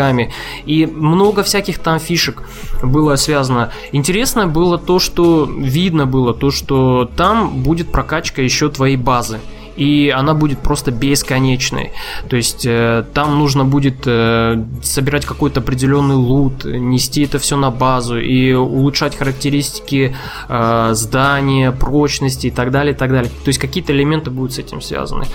И 0.67 0.87
много 0.87 1.43
всяких 1.43 1.79
там 1.79 1.99
фишек 1.99 2.43
было 2.83 3.17
связано. 3.17 3.73
Интересно 3.93 4.47
было 4.47 4.79
то, 4.79 4.99
что 4.99 5.45
видно 5.45 6.07
было, 6.07 6.35
то, 6.35 6.51
что 6.51 7.11
там 7.17 7.63
будет 7.63 7.93
прокачка 7.93 8.43
еще 8.43 8.69
твоей 8.69 8.97
базы 8.97 9.41
и 9.77 10.13
она 10.15 10.35
будет 10.35 10.59
просто 10.59 10.91
бесконечной. 10.91 11.93
То 12.29 12.37
есть 12.37 12.67
э, 12.67 13.05
там 13.15 13.39
нужно 13.39 13.65
будет 13.65 14.07
э, 14.07 14.63
собирать 14.83 15.25
какой-то 15.25 15.61
определенный 15.61 16.15
лут, 16.15 16.65
нести 16.65 17.23
это 17.23 17.39
все 17.39 17.57
на 17.57 17.71
базу 17.71 18.19
и 18.19 18.53
улучшать 18.53 19.17
характеристики 19.17 20.15
э, 20.49 20.91
здания, 20.93 21.73
прочности 21.73 22.49
и 22.49 22.51
так 22.51 22.71
далее, 22.71 22.95
и 22.95 22.97
так 22.97 23.11
далее. 23.11 23.31
То 23.45 23.49
есть 23.49 23.59
какие-то 23.59 23.93
элементы 23.93 24.31
будут 24.31 24.53
с 24.53 24.59
этим 24.59 24.81
связаны. 24.81 25.27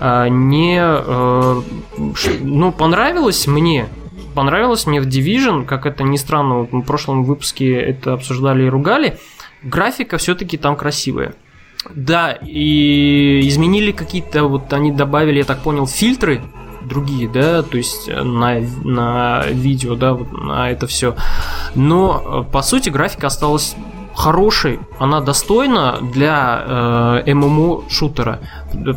Э, 0.00 0.28
не, 0.28 0.80
э, 0.80 1.62
ну 2.40 2.72
понравилось 2.72 3.46
мне 3.46 3.86
понравилось 4.34 4.86
мне 4.86 5.00
в 5.00 5.06
Division, 5.06 5.64
как 5.64 5.86
это 5.86 6.04
ни 6.04 6.16
странно, 6.16 6.60
вот 6.60 6.72
мы 6.72 6.82
в 6.82 6.86
прошлом 6.86 7.24
выпуске 7.24 7.74
это 7.74 8.14
обсуждали 8.14 8.64
и 8.64 8.68
ругали, 8.68 9.18
графика 9.62 10.18
все-таки 10.18 10.56
там 10.56 10.76
красивая. 10.76 11.34
Да, 11.94 12.32
и 12.32 13.40
изменили 13.44 13.92
какие-то, 13.92 14.44
вот 14.44 14.72
они 14.72 14.92
добавили, 14.92 15.38
я 15.38 15.44
так 15.44 15.62
понял, 15.62 15.86
фильтры 15.86 16.42
другие, 16.82 17.28
да, 17.28 17.62
то 17.62 17.76
есть 17.76 18.08
на, 18.08 18.60
на 18.84 19.44
видео, 19.46 19.94
да, 19.94 20.14
вот 20.14 20.32
на 20.32 20.70
это 20.70 20.86
все. 20.86 21.14
Но, 21.74 22.44
э, 22.48 22.52
по 22.52 22.62
сути, 22.62 22.90
графика 22.90 23.26
осталась 23.26 23.76
хорошей, 24.14 24.80
она 24.98 25.20
достойна 25.20 25.98
для 26.00 27.22
э, 27.24 27.34
ММО-шутера. 27.34 28.40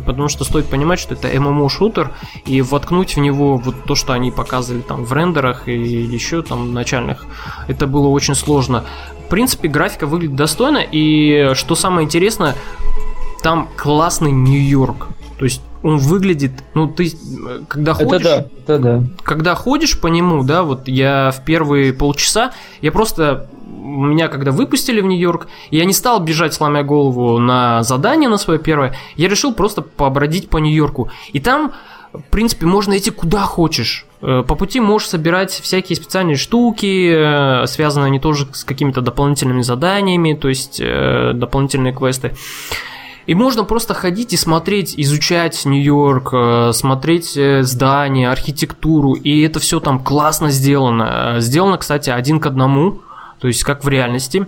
Потому 0.06 0.28
что 0.28 0.44
стоит 0.44 0.66
понимать, 0.66 0.98
что 1.00 1.14
это 1.14 1.28
ММО-шутер, 1.28 2.10
и 2.44 2.60
воткнуть 2.62 3.16
в 3.16 3.20
него 3.20 3.56
вот 3.56 3.84
то, 3.84 3.94
что 3.94 4.12
они 4.12 4.30
показывали 4.30 4.82
там 4.82 5.04
в 5.04 5.12
рендерах 5.12 5.68
и 5.68 5.72
еще 5.72 6.42
там 6.42 6.74
начальных, 6.74 7.26
это 7.68 7.86
было 7.86 8.08
очень 8.08 8.34
сложно. 8.34 8.84
В 9.26 9.28
принципе, 9.28 9.68
графика 9.68 10.06
выглядит 10.06 10.36
достойно, 10.36 10.78
и 10.78 11.50
что 11.54 11.74
самое 11.74 12.04
интересное, 12.04 12.54
там 13.42 13.68
классный 13.76 14.32
Нью-Йорк. 14.32 15.08
То 15.38 15.44
есть 15.44 15.62
он 15.82 15.98
выглядит, 15.98 16.52
ну 16.74 16.86
ты, 16.88 17.12
когда 17.68 17.92
Это 17.92 18.04
ходишь, 18.04 18.22
да, 18.22 18.46
это 18.62 18.78
да. 18.78 19.02
когда 19.22 19.54
ходишь 19.54 20.00
по 20.00 20.06
нему, 20.06 20.42
да, 20.42 20.62
вот 20.62 20.88
я 20.88 21.30
в 21.30 21.44
первые 21.44 21.92
полчаса, 21.92 22.52
я 22.80 22.90
просто 22.90 23.48
меня 23.66 24.28
когда 24.28 24.50
выпустили 24.50 25.00
в 25.00 25.06
Нью-Йорк, 25.06 25.48
я 25.70 25.84
не 25.84 25.92
стал 25.92 26.20
бежать, 26.20 26.54
сломя 26.54 26.82
голову 26.82 27.38
на 27.38 27.82
задание 27.82 28.28
на 28.28 28.38
свое 28.38 28.58
первое, 28.58 28.94
я 29.16 29.28
решил 29.28 29.52
просто 29.52 29.82
побродить 29.82 30.48
по 30.48 30.58
Нью-Йорку. 30.58 31.10
И 31.32 31.40
там, 31.40 31.72
в 32.12 32.22
принципе, 32.30 32.66
можно 32.66 32.96
идти 32.96 33.10
куда 33.10 33.40
хочешь. 33.40 34.06
Э, 34.24 34.42
По 34.46 34.54
пути 34.54 34.80
можешь 34.80 35.08
собирать 35.08 35.50
всякие 35.50 35.96
специальные 35.96 36.36
штуки, 36.36 37.12
э, 37.14 37.66
связанные 37.66 38.06
они 38.06 38.18
тоже 38.18 38.46
с 38.52 38.64
какими-то 38.64 39.02
дополнительными 39.02 39.60
заданиями, 39.60 40.32
то 40.32 40.48
есть 40.48 40.80
э, 40.80 41.32
дополнительные 41.34 41.92
квесты. 41.92 42.34
И 43.26 43.34
можно 43.34 43.64
просто 43.64 43.94
ходить 43.94 44.32
и 44.32 44.36
смотреть, 44.36 44.94
изучать 44.98 45.64
Нью-Йорк, 45.64 46.74
смотреть 46.74 47.38
здания, 47.62 48.30
архитектуру, 48.30 49.14
и 49.14 49.40
это 49.40 49.60
все 49.60 49.80
там 49.80 49.98
классно 49.98 50.50
сделано. 50.50 51.36
Сделано, 51.38 51.78
кстати, 51.78 52.10
один 52.10 52.38
к 52.38 52.44
одному, 52.44 53.00
то 53.40 53.48
есть 53.48 53.64
как 53.64 53.82
в 53.82 53.88
реальности. 53.88 54.46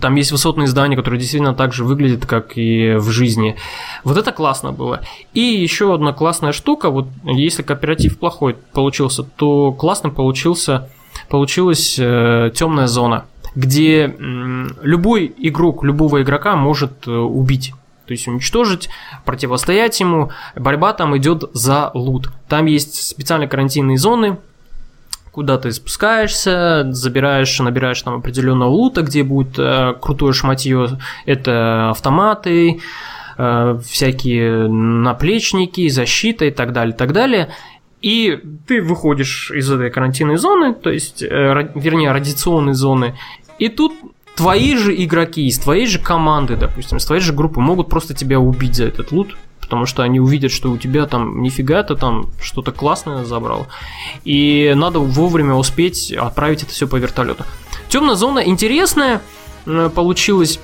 Там 0.00 0.14
есть 0.16 0.32
высотные 0.32 0.66
здания, 0.66 0.96
которые 0.96 1.20
действительно 1.20 1.54
так 1.54 1.72
же 1.72 1.84
выглядят, 1.84 2.26
как 2.26 2.56
и 2.56 2.94
в 2.96 3.10
жизни. 3.10 3.56
Вот 4.04 4.16
это 4.16 4.32
классно 4.32 4.72
было. 4.72 5.00
И 5.34 5.40
еще 5.40 5.94
одна 5.94 6.12
классная 6.12 6.52
штука, 6.52 6.90
вот 6.90 7.08
если 7.24 7.62
кооператив 7.62 8.18
плохой 8.18 8.56
получился, 8.72 9.22
то 9.22 9.72
классно 9.72 10.10
получился, 10.10 10.88
получилась 11.28 11.94
темная 11.94 12.86
зона 12.86 13.24
где 13.56 14.04
м, 14.04 14.76
любой 14.82 15.34
игрок 15.38 15.82
любого 15.82 16.22
игрока 16.22 16.54
может 16.54 17.08
э, 17.08 17.10
убить. 17.10 17.72
То 18.06 18.12
есть 18.12 18.28
уничтожить, 18.28 18.88
противостоять 19.24 19.98
ему. 19.98 20.30
Борьба 20.54 20.92
там 20.92 21.16
идет 21.16 21.50
за 21.54 21.90
лут. 21.92 22.30
Там 22.48 22.66
есть 22.66 23.02
специальные 23.08 23.48
карантинные 23.48 23.98
зоны, 23.98 24.36
куда 25.36 25.58
ты 25.58 25.70
спускаешься, 25.70 26.86
забираешь, 26.92 27.60
набираешь 27.60 28.00
там 28.00 28.14
определенного 28.14 28.70
лута, 28.70 29.02
где 29.02 29.22
будет 29.22 29.58
э, 29.58 29.92
крутое 30.00 30.32
шматье. 30.32 30.98
Это 31.26 31.90
автоматы, 31.90 32.80
э, 33.36 33.78
всякие 33.84 34.66
наплечники, 34.66 35.90
защита 35.90 36.46
и 36.46 36.50
так 36.50 36.72
далее, 36.72 36.94
и 36.94 36.96
так 36.96 37.12
далее. 37.12 37.50
И 38.00 38.40
ты 38.66 38.80
выходишь 38.80 39.50
из 39.50 39.70
этой 39.70 39.90
карантинной 39.90 40.36
зоны, 40.36 40.72
то 40.72 40.88
есть, 40.88 41.22
э, 41.22 41.70
вернее, 41.74 42.12
радиационной 42.12 42.72
зоны, 42.72 43.14
и 43.58 43.68
тут 43.68 43.92
твои 44.36 44.74
же 44.74 44.94
игроки 45.04 45.46
из 45.46 45.58
твоей 45.58 45.86
же 45.86 45.98
команды, 45.98 46.56
допустим, 46.56 46.96
из 46.96 47.04
твоей 47.04 47.20
же 47.20 47.34
группы 47.34 47.60
могут 47.60 47.90
просто 47.90 48.14
тебя 48.14 48.40
убить 48.40 48.76
за 48.76 48.86
этот 48.86 49.12
лут, 49.12 49.36
потому 49.66 49.84
что 49.86 50.02
они 50.02 50.20
увидят, 50.20 50.52
что 50.52 50.70
у 50.70 50.78
тебя 50.78 51.06
там 51.06 51.42
нифига 51.42 51.82
ты 51.82 51.96
там 51.96 52.30
что-то 52.40 52.72
классное 52.72 53.24
забрал. 53.24 53.66
И 54.24 54.72
надо 54.74 55.00
вовремя 55.00 55.54
успеть 55.54 56.12
отправить 56.12 56.62
это 56.62 56.72
все 56.72 56.86
по 56.86 56.96
вертолету. 56.96 57.44
Темная 57.88 58.14
зона 58.14 58.40
интересная 58.40 59.20
э, 59.66 59.90
получилась, 59.94 60.60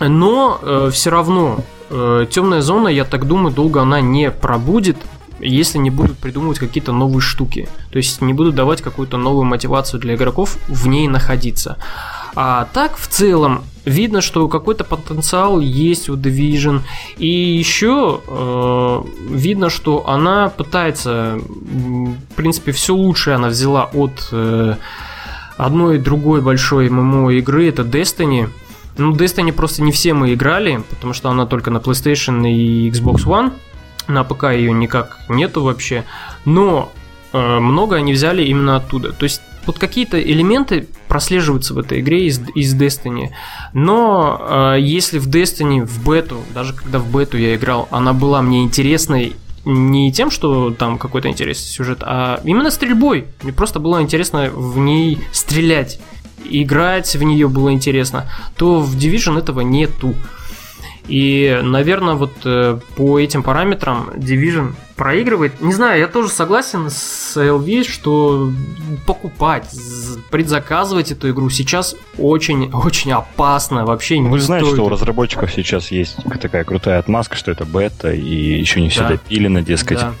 но 0.00 0.90
все 0.90 1.10
равно 1.10 1.64
э, 1.90 2.26
темная 2.30 2.60
зона, 2.62 2.88
я 2.88 3.04
так 3.04 3.26
думаю, 3.26 3.54
долго 3.54 3.80
она 3.80 4.00
не 4.00 4.30
пробудет, 4.30 4.96
если 5.40 5.78
не 5.78 5.90
будут 5.90 6.18
придумывать 6.18 6.58
какие-то 6.58 6.92
новые 6.92 7.20
штуки. 7.20 7.68
То 7.90 7.98
есть 7.98 8.20
не 8.20 8.32
будут 8.32 8.54
давать 8.54 8.82
какую-то 8.82 9.16
новую 9.16 9.44
мотивацию 9.44 10.00
для 10.00 10.14
игроков 10.14 10.56
в 10.68 10.86
ней 10.86 11.08
находиться. 11.08 11.76
А 12.34 12.68
так, 12.72 12.98
в 12.98 13.06
целом, 13.08 13.64
видно, 13.86 14.20
что 14.20 14.46
какой-то 14.48 14.84
потенциал 14.84 15.58
есть 15.60 16.10
у 16.10 16.16
Division. 16.16 16.80
И 17.16 17.28
еще 17.28 18.20
э, 18.26 19.02
видно, 19.30 19.70
что 19.70 20.06
она 20.08 20.48
пытается, 20.48 21.38
в 21.38 22.34
принципе, 22.34 22.72
все 22.72 22.94
лучшее 22.94 23.36
она 23.36 23.48
взяла 23.48 23.84
от 23.84 24.28
э, 24.32 24.76
одной 25.56 25.98
другой 25.98 26.42
большой 26.42 26.90
ММО 26.90 27.30
игры, 27.38 27.68
это 27.68 27.82
Destiny. 27.82 28.50
Ну, 28.98 29.12
Destiny 29.12 29.52
просто 29.52 29.82
не 29.82 29.92
все 29.92 30.12
мы 30.12 30.34
играли, 30.34 30.82
потому 30.90 31.12
что 31.12 31.30
она 31.30 31.46
только 31.46 31.70
на 31.70 31.78
PlayStation 31.78 32.48
и 32.50 32.90
Xbox 32.90 33.24
One. 33.24 33.52
На 34.08 34.24
ПК 34.24 34.44
ее 34.44 34.72
никак 34.72 35.18
нету 35.28 35.62
вообще. 35.62 36.04
Но 36.44 36.92
э, 37.32 37.58
много 37.58 37.96
они 37.96 38.12
взяли 38.12 38.44
именно 38.44 38.76
оттуда. 38.76 39.12
То 39.12 39.24
есть 39.24 39.40
вот 39.66 39.78
какие-то 39.78 40.20
элементы 40.22 40.86
прослеживаются 41.08 41.74
в 41.74 41.78
этой 41.78 42.00
игре 42.00 42.26
из, 42.26 42.40
из 42.54 42.74
Destiny. 42.74 43.30
Но 43.72 44.74
э, 44.76 44.80
если 44.80 45.18
в 45.18 45.28
Destiny, 45.28 45.84
в 45.84 46.08
бету, 46.08 46.38
даже 46.54 46.72
когда 46.72 46.98
в 46.98 47.10
бету 47.10 47.36
я 47.36 47.54
играл, 47.56 47.88
она 47.90 48.12
была 48.12 48.42
мне 48.42 48.62
интересной 48.62 49.34
не 49.64 50.12
тем, 50.12 50.30
что 50.30 50.70
там 50.70 50.96
какой-то 50.96 51.28
интересный 51.28 51.66
сюжет, 51.66 51.98
а 52.02 52.40
именно 52.44 52.70
стрельбой. 52.70 53.26
Мне 53.42 53.52
просто 53.52 53.80
было 53.80 54.00
интересно 54.00 54.48
в 54.50 54.78
ней 54.78 55.18
стрелять. 55.32 55.98
Играть 56.44 57.16
в 57.16 57.22
нее 57.24 57.48
было 57.48 57.72
интересно, 57.72 58.30
то 58.56 58.78
в 58.78 58.96
Division 58.96 59.36
этого 59.36 59.62
нету. 59.62 60.14
И, 61.08 61.60
наверное, 61.62 62.14
вот 62.14 62.32
э, 62.44 62.78
по 62.96 63.18
этим 63.18 63.42
параметрам 63.42 64.10
Division 64.16 64.74
проигрывает. 64.96 65.60
Не 65.60 65.72
знаю, 65.72 66.00
я 66.00 66.08
тоже 66.08 66.30
согласен 66.30 66.88
с 66.90 67.36
LV, 67.36 67.84
что 67.88 68.50
покупать, 69.06 69.68
предзаказывать 70.30 71.12
эту 71.12 71.30
игру 71.30 71.50
сейчас 71.50 71.94
очень-очень 72.18 73.12
опасно. 73.12 73.84
Вообще 73.84 74.18
не 74.18 74.28
Вы 74.28 74.40
знаете, 74.40 74.72
что 74.72 74.84
у 74.84 74.88
разработчиков 74.88 75.52
сейчас 75.52 75.90
есть 75.90 76.16
такая 76.40 76.64
крутая 76.64 76.98
отмазка, 76.98 77.36
что 77.36 77.50
это 77.50 77.64
бета, 77.64 78.10
и 78.10 78.58
еще 78.58 78.80
не 78.80 78.88
все 78.88 79.02
Да. 79.02 79.08
допилено, 79.10 79.60
дескать. 79.60 79.98
Да. 80.00 80.14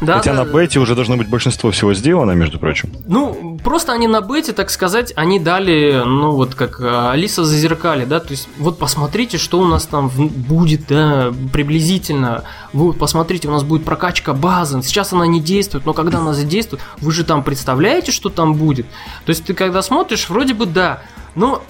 Да, 0.00 0.18
Хотя 0.18 0.34
да, 0.34 0.44
на 0.44 0.50
бете 0.50 0.80
уже 0.80 0.94
должно 0.94 1.16
быть 1.16 1.28
большинство 1.28 1.70
всего 1.70 1.92
сделано, 1.94 2.32
между 2.32 2.58
прочим. 2.58 2.90
Ну, 3.06 3.58
просто 3.62 3.92
они 3.92 4.06
на 4.06 4.20
бете, 4.20 4.52
так 4.52 4.70
сказать, 4.70 5.12
они 5.16 5.38
дали, 5.38 6.02
ну, 6.04 6.32
вот 6.32 6.54
как 6.54 6.80
э, 6.80 7.10
Алиса 7.10 7.44
зазеркали, 7.44 8.04
да, 8.04 8.20
то 8.20 8.30
есть, 8.30 8.48
вот 8.58 8.78
посмотрите, 8.78 9.36
что 9.36 9.58
у 9.58 9.64
нас 9.66 9.86
там 9.86 10.08
будет, 10.08 10.86
да, 10.88 11.32
приблизительно. 11.52 12.44
Вот, 12.72 12.98
посмотрите, 12.98 13.48
у 13.48 13.50
нас 13.50 13.62
будет 13.62 13.84
прокачка 13.84 14.32
базы. 14.32 14.82
Сейчас 14.82 15.12
она 15.12 15.26
не 15.26 15.40
действует, 15.40 15.84
но 15.84 15.92
когда 15.92 16.18
она 16.18 16.32
задействует, 16.32 16.82
вы 16.98 17.12
же 17.12 17.24
там 17.24 17.42
представляете, 17.42 18.12
что 18.12 18.30
там 18.30 18.54
будет? 18.54 18.86
То 19.26 19.30
есть, 19.30 19.44
ты 19.44 19.54
когда 19.54 19.82
смотришь, 19.82 20.28
вроде 20.28 20.54
бы 20.54 20.66
да, 20.66 21.02
но... 21.34 21.62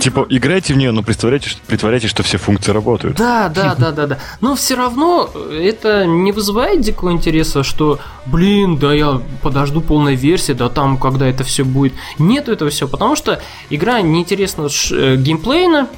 Типа, 0.00 0.26
играйте 0.28 0.74
в 0.74 0.76
нее, 0.76 0.92
но 0.92 1.02
представляете, 1.02 1.48
что, 1.48 1.60
притворяйтесь, 1.66 2.10
что 2.10 2.22
все 2.22 2.36
функции 2.36 2.72
работают. 2.72 3.16
Да, 3.16 3.48
да, 3.48 3.74
да, 3.78 3.90
да, 3.90 4.06
да. 4.06 4.18
Но 4.40 4.54
все 4.54 4.74
равно 4.74 5.30
это 5.50 6.04
не 6.06 6.32
вызывает 6.32 6.80
дикого 6.80 7.12
интереса, 7.12 7.62
что, 7.62 7.98
блин, 8.26 8.76
да 8.76 8.92
я 8.92 9.20
подожду 9.42 9.80
полной 9.80 10.14
версии, 10.14 10.52
да 10.52 10.68
там, 10.68 10.98
когда 10.98 11.26
это 11.26 11.44
все 11.44 11.64
будет. 11.64 11.94
Нету 12.18 12.52
этого 12.52 12.70
все, 12.70 12.86
потому 12.86 13.16
что 13.16 13.40
игра 13.70 14.00
неинтересна 14.02 14.68
э, 14.90 15.16
геймплейно, 15.16 15.88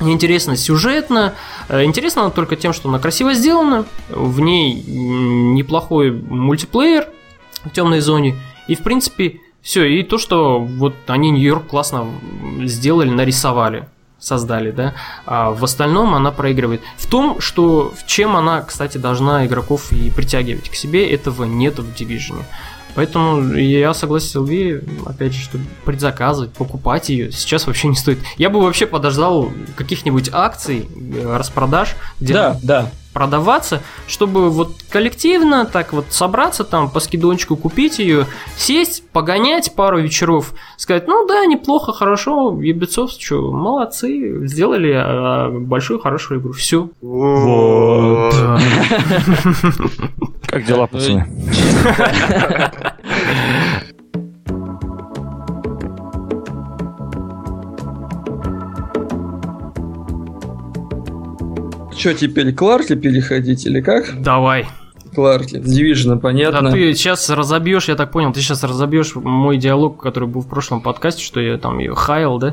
неинтересна 0.00 0.56
сюжетно. 0.56 1.34
Э, 1.68 1.84
Интересна 1.84 2.22
она 2.22 2.30
только 2.30 2.56
тем, 2.56 2.72
что 2.72 2.88
она 2.88 2.98
красиво 2.98 3.34
сделана, 3.34 3.84
в 4.08 4.40
ней 4.40 4.82
неплохой 4.82 6.10
мультиплеер 6.10 7.08
в 7.64 7.70
темной 7.70 8.00
зоне. 8.00 8.36
И 8.68 8.74
в 8.74 8.82
принципе 8.82 9.40
все, 9.64 9.86
и 9.86 10.02
то, 10.02 10.18
что 10.18 10.60
вот 10.60 10.94
они 11.06 11.30
Нью-Йорк 11.30 11.68
классно 11.68 12.06
сделали, 12.64 13.08
нарисовали, 13.08 13.88
создали, 14.18 14.70
да. 14.70 14.94
А 15.24 15.52
в 15.52 15.64
остальном 15.64 16.14
она 16.14 16.30
проигрывает. 16.32 16.82
В 16.98 17.08
том, 17.08 17.40
что 17.40 17.90
в 17.96 18.06
чем 18.06 18.36
она, 18.36 18.60
кстати, 18.60 18.98
должна 18.98 19.46
игроков 19.46 19.90
и 19.90 20.10
притягивать 20.10 20.68
к 20.68 20.74
себе, 20.74 21.10
этого 21.10 21.44
нет 21.44 21.78
в 21.78 21.90
Division. 21.94 22.42
Поэтому 22.94 23.54
я 23.54 23.94
согласен 23.94 24.28
с 24.28 24.36
Илви, 24.36 24.80
опять 25.06 25.32
же, 25.32 25.42
что 25.42 25.58
предзаказывать, 25.86 26.52
покупать 26.52 27.08
ее 27.08 27.32
сейчас 27.32 27.66
вообще 27.66 27.88
не 27.88 27.96
стоит. 27.96 28.18
Я 28.36 28.50
бы 28.50 28.60
вообще 28.60 28.86
подождал 28.86 29.50
каких-нибудь 29.76 30.28
акций, 30.30 30.86
э, 30.94 31.36
распродаж, 31.36 31.96
где 32.20 32.34
Да, 32.34 32.60
да. 32.62 32.90
Продаваться, 33.14 33.80
чтобы 34.06 34.50
вот 34.50 34.72
коллективно 34.90 35.64
так 35.64 35.94
вот 35.94 36.06
собраться 36.10 36.64
там 36.64 36.90
по 36.90 37.00
скидончику, 37.00 37.56
купить 37.56 37.98
ее, 37.98 38.26
сесть, 38.56 39.08
погонять 39.10 39.74
пару 39.74 40.00
вечеров, 40.00 40.52
сказать, 40.76 41.06
ну 41.06 41.26
да, 41.26 41.46
неплохо, 41.46 41.94
хорошо, 41.94 42.52
Ubisoft, 42.52 43.20
что, 43.20 43.52
молодцы, 43.52 44.46
сделали 44.46 44.92
а, 44.94 45.48
большую 45.50 46.00
хорошую 46.00 46.40
игру, 46.40 46.52
все. 46.52 46.90
Как 50.46 50.64
дела, 50.64 50.86
пацаны? 50.86 51.26
Что 62.04 62.12
теперь, 62.12 62.52
к 62.52 62.60
Ларли 62.60 62.96
переходить 62.96 63.64
или 63.64 63.80
как? 63.80 64.20
Давай. 64.20 64.66
К 65.14 65.16
Ларли. 65.16 65.58
С 65.62 65.80
Division, 65.80 66.10
Да 66.10 66.16
понятно. 66.16 66.70
ты 66.70 66.92
сейчас 66.92 67.30
разобьешь, 67.30 67.88
я 67.88 67.94
так 67.94 68.10
понял, 68.10 68.30
ты 68.30 68.42
сейчас 68.42 68.62
разобьешь 68.62 69.14
мой 69.14 69.56
диалог, 69.56 70.02
который 70.02 70.28
был 70.28 70.42
в 70.42 70.46
прошлом 70.46 70.82
подкасте, 70.82 71.24
что 71.24 71.40
я 71.40 71.56
там 71.56 71.78
ее 71.78 71.94
хаял, 71.94 72.38
да? 72.38 72.52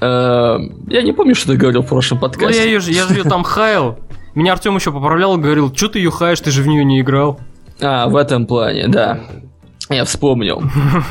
Э, 0.00 0.58
Я 0.88 1.02
не 1.02 1.12
помню, 1.12 1.36
что 1.36 1.52
ты 1.52 1.56
говорил 1.58 1.82
в 1.82 1.86
прошлом 1.86 2.18
Ну 2.18 2.26
я 2.26 2.28
подкасте. 2.28 2.64
ее 2.64 2.72
я 2.72 3.06
же 3.06 3.14
ее 3.14 3.22
там 3.22 3.44
хаял. 3.44 4.00
Меня 4.34 4.54
Артем 4.54 4.74
еще 4.74 4.90
поправлял, 4.90 5.36
говорил, 5.36 5.72
что 5.72 5.86
ты 5.86 6.00
ее 6.00 6.10
хаешь, 6.10 6.40
ты 6.40 6.50
же 6.50 6.62
в 6.62 6.66
нее 6.66 6.84
не 6.84 7.02
играл. 7.02 7.38
А, 7.80 8.08
в 8.08 8.16
этом 8.16 8.46
плане, 8.46 8.88
да. 8.88 9.20
Я 9.90 10.04
вспомнил, 10.04 10.60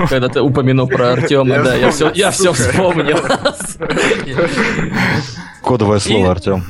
когда 0.10 0.28
ты 0.28 0.42
упомянул 0.42 0.90
про 0.90 1.14
Артема, 1.14 1.64
да, 1.64 1.74
я 1.76 1.90
все, 1.92 2.12
вспомнил, 2.12 2.18
я 2.20 2.32
все 2.32 2.52
вспомнил. 2.52 3.18
Кодовое 5.64 6.00
слово, 6.00 6.32
Артем. 6.32 6.64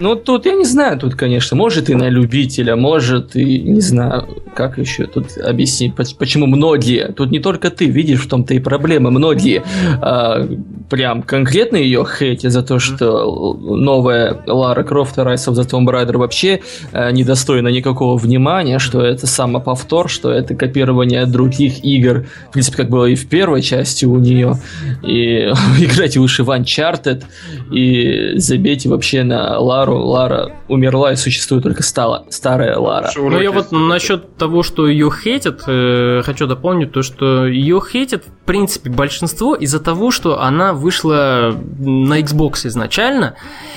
Ну, 0.00 0.16
тут 0.16 0.46
я 0.46 0.54
не 0.54 0.64
знаю, 0.64 0.98
тут, 0.98 1.14
конечно, 1.14 1.56
может 1.56 1.90
и 1.90 1.94
на 1.94 2.08
любителя, 2.08 2.76
может 2.76 3.36
и 3.36 3.58
не 3.58 3.80
знаю, 3.80 4.42
как 4.54 4.78
еще 4.78 5.06
тут 5.06 5.38
объяснить, 5.38 5.94
поч- 5.94 6.16
почему 6.16 6.46
многие, 6.46 7.12
тут 7.12 7.30
не 7.30 7.38
только 7.38 7.70
ты, 7.70 7.86
видишь, 7.86 8.20
в 8.20 8.28
том-то 8.28 8.54
и 8.54 8.58
проблема, 8.58 9.10
многие 9.10 9.62
а, 10.00 10.48
прям 10.90 11.22
конкретно 11.22 11.76
ее 11.76 12.04
хейтят 12.04 12.52
за 12.52 12.62
то, 12.62 12.78
что 12.78 13.54
новая 13.54 14.42
Лара 14.46 14.82
Крофт 14.82 15.18
и 15.18 15.20
Rise 15.20 15.48
of 15.48 15.54
the 15.54 15.68
Tomb 15.68 15.86
Raider 15.86 16.16
вообще 16.16 16.60
а, 16.92 17.10
недостойна 17.12 17.68
никакого 17.68 18.18
внимания, 18.18 18.78
что 18.78 19.02
это 19.02 19.26
самоповтор, 19.26 20.08
что 20.08 20.30
это 20.30 20.54
копирование 20.54 21.26
других 21.26 21.84
игр, 21.84 22.26
в 22.48 22.52
принципе, 22.52 22.78
как 22.78 22.90
было 22.90 23.06
и 23.06 23.14
в 23.14 23.28
первой 23.28 23.62
части 23.62 24.04
у 24.04 24.18
нее, 24.18 24.54
и 25.02 25.52
играйте 25.78 26.18
лучше 26.20 26.42
в 26.42 26.50
Uncharted, 26.50 27.24
и 27.72 28.32
забейте 28.36 28.88
вообще 28.88 29.22
на 29.22 29.58
Лару. 29.68 29.98
Лара 29.98 30.52
умерла 30.68 31.12
и 31.12 31.16
существует 31.16 31.62
только 31.62 31.82
стала 31.82 32.24
старая 32.30 32.78
Лара. 32.78 33.10
Ну 33.16 33.38
я 33.40 33.50
вот 33.50 33.70
насчет 33.70 34.36
того, 34.36 34.62
что 34.62 34.86
ее 34.88 35.10
хейтят, 35.10 35.62
э, 35.66 36.22
хочу 36.24 36.46
дополнить 36.46 36.92
то, 36.92 37.02
что 37.02 37.46
ее 37.46 37.80
хейтят 37.86 38.24
в 38.24 38.46
принципе 38.46 38.88
большинство 38.90 39.54
из-за 39.54 39.78
того, 39.80 40.10
что 40.10 40.40
она 40.40 40.72
вышла 40.72 41.54
на 41.78 42.20
Xbox 42.20 42.66
изначально, 42.66 43.34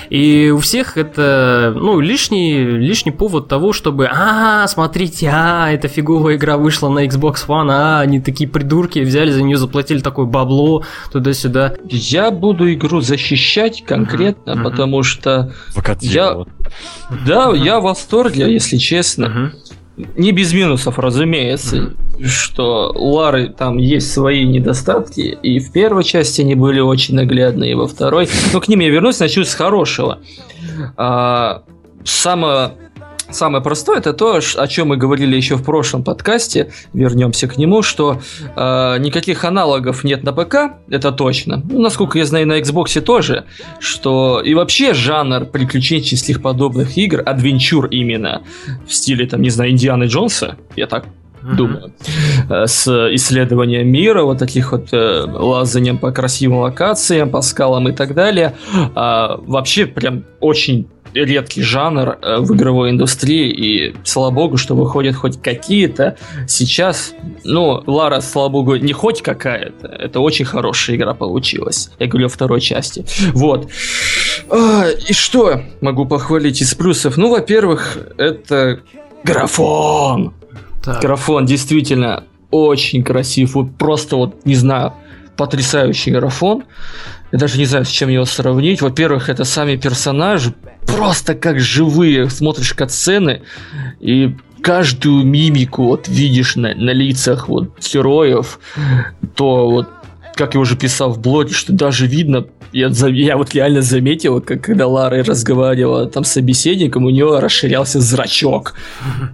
и 0.08 0.50
у 0.50 0.58
всех 0.58 0.96
это 0.96 1.72
ну 1.76 2.00
лишний 2.00 2.64
лишний 2.64 3.12
повод 3.12 3.48
того, 3.48 3.72
чтобы 3.74 4.08
а 4.10 4.66
смотрите, 4.68 5.30
а 5.32 5.70
эта 5.70 5.88
фиговая 5.88 6.36
игра 6.36 6.56
вышла 6.56 6.88
на 6.88 7.04
Xbox 7.06 7.46
One, 7.46 7.70
а 7.70 8.00
они 8.00 8.20
такие 8.20 8.48
придурки 8.48 9.00
взяли 9.00 9.30
за 9.30 9.42
нее 9.42 9.58
заплатили 9.58 10.00
такое 10.00 10.24
бабло 10.26 10.84
туда-сюда. 11.12 11.74
Я 11.84 12.30
буду 12.30 12.72
игру 12.72 13.00
защищать 13.00 13.84
конкретно, 13.84 14.54
Мгм. 14.54 14.64
потому 14.64 15.02
что 15.02 15.52
Выкатил, 15.82 16.10
Я- 16.10 16.34
вот. 16.34 16.48
да, 17.26 17.52
я 17.54 17.80
в 17.80 17.84
восторге, 17.84 18.52
если 18.52 18.76
честно. 18.76 19.52
Не 20.16 20.32
без 20.32 20.54
минусов, 20.54 20.98
разумеется, 20.98 21.92
что 22.24 22.92
Лары 22.94 23.48
там 23.50 23.76
есть 23.76 24.10
свои 24.10 24.44
недостатки, 24.46 25.20
и 25.20 25.58
в 25.58 25.70
первой 25.70 26.02
части 26.02 26.40
они 26.40 26.54
были 26.54 26.80
очень 26.80 27.14
наглядные, 27.14 27.72
и 27.72 27.74
во 27.74 27.86
второй. 27.86 28.28
Но 28.54 28.60
к 28.60 28.68
ним 28.68 28.80
я 28.80 28.88
вернусь, 28.88 29.18
начну 29.20 29.44
с 29.44 29.54
хорошего. 29.54 30.18
А, 30.96 31.62
самое, 32.04 32.72
самое 33.32 33.62
простое 33.62 33.98
это 33.98 34.12
то, 34.12 34.40
о 34.56 34.66
чем 34.66 34.88
мы 34.88 34.96
говорили 34.96 35.36
еще 35.36 35.56
в 35.56 35.64
прошлом 35.64 36.04
подкасте, 36.04 36.72
вернемся 36.92 37.48
к 37.48 37.56
нему, 37.56 37.82
что 37.82 38.20
а, 38.56 38.98
никаких 38.98 39.44
аналогов 39.44 40.04
нет 40.04 40.22
на 40.22 40.32
ПК, 40.32 40.74
это 40.88 41.12
точно. 41.12 41.62
Ну, 41.68 41.80
насколько 41.80 42.18
я 42.18 42.26
знаю, 42.26 42.46
на 42.46 42.58
Xbox 42.58 43.00
тоже, 43.00 43.44
что 43.80 44.40
и 44.40 44.54
вообще 44.54 44.94
жанр 44.94 45.46
приключенческих 45.46 46.42
подобных 46.42 46.96
игр, 46.96 47.22
адвенчур 47.24 47.86
именно, 47.86 48.42
в 48.86 48.92
стиле, 48.94 49.26
там, 49.26 49.42
не 49.42 49.50
знаю, 49.50 49.70
Индианы 49.70 50.04
Джонса, 50.04 50.56
я 50.76 50.86
так 50.86 51.06
Мгм. 51.42 51.56
думаю, 51.56 51.92
э, 52.48 52.66
с 52.66 52.86
исследованием 53.14 53.88
мира, 53.88 54.22
вот 54.22 54.38
таких 54.38 54.72
вот 54.72 54.88
э, 54.92 55.24
лазанием 55.26 55.98
по 55.98 56.12
красивым 56.12 56.58
локациям, 56.58 57.30
по 57.30 57.40
скалам 57.40 57.88
и 57.88 57.92
так 57.92 58.14
далее. 58.14 58.54
А, 58.94 59.38
вообще 59.44 59.86
прям 59.86 60.22
очень 60.40 60.86
редкий 61.14 61.62
жанр 61.62 62.18
э, 62.20 62.36
в 62.38 62.54
игровой 62.54 62.90
индустрии, 62.90 63.50
и 63.50 63.94
слава 64.04 64.30
богу, 64.30 64.56
что 64.56 64.74
выходят 64.74 65.16
хоть 65.16 65.40
какие-то 65.40 66.16
сейчас. 66.48 67.14
Ну, 67.44 67.82
Лара, 67.86 68.20
слава 68.20 68.48
богу, 68.48 68.76
не 68.76 68.92
хоть 68.92 69.22
какая-то, 69.22 69.86
это 69.86 70.20
очень 70.20 70.44
хорошая 70.44 70.96
игра 70.96 71.14
получилась. 71.14 71.90
Я 71.98 72.06
говорю 72.06 72.26
о 72.26 72.28
второй 72.28 72.60
части. 72.60 73.04
Вот. 73.32 73.68
А, 74.48 74.86
и 74.88 75.12
что 75.12 75.62
могу 75.80 76.06
похвалить 76.06 76.60
из 76.60 76.74
плюсов? 76.74 77.16
Ну, 77.16 77.30
во-первых, 77.30 77.98
это 78.18 78.80
графон. 79.24 80.34
Так. 80.82 81.00
Графон 81.00 81.46
действительно 81.46 82.24
очень 82.50 83.02
красив. 83.04 83.54
Вот 83.54 83.76
просто 83.76 84.16
вот, 84.16 84.44
не 84.44 84.54
знаю, 84.54 84.94
потрясающий 85.36 86.10
графон. 86.10 86.64
Я 87.32 87.38
даже 87.38 87.58
не 87.58 87.64
знаю, 87.64 87.84
с 87.84 87.88
чем 87.88 88.10
его 88.10 88.26
сравнить. 88.26 88.82
Во-первых, 88.82 89.30
это 89.30 89.44
сами 89.44 89.76
персонажи 89.76 90.54
просто 90.86 91.34
как 91.34 91.58
живые. 91.58 92.28
Смотришь 92.28 92.74
катсцены 92.74 93.42
и 94.00 94.36
каждую 94.62 95.24
мимику 95.24 95.84
вот 95.84 96.08
видишь 96.08 96.56
на, 96.56 96.74
на 96.74 96.90
лицах 96.90 97.48
вот 97.48 97.70
героев, 97.80 98.60
то 99.34 99.70
вот 99.70 99.88
как 100.34 100.54
я 100.54 100.60
уже 100.60 100.76
писал 100.76 101.12
в 101.12 101.20
блоге, 101.20 101.52
что 101.52 101.72
даже 101.72 102.06
видно, 102.06 102.46
я, 102.72 102.88
я 103.08 103.36
вот 103.36 103.54
реально 103.54 103.82
заметил, 103.82 104.40
как 104.40 104.62
когда 104.62 104.86
Лара 104.86 105.22
разговаривала 105.24 106.06
там 106.06 106.24
с 106.24 106.32
собеседником, 106.32 107.04
у 107.04 107.10
нее 107.10 107.38
расширялся 107.38 108.00
зрачок. 108.00 108.74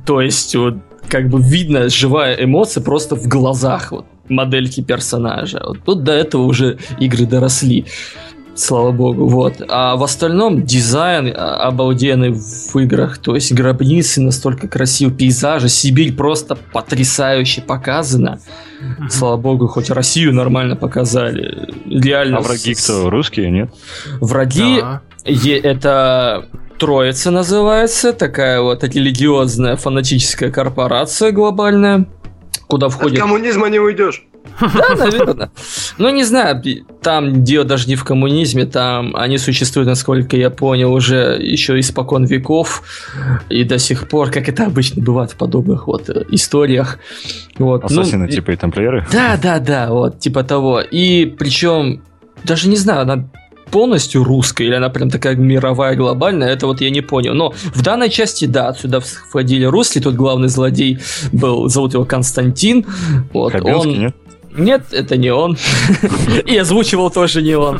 То 0.06 0.20
есть 0.20 0.56
вот 0.56 0.76
как 1.08 1.28
бы 1.28 1.40
видно 1.40 1.88
живая 1.88 2.34
эмоция 2.34 2.82
просто 2.82 3.16
в 3.16 3.26
глазах 3.28 3.92
вот 3.92 4.06
модельки 4.28 4.82
персонажа. 4.82 5.62
Вот 5.64 5.78
тут 5.84 6.04
до 6.04 6.12
этого 6.12 6.42
уже 6.42 6.78
игры 6.98 7.26
доросли. 7.26 7.86
Слава 8.54 8.90
богу, 8.90 9.28
вот. 9.28 9.62
А 9.68 9.94
в 9.94 10.02
остальном 10.02 10.64
дизайн 10.64 11.32
а, 11.32 11.68
обалденный 11.68 12.32
в 12.32 12.76
играх. 12.76 13.18
То 13.18 13.36
есть 13.36 13.52
гробницы 13.52 14.20
настолько 14.20 14.66
красивые, 14.66 15.16
пейзажи, 15.16 15.68
Сибирь 15.68 16.12
просто 16.12 16.56
потрясающе 16.56 17.62
показана. 17.62 18.40
Слава 19.10 19.36
богу, 19.36 19.68
хоть 19.68 19.90
Россию 19.90 20.34
нормально 20.34 20.74
показали. 20.74 21.68
Реально. 21.86 22.38
А 22.38 22.40
враги 22.40 22.74
кто? 22.74 23.08
Русские, 23.10 23.50
нет? 23.50 23.70
Враги 24.20 24.80
Да. 24.80 25.02
Это 25.24 26.48
Троица 26.78 27.32
называется, 27.32 28.12
такая 28.12 28.60
вот 28.60 28.84
религиозная 28.84 29.74
фанатическая 29.74 30.50
корпорация 30.50 31.32
глобальная, 31.32 32.06
куда 32.68 32.86
От 32.86 32.92
входит... 32.92 33.18
коммунизма 33.18 33.68
не 33.68 33.80
уйдешь. 33.80 34.24
Да, 34.60 34.94
наверное. 34.98 35.50
Ну, 35.98 36.08
не 36.10 36.24
знаю, 36.24 36.62
там 37.02 37.44
дело 37.44 37.64
даже 37.64 37.88
не 37.88 37.96
в 37.96 38.04
коммунизме, 38.04 38.66
там 38.66 39.14
они 39.16 39.38
существуют, 39.38 39.88
насколько 39.88 40.36
я 40.36 40.50
понял, 40.50 40.92
уже 40.92 41.38
еще 41.40 41.78
испокон 41.80 42.24
веков, 42.24 42.82
и 43.48 43.64
до 43.64 43.78
сих 43.78 44.08
пор, 44.08 44.30
как 44.30 44.48
это 44.48 44.66
обычно 44.66 45.02
бывает 45.02 45.32
в 45.32 45.36
подобных 45.36 45.86
вот 45.86 46.08
э, 46.08 46.24
историях. 46.30 46.98
Вот. 47.58 47.82
ну, 47.90 48.00
Ассасины 48.00 48.26
и- 48.26 48.32
типа 48.32 48.52
и 48.52 48.56
тамплиеры? 48.56 49.06
да, 49.12 49.36
да, 49.42 49.58
да, 49.58 49.90
вот, 49.90 50.18
типа 50.18 50.44
того. 50.44 50.80
И 50.80 51.26
причем, 51.26 52.02
даже 52.44 52.68
не 52.68 52.76
знаю, 52.76 53.02
она 53.02 53.28
полностью 53.70 54.24
русская 54.24 54.64
или 54.64 54.74
она 54.74 54.88
прям 54.88 55.10
такая 55.10 55.36
мировая, 55.36 55.96
глобальная, 55.96 56.48
это 56.48 56.66
вот 56.66 56.80
я 56.80 56.90
не 56.90 57.00
понял. 57.00 57.34
Но 57.34 57.52
в 57.74 57.82
данной 57.82 58.10
части, 58.10 58.46
да, 58.46 58.68
отсюда 58.68 59.00
входили 59.00 59.64
русские, 59.64 60.02
тут 60.02 60.14
главный 60.14 60.48
злодей 60.48 60.98
был, 61.32 61.68
зовут 61.68 61.94
его 61.94 62.04
Константин. 62.04 62.86
Вот, 63.32 63.52
Хабенский, 63.52 63.90
он... 63.90 64.00
нет? 64.00 64.14
Нет, 64.56 64.82
это 64.92 65.16
не 65.16 65.30
он. 65.30 65.56
И 66.46 66.56
озвучивал 66.56 67.10
тоже 67.10 67.42
не 67.42 67.54
он. 67.54 67.78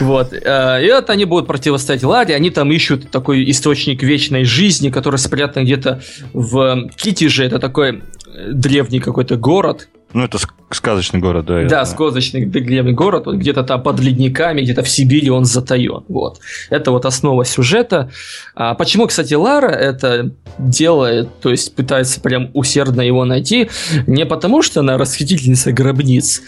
Вот. 0.00 0.32
э, 0.32 0.86
И 0.86 0.90
вот 0.92 1.08
они 1.08 1.24
будут 1.24 1.46
противостоять 1.46 2.02
Ларе. 2.02 2.34
Они 2.34 2.50
там 2.50 2.70
ищут 2.72 3.10
такой 3.10 3.50
источник 3.50 4.02
вечной 4.02 4.44
жизни, 4.44 4.90
который 4.90 5.16
спрятан 5.16 5.64
где-то 5.64 6.02
в 6.34 6.88
Китеже. 6.96 7.44
Это 7.44 7.58
такой 7.58 7.90
э, 7.90 8.52
древний 8.52 9.00
какой-то 9.00 9.36
город. 9.36 9.88
Ну, 10.12 10.24
это 10.24 10.38
ск- 10.38 10.50
сказочный 10.70 11.20
город, 11.20 11.46
да. 11.46 11.64
Да, 11.64 11.84
сказочный 11.84 12.44
древний 12.44 12.92
город. 12.92 13.26
Вот 13.26 13.36
где-то 13.36 13.62
там 13.62 13.82
под 13.82 14.00
ледниками, 14.00 14.62
где-то 14.62 14.82
в 14.82 14.88
Сибири 14.88 15.30
он 15.30 15.44
затаен. 15.44 16.04
Вот. 16.08 16.40
Это 16.68 16.90
вот 16.90 17.06
основа 17.06 17.44
сюжета. 17.44 18.10
А 18.54 18.74
почему, 18.74 19.06
кстати, 19.06 19.34
Лара 19.34 19.68
это 19.68 20.32
делает, 20.58 21.28
то 21.40 21.50
есть 21.50 21.74
пытается 21.74 22.20
прям 22.20 22.50
усердно 22.54 23.02
его 23.02 23.24
найти, 23.24 23.70
не 24.06 24.26
потому 24.26 24.62
что 24.62 24.80
она 24.80 24.98
расхитительница 24.98 25.72
гробниц, 25.72 26.42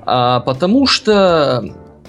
а 0.00 0.40
потому 0.40 0.86
что 0.86 1.64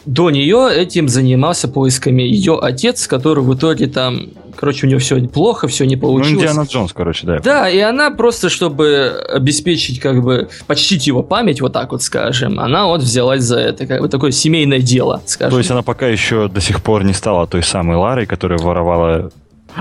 до 0.05 0.29
нее 0.29 0.69
этим 0.73 1.09
занимался 1.09 1.67
поисками 1.67 2.23
ее 2.23 2.59
отец, 2.59 3.07
который 3.07 3.43
в 3.43 3.53
итоге 3.55 3.87
там, 3.87 4.29
короче, 4.55 4.87
у 4.87 4.89
него 4.89 4.99
все 4.99 5.19
плохо, 5.27 5.67
все 5.67 5.85
не 5.85 5.95
Ну, 5.95 6.01
получилось. 6.01 6.43
Индиана 6.43 6.67
Джонс, 6.67 6.93
короче, 6.93 7.27
да. 7.27 7.39
Да, 7.39 7.69
и 7.69 7.79
она 7.79 8.11
просто, 8.11 8.49
чтобы 8.49 9.23
обеспечить, 9.29 9.99
как 9.99 10.23
бы, 10.23 10.49
почтить 10.67 11.07
его 11.07 11.23
память, 11.23 11.61
вот 11.61 11.73
так 11.73 11.91
вот 11.91 12.01
скажем, 12.01 12.59
она 12.59 12.87
вот 12.87 13.01
взялась 13.01 13.43
за 13.43 13.59
это, 13.59 13.85
как 13.87 14.01
бы, 14.01 14.09
такое 14.09 14.31
семейное 14.31 14.79
дело, 14.79 15.21
скажем. 15.25 15.51
То 15.51 15.57
есть 15.59 15.71
она 15.71 15.81
пока 15.81 16.07
еще 16.07 16.47
до 16.47 16.61
сих 16.61 16.81
пор 16.81 17.03
не 17.03 17.13
стала 17.13 17.47
той 17.47 17.63
самой 17.63 17.97
Ларой, 17.97 18.25
которая 18.25 18.59
воровала... 18.59 19.31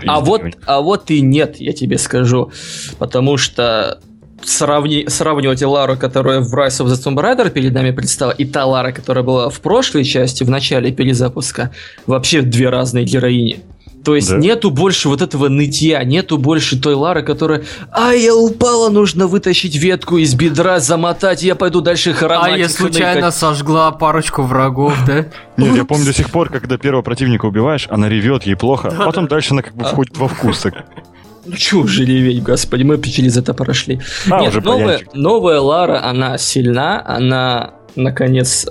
А 0.06 0.20
вот, 0.20 0.42
а 0.66 0.80
вот 0.80 1.10
и 1.10 1.22
нет, 1.22 1.56
я 1.58 1.72
тебе 1.72 1.96
скажу, 1.96 2.52
потому 2.98 3.36
что 3.36 3.98
сравни, 4.44 5.06
сравнивать 5.08 5.62
Лару, 5.62 5.96
которая 5.96 6.40
в 6.40 6.54
Rise 6.54 6.84
of 6.84 6.86
the 6.86 6.94
Tomb 7.02 7.16
Raider 7.16 7.50
перед 7.50 7.72
нами 7.72 7.90
предстала, 7.90 8.30
и 8.30 8.44
та 8.44 8.64
Лара, 8.66 8.92
которая 8.92 9.24
была 9.24 9.48
в 9.50 9.60
прошлой 9.60 10.04
части, 10.04 10.44
в 10.44 10.50
начале 10.50 10.92
перезапуска, 10.92 11.70
вообще 12.06 12.42
две 12.42 12.68
разные 12.70 13.04
героини. 13.04 13.60
То 14.04 14.14
есть 14.14 14.30
Да. 14.30 14.38
нету 14.38 14.70
больше 14.70 15.08
вот 15.08 15.20
этого 15.20 15.48
нытья, 15.48 16.02
нету 16.04 16.38
больше 16.38 16.80
той 16.80 16.94
Лары, 16.94 17.22
которая 17.22 17.64
«А, 17.90 18.12
я 18.14 18.34
упала, 18.34 18.88
нужно 18.90 19.26
вытащить 19.26 19.74
ветку 19.76 20.16
из 20.18 20.34
бедра, 20.34 20.78
замотать, 20.78 21.42
я 21.42 21.54
пойду 21.56 21.80
дальше 21.80 22.12
А 22.12 22.14
хромать». 22.14 22.58
я 22.58 22.66
и 22.66 22.68
случайно 22.68 23.12
хныкать». 23.14 23.34
сожгла 23.34 23.90
парочку 23.90 24.42
врагов, 24.42 24.94
да? 25.06 25.26
Нет, 25.56 25.76
я 25.76 25.84
помню 25.84 26.06
до 26.06 26.14
сих 26.14 26.30
пор, 26.30 26.48
когда 26.48 26.78
первого 26.78 27.02
противника 27.02 27.44
убиваешь, 27.46 27.86
она 27.90 28.08
ревет, 28.08 28.44
ей 28.44 28.54
плохо, 28.54 28.94
а 28.96 29.04
потом 29.04 29.26
дальше 29.26 29.52
она 29.52 29.62
как 29.62 29.74
бы 29.74 29.84
А. 29.84 29.88
входит 29.88 30.16
во 30.16 30.28
вкус. 30.28 30.64
Ну 31.48 31.56
чё 31.56 31.80
уже 31.80 32.04
реветь, 32.04 32.42
господи, 32.42 32.82
мы 32.82 33.00
через 33.02 33.36
это 33.36 33.54
прошли. 33.54 34.00
А, 34.30 34.40
Нет, 34.40 34.50
уже 34.50 34.60
новая, 34.60 35.00
новая 35.14 35.60
Лара, 35.60 36.04
она 36.04 36.38
сильна, 36.38 37.02
она, 37.06 37.74
наконец, 37.96 38.66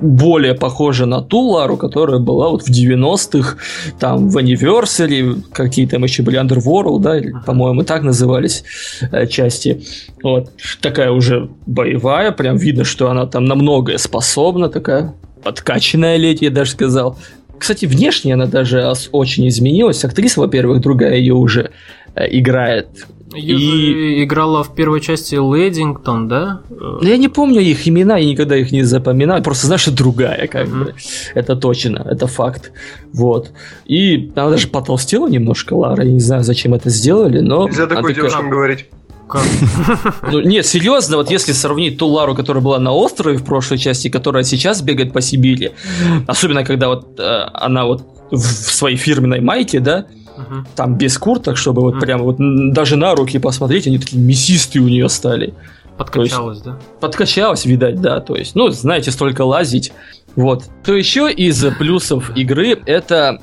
более 0.00 0.54
похожа 0.54 1.06
на 1.06 1.22
ту 1.22 1.40
Лару, 1.40 1.76
которая 1.76 2.18
была 2.18 2.50
вот 2.50 2.62
в 2.62 2.70
90-х, 2.70 3.56
там, 3.98 4.28
в 4.28 4.36
Anniversary, 4.36 5.42
какие 5.52 5.86
там 5.86 6.04
еще 6.04 6.22
были, 6.22 6.40
Underworld, 6.40 7.00
да, 7.00 7.18
или, 7.18 7.32
по-моему, 7.46 7.82
так 7.82 8.02
назывались 8.02 8.64
э, 9.12 9.26
части. 9.26 9.82
Вот, 10.22 10.50
такая 10.80 11.10
уже 11.12 11.48
боевая, 11.66 12.32
прям 12.32 12.56
видно, 12.56 12.84
что 12.84 13.08
она 13.08 13.26
там 13.26 13.44
на 13.44 13.54
многое 13.54 13.98
способна, 13.98 14.68
такая 14.68 15.14
подкачанная 15.42 16.16
леди, 16.16 16.44
я 16.44 16.50
даже 16.50 16.72
сказал. 16.72 17.16
Кстати, 17.58 17.86
внешне 17.86 18.34
она 18.34 18.46
даже 18.46 18.92
очень 19.12 19.48
изменилась. 19.48 20.04
Актриса, 20.04 20.40
во-первых, 20.40 20.80
другая 20.80 21.16
ее 21.16 21.34
уже 21.34 21.70
э, 22.14 22.26
играет. 22.38 22.88
Её 23.34 23.56
И- 23.56 23.60
же 23.60 24.24
играла 24.24 24.62
в 24.62 24.74
первой 24.74 25.00
части 25.00 25.34
Лэдингтон, 25.34 26.28
да? 26.28 26.60
Ну, 26.70 27.02
я 27.02 27.16
не 27.16 27.28
помню 27.28 27.60
их 27.60 27.86
имена, 27.88 28.16
я 28.18 28.26
никогда 28.30 28.56
их 28.56 28.70
не 28.72 28.82
запоминаю. 28.84 29.42
Просто 29.42 29.66
знаешь, 29.66 29.82
что 29.82 29.90
другая, 29.90 30.46
как 30.46 30.68
Мгм. 30.68 30.84
бы. 30.84 30.94
Это 31.34 31.56
точно, 31.56 32.06
это 32.08 32.26
факт. 32.28 32.70
Вот. 33.12 33.50
И 33.84 34.30
она 34.36 34.50
даже 34.50 34.68
потолстела 34.68 35.28
немножко, 35.28 35.74
Лара. 35.74 36.04
Я 36.04 36.12
не 36.12 36.20
знаю, 36.20 36.44
зачем 36.44 36.72
это 36.74 36.88
сделали, 36.88 37.40
но... 37.40 37.66
Нельзя 37.66 37.86
такой 37.86 38.14
такая- 38.14 38.14
девушкам 38.14 38.48
говорить. 38.48 38.86
Как? 39.28 39.42
Ну, 40.30 40.40
нет, 40.40 40.66
серьезно, 40.66 41.16
вот 41.16 41.30
если 41.30 41.52
сравнить 41.52 41.98
ту 41.98 42.06
Лару, 42.06 42.34
которая 42.34 42.62
была 42.62 42.78
на 42.78 42.92
острове 42.92 43.38
в 43.38 43.44
прошлой 43.44 43.78
части, 43.78 44.08
которая 44.08 44.44
сейчас 44.44 44.82
бегает 44.82 45.12
по 45.12 45.20
Сибири, 45.20 45.72
особенно 46.26 46.64
когда 46.64 46.88
вот 46.88 47.18
э, 47.18 47.40
она 47.52 47.84
вот 47.86 48.04
в 48.30 48.38
своей 48.40 48.96
фирменной 48.96 49.40
майке, 49.40 49.80
да, 49.80 50.06
Мгм. 50.36 50.66
там 50.76 50.98
без 50.98 51.16
курток, 51.16 51.56
чтобы 51.56 51.80
вот 51.82 51.94
Мгм. 51.94 52.00
прям 52.00 52.22
вот 52.22 52.36
даже 52.72 52.96
на 52.96 53.14
руки 53.14 53.38
посмотреть, 53.38 53.86
они 53.86 53.98
такие 53.98 54.22
мясистые 54.22 54.82
у 54.82 54.88
нее 54.88 55.08
стали. 55.08 55.54
Подкачалась, 55.96 56.60
да? 56.60 56.78
подкачалась, 57.00 57.64
видать, 57.64 58.00
да, 58.02 58.20
то 58.20 58.36
есть, 58.36 58.54
ну, 58.54 58.68
знаете, 58.68 59.10
столько 59.10 59.42
лазить, 59.46 59.92
вот. 60.34 60.64
То 60.84 60.92
еще 60.94 61.32
из 61.32 61.64
плюсов 61.78 62.36
игры 62.36 62.78
это 62.84 63.40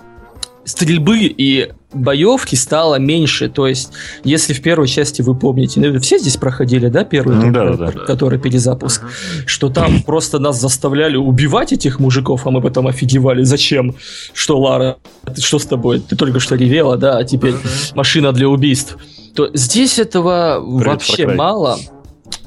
стрельбы 0.65 1.21
и 1.25 1.71
боевки 1.93 2.55
стало 2.55 2.95
меньше, 2.95 3.49
то 3.49 3.67
есть, 3.67 3.91
если 4.23 4.53
в 4.53 4.61
первой 4.61 4.87
части 4.87 5.21
вы 5.21 5.35
помните, 5.35 5.79
ну, 5.79 5.99
все 5.99 6.17
здесь 6.17 6.37
проходили, 6.37 6.87
да, 6.89 7.03
первый, 7.03 7.35
Ну, 7.35 7.41
который- 7.47 7.77
да, 7.77 7.85
да, 7.85 7.91
да. 7.91 7.99
который 8.05 8.39
перезапуск, 8.39 9.03
Мгм. 9.03 9.11
что 9.45 9.69
там 9.69 10.03
просто 10.03 10.39
нас 10.39 10.59
заставляли 10.59 11.15
убивать 11.17 11.73
этих 11.73 11.99
мужиков, 11.99 12.45
а 12.47 12.51
мы 12.51 12.61
потом 12.61 12.87
офигевали, 12.87 13.43
зачем, 13.43 13.95
что 14.33 14.59
Лара, 14.59 14.97
ты 15.35 15.41
что 15.41 15.59
с 15.59 15.65
тобой, 15.65 15.99
ты 15.99 16.15
только 16.15 16.39
что 16.39 16.55
ревела, 16.55 16.97
да, 16.97 17.17
а 17.17 17.23
теперь 17.23 17.53
Да-да. 17.53 17.69
машина 17.95 18.31
для 18.31 18.47
убийств. 18.49 18.97
То 19.35 19.49
здесь 19.53 19.99
этого 19.99 20.59
вообще 20.61 21.23
Far 21.23 21.31
Cry. 21.31 21.35
мало. 21.35 21.77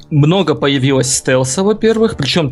Много 0.09 0.55
появилось 0.55 1.13
стелса, 1.13 1.63
во-первых, 1.63 2.15
причем 2.17 2.49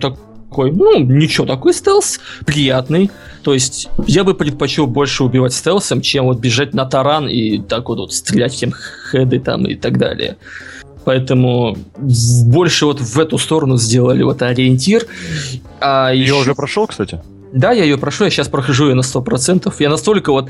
такой, 0.50 0.72
ну, 0.72 1.00
ничего, 1.00 1.46
такой 1.46 1.74
стелс 1.74 2.20
приятный. 2.46 3.12
То 3.44 3.54
есть 3.54 3.90
я 4.08 4.24
бы 4.24 4.34
предпочел 4.34 4.88
больше 4.88 5.24
убивать 5.24 5.54
стелсом, 5.54 6.02
чем 6.02 6.26
вот 6.26 6.40
бежать 6.40 6.74
на 6.74 6.86
таран 6.86 7.28
и 7.28 7.60
так 7.60 7.90
вот, 7.90 8.00
вот 8.00 8.14
стрелять 8.14 8.54
всем 8.54 8.74
хеды 9.12 9.40
там 9.40 9.66
и 9.66 9.76
так 9.76 9.98
далее. 9.98 10.38
Поэтому 11.04 11.78
больше 12.46 12.86
вот 12.88 13.00
в 13.00 13.20
эту 13.20 13.38
сторону 13.38 13.78
сделали 13.78 14.24
вот 14.24 14.42
ориентир. 14.42 15.06
А 15.80 16.12
Ее 16.12 16.24
ещё- 16.24 16.40
уже 16.40 16.56
прошел, 16.56 16.88
кстати? 16.88 17.22
да, 17.54 17.72
я 17.72 17.84
ее 17.84 17.98
прошу, 17.98 18.24
я 18.26 18.30
сейчас 18.30 18.48
прохожу 18.48 18.90
ее 18.90 18.96
на 18.96 19.02
100%. 19.04 19.74
Я 19.80 19.90
настолько 19.90 20.32
вот... 20.32 20.50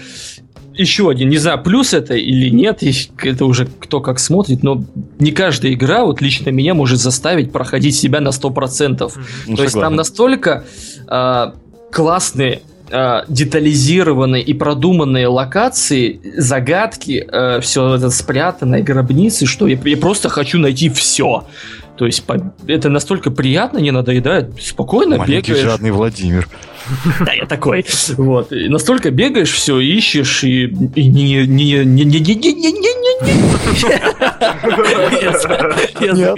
Еще 0.78 1.10
один, 1.10 1.30
не 1.30 1.38
знаю, 1.38 1.62
плюс 1.64 1.94
это 1.94 2.16
или 2.16 2.50
нет, 2.50 2.84
это 3.24 3.46
уже 3.46 3.66
кто 3.66 4.02
как 4.02 4.20
смотрит, 4.20 4.64
но 4.64 4.84
не 5.20 5.32
каждая 5.32 5.74
игра, 5.74 6.06
вот 6.06 6.22
лично 6.22 6.50
меня, 6.50 6.74
может 6.74 7.00
заставить 7.00 7.52
проходить 7.52 7.96
себя 7.96 8.20
на 8.20 8.30
100%. 8.30 9.12
Ну, 9.48 9.56
То 9.56 9.64
есть 9.64 9.74
там 9.74 9.82
согласен. 9.82 9.96
настолько 9.96 10.64
а, 11.08 11.56
классные, 11.92 12.62
а, 12.92 13.26
детализированные 13.28 14.44
и 14.44 14.54
продуманные 14.54 15.28
локации, 15.28 16.20
загадки, 16.38 17.26
все 17.62 17.96
это 17.96 18.10
спрятанное, 18.10 18.82
гробницы, 18.82 19.46
что 19.46 19.68
я, 19.68 19.80
я 19.84 19.98
просто 19.98 20.30
хочу 20.30 20.60
найти 20.60 20.90
все. 20.90 21.46
То 21.98 22.06
есть 22.06 22.24
по- 22.26 22.54
это 22.68 22.90
настолько 22.90 23.32
приятно, 23.32 23.78
не 23.78 23.92
надоедает, 23.92 24.62
спокойно 24.62 25.18
Маленький 25.18 25.52
бегаешь. 25.52 25.66
жадный 25.66 25.92
Владимир. 25.92 26.48
Да, 27.26 27.34
я 27.34 27.46
такой. 27.46 27.86
Вот. 28.18 28.52
И 28.52 28.68
настолько 28.68 29.10
бегаешь, 29.12 29.52
все 29.52 29.80
ищешь, 29.80 30.44
и, 30.44 30.68
не, 30.68 31.46
не, 31.46 31.46
не, 31.46 31.86
не, 31.86 32.04
не, 32.06 32.20
не, 32.20 32.36
не, 32.36 32.54
не, 32.54 32.72
не, 32.72 32.72
не. 32.72 33.86
Я 36.02 36.34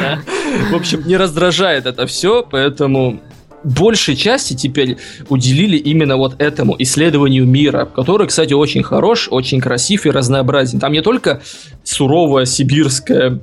Не. 0.00 0.70
В 0.70 0.74
общем, 0.76 1.06
не 1.06 1.16
раздражает 1.16 1.86
это 1.86 2.06
все, 2.06 2.46
поэтому 2.48 3.20
большей 3.64 4.14
части 4.16 4.54
теперь 4.54 4.96
уделили 5.28 5.76
именно 5.76 6.16
вот 6.16 6.40
этому 6.40 6.76
исследованию 6.78 7.46
мира, 7.46 7.84
который, 7.84 8.28
кстати, 8.28 8.52
очень 8.52 8.82
хорош, 8.82 9.28
очень 9.30 9.60
красив 9.60 10.06
и 10.06 10.10
разнообразен. 10.10 10.78
Там 10.78 10.92
не 10.92 11.02
только 11.02 11.42
суровая 11.82 12.44
сибирская 12.44 13.40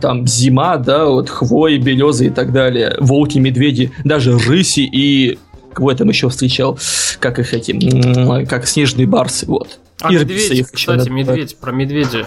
там 0.00 0.26
зима, 0.26 0.76
да, 0.76 1.06
вот 1.06 1.28
хвои, 1.28 1.78
березы 1.78 2.26
и 2.26 2.30
так 2.30 2.52
далее, 2.52 2.96
волки, 3.00 3.38
медведи, 3.38 3.92
даже 4.04 4.36
рыси 4.38 4.80
и 4.80 5.38
кого 5.72 5.90
я 5.90 5.96
там 5.96 6.08
еще 6.08 6.28
встречал, 6.28 6.78
как 7.18 7.38
их 7.38 7.52
эти, 7.52 8.44
как 8.46 8.66
снежные 8.66 9.06
барсы, 9.06 9.46
вот. 9.46 9.78
А 10.00 10.12
Ирбисы 10.12 10.50
медведь, 10.50 10.50
их 10.60 10.74
еще 10.74 10.92
кстати, 10.92 11.08
медведь, 11.08 11.56
про 11.56 11.72
медведя. 11.72 12.26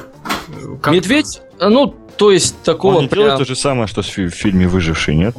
Как- 0.81 0.93
Медведь, 0.93 1.41
ну, 1.59 1.93
то 2.17 2.31
есть 2.31 2.55
такого 2.63 2.95
Он 2.95 3.03
не 3.03 3.09
делает 3.09 3.27
прям- 3.27 3.37
то 3.39 3.45
же 3.45 3.55
самое, 3.55 3.87
что 3.87 4.01
в 4.01 4.05
фи- 4.05 4.27
в 4.27 4.33
фильме 4.33 4.67
«Выживший», 4.67 5.15
нет? 5.15 5.35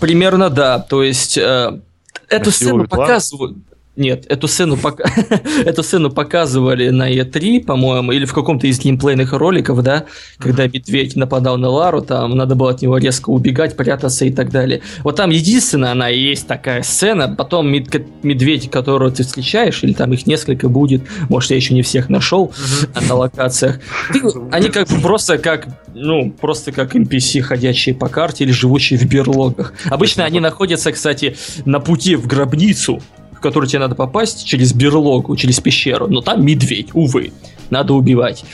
Примерно 0.00 0.48
да. 0.48 0.78
То 0.78 1.02
есть 1.02 1.36
э, 1.36 1.80
эту 2.28 2.50
сцену 2.50 2.70
Насилует 2.78 2.92
Лару? 2.92 3.02
показывают. 3.02 3.56
Нет, 3.98 4.26
эту 4.28 4.46
сцену, 4.46 4.76
пока... 4.76 5.10
эту 5.64 5.82
сцену 5.82 6.08
показывали 6.08 6.90
на 6.90 7.12
E3, 7.12 7.64
по-моему, 7.64 8.12
или 8.12 8.26
в 8.26 8.32
каком-то 8.32 8.68
из 8.68 8.78
геймплейных 8.78 9.32
роликов, 9.32 9.82
да, 9.82 10.04
когда 10.38 10.68
медведь 10.68 11.16
нападал 11.16 11.58
на 11.58 11.68
Лару, 11.68 12.00
там 12.00 12.36
надо 12.36 12.54
было 12.54 12.70
от 12.70 12.80
него 12.80 12.96
резко 12.98 13.30
убегать, 13.30 13.76
прятаться 13.76 14.24
и 14.24 14.30
так 14.30 14.50
далее. 14.50 14.82
Вот 15.02 15.16
там 15.16 15.30
единственная 15.30 15.90
она 15.90 16.10
и 16.10 16.20
есть 16.20 16.46
такая 16.46 16.84
сцена, 16.84 17.34
потом 17.36 17.72
мед- 17.72 18.06
медведь, 18.22 18.70
которого 18.70 19.10
ты 19.10 19.24
встречаешь, 19.24 19.82
или 19.82 19.92
там 19.94 20.12
их 20.12 20.28
несколько 20.28 20.68
будет, 20.68 21.02
может, 21.28 21.50
я 21.50 21.56
еще 21.56 21.74
не 21.74 21.82
всех 21.82 22.08
нашел 22.08 22.52
на 23.08 23.16
локациях, 23.16 23.80
ты- 24.12 24.22
они 24.52 24.68
как 24.68 24.86
бы 24.86 25.00
просто 25.00 25.38
как, 25.38 25.66
ну, 25.92 26.30
просто 26.30 26.70
как 26.70 26.94
NPC, 26.94 27.40
ходящие 27.40 27.96
по 27.96 28.08
карте 28.08 28.44
или 28.44 28.52
живущие 28.52 28.96
в 28.96 29.06
берлогах. 29.06 29.72
Обычно 29.86 30.24
они 30.24 30.38
находятся, 30.38 30.92
кстати, 30.92 31.36
на 31.64 31.80
пути 31.80 32.14
в 32.14 32.28
гробницу, 32.28 33.02
в 33.38 33.40
которую 33.40 33.68
тебе 33.68 33.78
надо 33.78 33.94
попасть 33.94 34.44
через 34.44 34.72
берлогу, 34.72 35.36
через 35.36 35.60
пещеру. 35.60 36.08
Но 36.08 36.20
там 36.20 36.44
медведь, 36.44 36.88
увы. 36.92 37.32
Надо 37.70 37.94
убивать. 37.94 38.44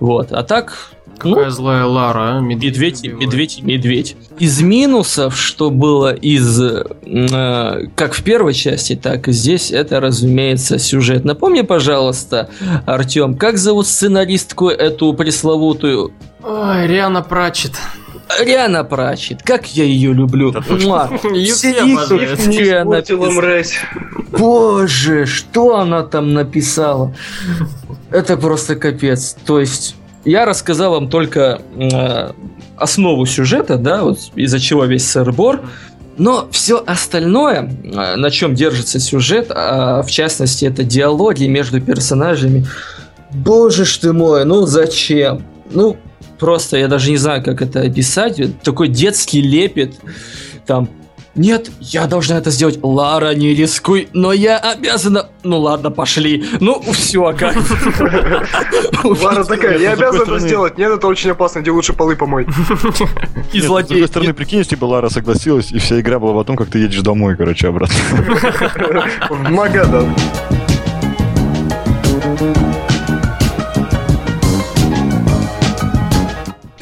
Вот. 0.00 0.32
А 0.32 0.42
так, 0.42 0.94
ну, 1.22 1.34
Какая 1.34 1.50
злая 1.50 1.84
Лара, 1.84 2.38
а? 2.38 2.40
Медведь, 2.40 3.00
убивает. 3.02 3.20
медведь, 3.20 3.62
медведь. 3.62 4.16
Из 4.38 4.62
минусов, 4.62 5.36
что 5.38 5.70
было 5.70 6.14
из, 6.14 6.60
э, 6.62 7.86
как 7.94 8.14
в 8.14 8.22
первой 8.22 8.54
части, 8.54 8.96
так 8.96 9.28
и 9.28 9.32
здесь, 9.32 9.70
это, 9.70 10.00
разумеется, 10.00 10.78
сюжет. 10.78 11.26
Напомни, 11.26 11.60
пожалуйста, 11.60 12.48
Артем, 12.86 13.34
как 13.36 13.58
зовут 13.58 13.86
сценаристку 13.86 14.68
эту 14.68 15.12
пресловутую 15.12 16.12
Ой, 16.42 16.86
Риана 16.86 17.22
Прачет. 17.22 17.72
Риана 18.40 18.84
Прачет? 18.84 19.42
Как 19.42 19.66
я 19.74 19.84
ее 19.84 20.12
люблю. 20.12 20.52
Боже, 24.30 25.26
что 25.26 25.76
она 25.76 26.02
там 26.02 26.32
написала? 26.34 27.14
Это 28.10 28.36
просто 28.36 28.76
капец. 28.76 29.36
То 29.44 29.60
есть, 29.60 29.96
я 30.24 30.44
рассказал 30.44 30.92
вам 30.92 31.08
только 31.08 31.62
э, 31.76 32.32
основу 32.76 33.26
сюжета, 33.26 33.76
да, 33.76 34.02
вот 34.02 34.18
из-за 34.34 34.60
чего 34.60 34.84
весь 34.84 35.08
сыр-бор. 35.08 35.60
Но 36.18 36.48
все 36.50 36.82
остальное, 36.86 37.70
э, 37.84 38.16
на 38.16 38.30
чем 38.30 38.54
держится 38.54 39.00
сюжет, 39.00 39.50
а 39.50 40.02
в 40.02 40.10
частности, 40.10 40.64
это 40.66 40.84
диалоги 40.84 41.44
между 41.46 41.80
персонажами. 41.80 42.66
Боже 43.30 43.84
ж 43.84 43.96
ты 43.98 44.12
мой, 44.12 44.44
ну 44.44 44.66
зачем? 44.66 45.44
Ну, 45.70 45.96
просто 46.42 46.76
я 46.76 46.88
даже 46.88 47.08
не 47.08 47.16
знаю, 47.18 47.40
как 47.44 47.62
это 47.62 47.82
описать. 47.82 48.40
Такой 48.64 48.88
детский 48.88 49.40
лепет. 49.40 49.94
Там, 50.66 50.88
нет, 51.36 51.70
я 51.80 52.08
должна 52.08 52.36
это 52.36 52.50
сделать. 52.50 52.80
Лара, 52.82 53.32
не 53.32 53.54
рискуй, 53.54 54.08
но 54.12 54.32
я 54.32 54.58
обязана. 54.58 55.28
Ну 55.44 55.60
ладно, 55.60 55.92
пошли. 55.92 56.44
Ну, 56.58 56.82
все, 56.92 57.32
как. 57.38 57.54
Лара 59.04 59.44
такая, 59.44 59.78
я 59.78 59.94
С 59.94 59.98
другой 59.98 60.08
обязан 60.08 60.34
это 60.34 60.38
сделать. 60.40 60.78
Нет, 60.78 60.90
это 60.90 61.06
очень 61.06 61.30
опасно, 61.30 61.60
где 61.60 61.70
лучше 61.70 61.92
полы 61.92 62.16
помой. 62.16 62.42
И 63.52 63.58
Нет, 63.58 63.64
С 63.64 63.66
злодей. 63.66 63.88
другой 63.90 64.08
стороны, 64.08 64.34
прикинь, 64.34 64.58
если 64.58 64.74
бы 64.74 64.86
Лара 64.86 65.10
согласилась, 65.10 65.70
и 65.70 65.78
вся 65.78 66.00
игра 66.00 66.18
была 66.18 66.40
о 66.40 66.44
том, 66.44 66.56
как 66.56 66.70
ты 66.70 66.80
едешь 66.80 67.02
домой, 67.02 67.36
короче, 67.36 67.68
обратно. 67.68 67.94
В 69.30 69.48
Магадан. 69.48 70.12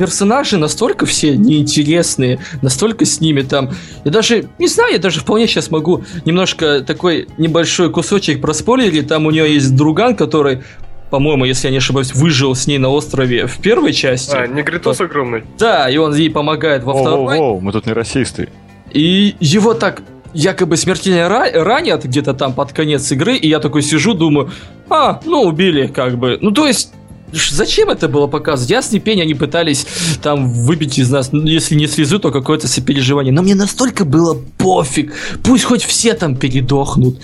Персонажи 0.00 0.56
настолько 0.56 1.04
все 1.04 1.36
неинтересные, 1.36 2.38
настолько 2.62 3.04
с 3.04 3.20
ними 3.20 3.42
там... 3.42 3.70
Я 4.04 4.10
даже, 4.10 4.48
не 4.58 4.66
знаю, 4.66 4.94
я 4.94 4.98
даже 4.98 5.20
вполне 5.20 5.46
сейчас 5.46 5.70
могу 5.70 6.04
немножко 6.24 6.80
такой 6.80 7.28
небольшой 7.36 7.90
кусочек 7.90 8.40
проспойлерить. 8.40 9.08
Там 9.08 9.26
у 9.26 9.30
нее 9.30 9.52
есть 9.52 9.76
друган, 9.76 10.16
который, 10.16 10.62
по-моему, 11.10 11.44
если 11.44 11.66
я 11.66 11.70
не 11.70 11.76
ошибаюсь, 11.76 12.14
выжил 12.14 12.54
с 12.54 12.66
ней 12.66 12.78
на 12.78 12.88
острове 12.88 13.46
в 13.46 13.58
первой 13.58 13.92
части. 13.92 14.34
А, 14.34 14.46
негритос 14.46 15.02
огромный. 15.02 15.44
Да, 15.58 15.90
и 15.90 15.98
он 15.98 16.14
ей 16.14 16.30
помогает 16.30 16.82
во 16.82 16.94
второй. 16.94 17.36
Воу-воу, 17.38 17.60
мы 17.60 17.70
тут 17.72 17.84
не 17.84 17.92
расисты. 17.92 18.48
И 18.90 19.36
его 19.38 19.74
так 19.74 20.02
якобы 20.32 20.78
смертельно 20.78 21.28
ра- 21.28 21.52
ранят 21.62 22.04
где-то 22.04 22.32
там 22.32 22.54
под 22.54 22.72
конец 22.72 23.12
игры, 23.12 23.36
и 23.36 23.48
я 23.48 23.58
такой 23.58 23.82
сижу, 23.82 24.14
думаю, 24.14 24.50
а, 24.88 25.20
ну 25.26 25.42
убили 25.42 25.88
как 25.88 26.16
бы. 26.16 26.38
Ну 26.40 26.52
то 26.52 26.66
есть 26.66 26.94
Зачем 27.32 27.90
это 27.90 28.08
было 28.08 28.26
показывать? 28.26 28.70
Ясный 28.70 29.00
пень, 29.00 29.22
они 29.22 29.34
пытались 29.34 29.86
там 30.22 30.50
выбить 30.50 30.98
из 30.98 31.10
нас, 31.10 31.32
ну, 31.32 31.42
если 31.44 31.74
не 31.74 31.86
слезу, 31.86 32.18
то 32.18 32.30
какое-то 32.30 32.68
сопереживание. 32.68 33.32
Но 33.32 33.42
мне 33.42 33.54
настолько 33.54 34.04
было 34.04 34.36
пофиг. 34.58 35.12
Пусть 35.42 35.64
хоть 35.64 35.84
все 35.84 36.14
там 36.14 36.36
передохнут. 36.36 37.20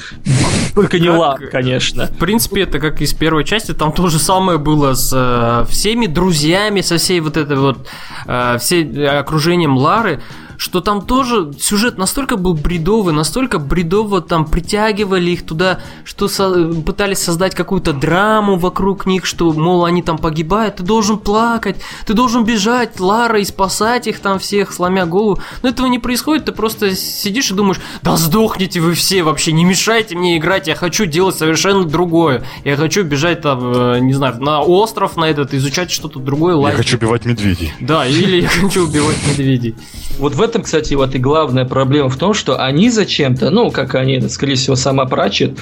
Только 0.74 0.98
не 0.98 1.10
Лав, 1.10 1.40
конечно. 1.50 2.06
В 2.06 2.18
принципе, 2.18 2.62
это 2.62 2.78
как 2.78 3.00
из 3.00 3.14
первой 3.14 3.44
части, 3.44 3.72
там 3.72 3.92
то 3.92 4.08
же 4.08 4.18
самое 4.18 4.58
было 4.58 4.94
с 4.94 5.12
э, 5.14 5.70
всеми 5.70 6.06
друзьями, 6.06 6.80
со 6.80 6.98
всей 6.98 7.20
вот 7.20 7.36
этой 7.36 7.56
вот, 7.56 7.86
э, 8.26 8.58
всей 8.60 9.06
окружением 9.06 9.76
Лары, 9.76 10.20
что 10.56 10.80
там 10.80 11.04
тоже 11.04 11.52
сюжет 11.60 11.98
настолько 11.98 12.36
был 12.36 12.54
бредовый, 12.54 13.12
настолько 13.14 13.58
бредово 13.58 14.20
там 14.20 14.44
притягивали 14.46 15.30
их 15.30 15.44
туда, 15.46 15.80
что 16.04 16.28
со- 16.28 16.72
пытались 16.84 17.18
создать 17.18 17.54
какую-то 17.54 17.92
драму 17.92 18.56
вокруг 18.56 19.06
них, 19.06 19.26
что, 19.26 19.52
мол, 19.52 19.84
они 19.84 20.02
там 20.02 20.18
погибают, 20.18 20.76
ты 20.76 20.82
должен 20.82 21.18
плакать, 21.18 21.76
ты 22.06 22.14
должен 22.14 22.44
бежать, 22.44 23.00
Лара, 23.00 23.40
и 23.40 23.44
спасать 23.44 24.06
их 24.06 24.20
там 24.20 24.38
всех, 24.38 24.72
сломя 24.72 25.06
голову. 25.06 25.40
Но 25.62 25.68
этого 25.68 25.86
не 25.86 25.98
происходит, 25.98 26.46
ты 26.46 26.52
просто 26.52 26.94
сидишь 26.96 27.50
и 27.50 27.54
думаешь, 27.54 27.80
да 28.02 28.16
сдохните 28.16 28.80
вы 28.80 28.94
все 28.94 29.22
вообще, 29.22 29.52
не 29.52 29.64
мешайте 29.64 30.16
мне 30.16 30.36
играть, 30.38 30.66
я 30.68 30.74
хочу 30.74 31.06
делать 31.06 31.36
совершенно 31.36 31.84
другое. 31.84 32.44
Я 32.64 32.76
хочу 32.76 33.02
бежать 33.02 33.42
там, 33.42 33.72
э, 33.74 33.98
не 34.00 34.12
знаю, 34.12 34.40
на 34.42 34.60
остров 34.62 35.16
на 35.16 35.24
этот, 35.24 35.54
изучать 35.54 35.90
что-то 35.90 36.18
другое, 36.18 36.54
Я 36.54 36.60
лазить. 36.60 36.76
хочу 36.78 36.96
убивать 36.96 37.24
медведей. 37.24 37.72
Да, 37.80 38.06
или 38.06 38.42
я 38.42 38.48
хочу 38.48 38.84
убивать 38.84 39.16
медведей. 39.28 39.74
Вот 40.18 40.34
в 40.34 40.42
этом, 40.46 40.62
кстати, 40.62 40.94
вот 40.94 41.14
и 41.14 41.18
главная 41.18 41.64
проблема 41.64 42.08
в 42.08 42.16
том, 42.16 42.32
что 42.32 42.62
они 42.62 42.88
зачем-то, 42.90 43.50
ну, 43.50 43.70
как 43.70 43.94
они, 43.94 44.20
скорее 44.28 44.54
всего, 44.54 44.76
сама 44.76 45.04
Прачет, 45.04 45.58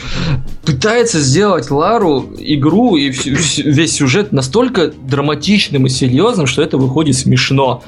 пытается 0.65 1.19
сделать 1.21 1.71
Лару 1.71 2.33
игру 2.39 2.97
и 2.97 3.11
весь 3.11 3.93
сюжет 3.93 4.33
настолько 4.33 4.89
драматичным 4.89 5.87
и 5.87 5.89
серьезным, 5.89 6.47
что 6.47 6.63
это 6.63 6.79
выходит 6.79 7.17
смешно. 7.17 7.83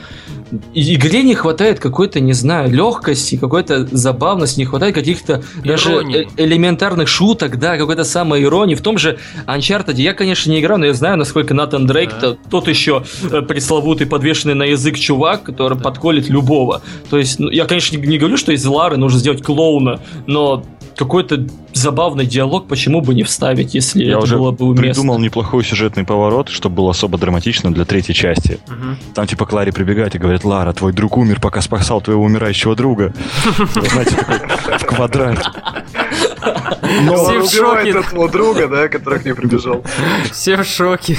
Игре 0.75 1.23
не 1.23 1.35
хватает 1.35 1.81
какой-то, 1.81 2.21
не 2.21 2.33
знаю, 2.33 2.71
легкости, 2.71 3.37
какой-то 3.37 3.87
забавности, 3.91 4.61
не 4.61 4.65
хватает 4.65 4.95
каких-то 4.95 5.43
даже 5.65 5.93
э- 5.95 6.27
элементарных 6.37 7.09
шуток, 7.09 7.59
да, 7.59 7.77
какой-то 7.77 8.05
самой 8.05 8.45
иронии. 8.45 8.75
В 8.77 8.81
том 8.81 8.97
же 8.97 9.19
Uncharted 9.47 9.95
я, 9.97 10.15
конечно, 10.15 10.51
не 10.51 10.61
играю, 10.61 10.79
но 10.79 10.87
я 10.87 10.95
знаю, 10.95 11.17
насколько 11.17 11.53
Натан 11.53 11.87
Дрейк 11.87 12.11
Да. 12.21 12.37
тот 12.51 12.69
еще 12.69 13.03
э, 13.31 13.43
пресловутый 13.43 14.07
подвешенный 14.07 14.55
на 14.55 14.63
язык 14.65 14.97
чувак, 14.99 15.43
который 15.43 15.79
подколет 15.79 16.29
любого. 16.29 16.81
То 17.11 17.19
есть, 17.19 17.39
ну, 17.41 17.51
я, 17.51 17.65
конечно, 17.65 17.97
не, 17.97 18.07
не 18.07 18.19
говорю, 18.19 18.37
что 18.37 18.53
из 18.53 18.65
Лары 18.65 18.97
нужно 18.97 19.19
сделать 19.19 19.43
клоуна, 19.43 20.01
но 20.27 20.65
какой-то 20.97 21.47
забавный 21.75 22.27
диалог 22.27 22.67
почему 22.69 23.01
бы 23.03 23.15
не 23.15 23.23
вставить, 23.23 23.75
если 23.75 24.03
Я 24.05 24.13
это 24.13 24.21
уже 24.21 24.37
было 24.37 24.51
бы 24.51 24.65
уместно. 24.67 24.83
придумал 24.83 25.19
неплохой 25.19 25.63
сюжетный 25.63 26.05
поворот, 26.05 26.49
чтобы 26.49 26.77
было 26.77 26.91
особо 26.91 27.19
драматично 27.19 27.73
для 27.73 27.85
третьей 27.85 28.15
части. 28.15 28.59
Мгм. 28.67 28.97
Там 29.15 29.27
типа 29.27 29.47
Кларе 29.47 29.73
прибегает 29.73 30.15
и 30.15 30.19
говорит, 30.19 30.45
Лара, 30.45 30.73
твой 30.73 30.93
друг 30.93 31.17
умер, 31.19 31.41
пока 31.41 31.61
спасал 31.61 32.01
твоего 32.01 32.25
умирающего 32.25 32.75
друга. 32.75 33.13
Знаете, 33.75 34.17
такой 34.17 34.39
в 34.79 34.85
квадрате. 34.87 35.43
Но 37.03 37.17
Все 37.17 37.41
в 37.41 37.45
убивает 37.45 37.87
шоке. 37.87 37.99
этого 37.99 38.29
друга, 38.29 38.69
да, 38.69 38.89
который 38.89 39.19
к 39.21 39.25
ней 39.25 39.33
прибежал. 39.35 39.85
Все 40.31 40.57
в 40.57 40.65
шоке. 40.65 41.19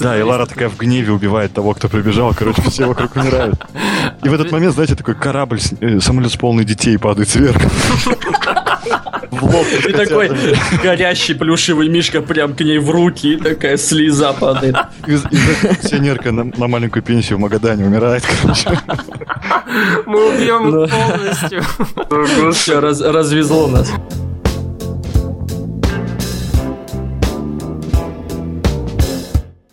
Да, 0.00 0.18
и 0.18 0.22
Лара 0.22 0.46
такая 0.46 0.68
в 0.68 0.78
гневе 0.78 1.12
убивает 1.12 1.52
того, 1.52 1.74
кто 1.74 1.88
прибежал. 1.88 2.34
Короче, 2.34 2.62
все 2.62 2.86
вокруг 2.86 3.14
умирают. 3.16 3.54
И 4.22 4.28
в 4.28 4.32
этот 4.34 4.50
момент, 4.50 4.74
знаете, 4.74 4.94
такой 4.94 5.14
корабль, 5.14 5.60
э, 5.80 6.00
самолет 6.00 6.32
с 6.32 6.36
полный 6.36 6.64
детей 6.64 6.98
падает 6.98 7.28
сверху. 7.28 7.68
В 9.30 9.44
лоб 9.44 9.66
И 9.88 9.92
такой 9.92 10.30
горящий 10.82 11.34
плюшевый 11.34 11.88
мишка 11.88 12.20
прям 12.22 12.54
к 12.54 12.60
ней 12.60 12.78
в 12.78 12.90
руки, 12.90 13.34
и 13.34 13.36
такая 13.36 13.76
слеза 13.76 14.32
падает. 14.32 14.76
Пенсионерка 15.06 16.32
на, 16.32 16.44
маленькую 16.68 17.02
пенсию 17.02 17.38
в 17.38 17.40
Магадане 17.40 17.84
умирает, 17.84 18.24
короче. 18.42 18.70
Мы 20.06 20.34
убьем 20.34 20.70
Ну. 20.70 20.88
полностью. 20.88 22.52
Все, 22.52 22.80
развезло 22.80 23.66
нас. 23.68 23.90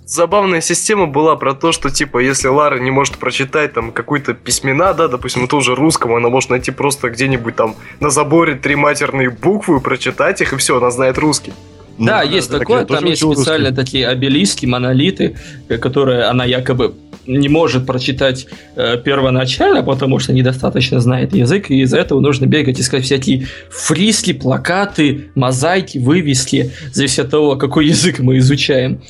Забавная 0.10 0.60
система 0.60 1.06
была 1.06 1.36
про 1.36 1.54
то, 1.54 1.72
что, 1.72 1.92
типа, 1.92 2.18
если 2.18 2.48
Лара 2.48 2.80
не 2.80 2.90
может 2.90 3.18
прочитать 3.18 3.74
там 3.74 3.92
какую-то 3.92 4.34
письмена, 4.34 4.96
да, 4.96 5.08
допустим, 5.08 5.48
тоже 5.48 5.76
русскому, 5.76 6.16
она 6.16 6.30
может 6.30 6.50
найти 6.50 6.72
просто 6.72 7.12
где-нибудь 7.12 7.56
там 7.56 7.76
на 8.00 8.10
заборе 8.10 8.56
три 8.56 8.76
матерные 8.76 9.30
буквы, 9.30 9.80
прочитать 9.80 10.42
их, 10.42 10.54
и 10.54 10.58
все, 10.58 10.78
она 10.78 10.90
знает 10.90 11.20
русский. 11.20 11.54
Да, 12.00 12.24
Ну, 12.24 12.32
есть 12.32 12.50
так 12.50 12.62
такое, 12.62 12.86
тоже 12.86 13.02
там 13.02 13.10
есть 13.10 13.22
учил 13.22 13.36
русский. 13.36 13.72
такие 13.76 14.08
обелиски, 14.08 14.66
монолиты, 14.66 15.38
э, 15.68 15.78
которые 15.78 16.24
она 16.24 16.44
якобы 16.44 16.96
не 17.30 17.48
может 17.48 17.86
прочитать 17.86 18.48
э, 18.76 18.98
первоначально, 18.98 19.84
потому 19.84 20.20
что 20.20 20.34
недостаточно 20.34 21.00
знает 21.00 21.34
язык, 21.36 21.70
и 21.70 21.82
из-за 21.82 21.98
этого 21.98 22.20
нужно 22.20 22.46
бегать 22.46 22.80
искать 22.80 23.04
всякие 23.04 23.48
фриски, 23.70 24.34
плакаты, 24.34 25.30
мозаики, 25.36 26.00
вывески, 26.00 26.72
зависит 26.92 27.26
от 27.26 27.32
того, 27.32 27.56
какой 27.56 27.86
язык 27.96 28.20
мы 28.20 28.40
изучаем. 28.40 29.02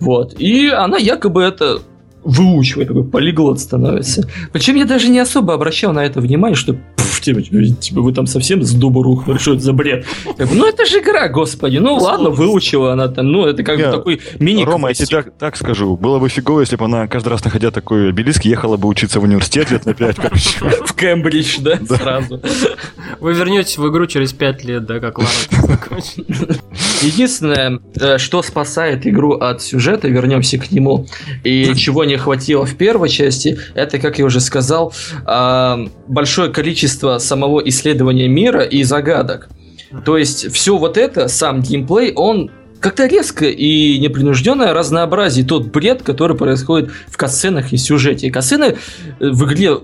Вот. 0.00 0.40
И 0.40 0.68
она 0.68 0.98
якобы 0.98 1.42
это 1.42 1.80
выучивает, 2.24 2.88
такой 2.88 3.04
полиглот 3.04 3.60
становится. 3.60 4.28
Причем 4.52 4.76
я 4.76 4.84
даже 4.84 5.08
не 5.08 5.18
особо 5.18 5.54
обращал 5.54 5.92
на 5.92 6.04
это 6.04 6.20
внимание, 6.20 6.56
что 6.56 6.74
пф, 6.74 7.20
типа, 7.20 7.42
типа, 7.42 8.00
вы 8.00 8.12
там 8.12 8.26
совсем 8.26 8.62
с 8.62 8.72
дуба 8.72 9.02
рухнули, 9.02 9.38
что 9.38 9.52
это 9.52 9.62
за 9.62 9.72
бред? 9.72 10.06
Как 10.36 10.48
бы, 10.48 10.54
ну 10.54 10.66
это 10.66 10.86
же 10.86 11.00
игра, 11.00 11.28
господи, 11.28 11.78
ну 11.78 11.96
ладно, 11.96 12.30
выучила 12.30 12.92
она 12.92 13.08
там, 13.08 13.30
ну 13.30 13.46
это 13.46 13.62
как 13.62 13.76
бы 13.76 13.82
Не, 13.82 13.90
такой 13.90 14.20
мини 14.38 14.64
Рома, 14.64 14.88
я 14.88 14.94
тебе 14.94 15.06
так, 15.06 15.38
так 15.38 15.56
скажу. 15.56 15.96
Было 15.96 16.18
бы 16.18 16.28
фигово, 16.28 16.60
если 16.60 16.76
бы 16.76 16.86
она 16.86 17.06
каждый 17.06 17.28
раз, 17.28 17.44
находя 17.44 17.70
такой 17.70 18.08
обелиск, 18.10 18.44
ехала 18.44 18.76
бы 18.76 18.88
учиться 18.88 19.20
в 19.20 19.24
университет 19.24 19.70
лет 19.70 19.86
на 19.86 19.94
пять, 19.94 20.16
короче. 20.16 20.58
в 20.86 20.94
Кембридж, 20.94 21.58
да, 21.60 21.78
сразу. 21.86 22.40
Вы 23.20 23.34
вернетесь 23.34 23.78
в 23.78 23.88
игру 23.88 24.06
через 24.06 24.32
5 24.32 24.64
лет, 24.64 24.86
да, 24.86 25.00
как 25.00 25.18
Лара. 25.18 25.30
Единственное, 27.02 27.80
э, 28.00 28.18
что 28.18 28.42
спасает 28.42 29.06
игру 29.06 29.32
от 29.32 29.62
сюжета, 29.62 30.08
вернемся 30.08 30.58
к 30.58 30.70
нему, 30.70 31.06
и 31.42 31.74
чего 31.74 32.04
не 32.04 32.13
хватило 32.18 32.66
в 32.66 32.76
первой 32.76 33.08
части, 33.08 33.58
это, 33.74 33.98
как 33.98 34.18
я 34.18 34.24
уже 34.24 34.40
сказал, 34.40 34.92
а, 35.24 35.86
большое 36.06 36.50
количество 36.50 37.18
самого 37.18 37.60
исследования 37.68 38.28
мира 38.28 38.62
и 38.62 38.82
загадок. 38.82 39.48
То 40.04 40.16
есть 40.16 40.52
все 40.52 40.76
вот 40.76 40.96
это, 40.96 41.28
сам 41.28 41.62
геймплей, 41.62 42.12
он 42.14 42.50
как-то 42.80 43.06
резко 43.06 43.46
и 43.46 43.98
непринужденное 43.98 44.74
разнообразие 44.74 45.46
тот 45.46 45.68
бред, 45.68 46.02
который 46.02 46.36
происходит 46.36 46.90
в 47.08 47.16
катсценах 47.16 47.72
и 47.72 47.76
сюжете. 47.76 48.26
И 48.26 48.30
катсцены 48.30 48.76
в 49.20 49.44
игре 49.46 49.78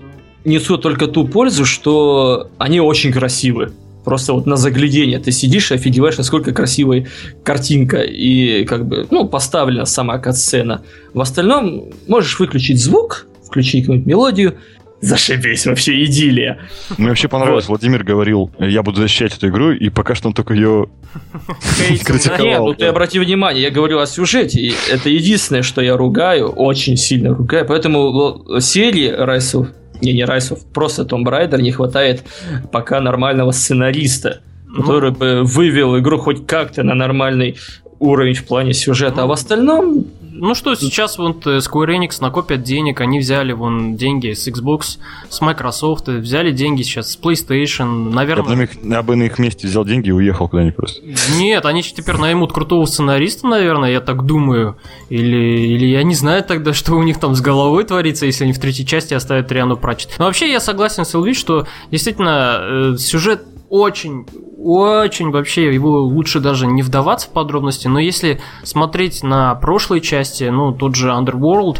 несут 0.45 0.81
только 0.81 1.07
ту 1.07 1.27
пользу, 1.27 1.65
что 1.65 2.49
они 2.57 2.79
очень 2.79 3.11
красивы. 3.11 3.71
Просто 4.03 4.33
вот 4.33 4.45
на 4.45 4.55
заглядение 4.55 5.19
ты 5.19 5.31
сидишь 5.31 5.71
и 5.71 5.75
офигеваешь, 5.75 6.17
насколько 6.17 6.53
красивая 6.53 7.07
картинка 7.43 8.01
и 8.01 8.65
как 8.65 8.87
бы, 8.87 9.07
ну, 9.11 9.27
поставлена 9.27 9.85
сама 9.85 10.17
катсцена. 10.17 10.83
В 11.13 11.21
остальном 11.21 11.85
можешь 12.07 12.39
выключить 12.39 12.79
звук, 12.79 13.27
включить 13.45 13.83
какую-нибудь 13.83 14.07
мелодию, 14.07 14.57
зашибись, 15.01 15.65
вообще 15.65 16.03
идиллия. 16.05 16.59
Мне 16.97 17.09
вообще 17.09 17.27
понравилось, 17.27 17.67
Владимир 17.67 18.03
говорил, 18.03 18.51
я 18.59 18.83
буду 18.83 19.01
защищать 19.01 19.35
эту 19.35 19.49
игру, 19.49 19.71
и 19.71 19.89
пока 19.89 20.15
что 20.15 20.29
он 20.29 20.33
только 20.33 20.53
ее? 20.53 20.87
Критиковал. 22.03 22.45
Нет, 22.45 22.59
ну 22.59 22.73
ты 22.73 22.85
обрати 22.85 23.19
внимание, 23.19 23.63
я 23.63 23.71
говорю 23.71 23.99
о 23.99 24.05
сюжете, 24.05 24.59
и 24.59 24.73
это 24.89 25.09
единственное, 25.09 25.63
что 25.63 25.81
я 25.81 25.97
ругаю, 25.97 26.49
очень 26.49 26.97
сильно 26.97 27.33
ругаю, 27.33 27.65
поэтому 27.67 28.59
серии 28.59 29.09
Райсов, 29.09 29.67
не, 30.01 30.13
не 30.13 30.25
Райсов, 30.25 30.65
просто 30.65 31.05
Том 31.05 31.23
Брайдер 31.23 31.61
не 31.61 31.71
хватает 31.71 32.23
пока 32.71 32.99
нормального 33.01 33.51
сценариста, 33.51 34.41
Ну, 34.67 34.81
который 34.81 35.11
бы 35.11 35.43
вывел 35.43 35.97
игру 35.99 36.17
хоть 36.17 36.45
как-то 36.45 36.83
на 36.83 36.95
нормальный 36.95 37.57
уровень 37.99 38.33
в 38.33 38.45
плане 38.45 38.73
сюжета, 38.73 39.23
а 39.23 39.25
в 39.27 39.31
остальном 39.31 40.05
Ну 40.33 40.55
что, 40.55 40.75
сейчас 40.75 41.17
вот 41.17 41.45
э, 41.45 41.57
Square 41.57 41.97
Enix 41.97 42.17
накопят 42.21 42.63
денег, 42.63 43.01
они 43.01 43.19
взяли 43.19 43.51
вон 43.51 43.97
деньги 43.97 44.31
с 44.31 44.47
Xbox, 44.47 44.97
с 45.29 45.41
Microsoft, 45.41 46.07
взяли 46.07 46.51
деньги 46.51 46.83
сейчас 46.83 47.11
с 47.11 47.19
PlayStation, 47.19 48.05
Я 48.05 48.09
бы, 48.09 48.15
наверное... 48.15 48.55
на 48.55 48.61
их, 48.61 48.69
я 48.81 49.03
бы 49.03 49.15
на 49.17 49.23
их 49.23 49.39
месте 49.39 49.67
взял 49.67 49.83
деньги 49.83 50.07
и 50.07 50.11
уехал 50.11 50.47
куда-нибудь 50.47 50.75
просто. 50.75 51.01
Нет, 51.37 51.65
они 51.65 51.83
теперь 51.83 52.15
наймут 52.15 52.53
крутого 52.53 52.85
сценариста, 52.85 53.47
наверное, 53.47 53.91
я 53.91 53.99
так 53.99 54.25
думаю. 54.25 54.77
Или, 55.09 55.75
или 55.75 55.85
я 55.85 56.03
не 56.03 56.15
знаю 56.15 56.43
тогда, 56.43 56.73
что 56.73 56.93
у 56.93 57.03
них 57.03 57.19
там 57.19 57.35
с 57.35 57.41
головой 57.41 57.83
творится, 57.83 58.25
если 58.25 58.45
они 58.45 58.53
в 58.53 58.59
третьей 58.59 58.85
части 58.85 59.13
оставят 59.13 59.51
Риану 59.51 59.75
Пратчет. 59.75 60.11
Но 60.17 60.25
вообще 60.25 60.49
я 60.49 60.61
согласен 60.61 61.03
с 61.03 61.13
Эльви, 61.13 61.33
что 61.33 61.67
действительно 61.91 62.59
э, 62.61 62.95
сюжет 62.97 63.43
очень, 63.71 64.27
очень 64.57 65.31
вообще 65.31 65.73
его 65.73 66.01
лучше 66.01 66.41
даже 66.41 66.67
не 66.67 66.81
вдаваться 66.81 67.29
в 67.29 67.31
подробности, 67.31 67.87
но 67.87 67.99
если 67.99 68.41
смотреть 68.63 69.23
на 69.23 69.55
прошлые 69.55 70.01
части, 70.01 70.43
ну, 70.43 70.73
тот 70.73 70.95
же 70.95 71.07
Underworld, 71.07 71.79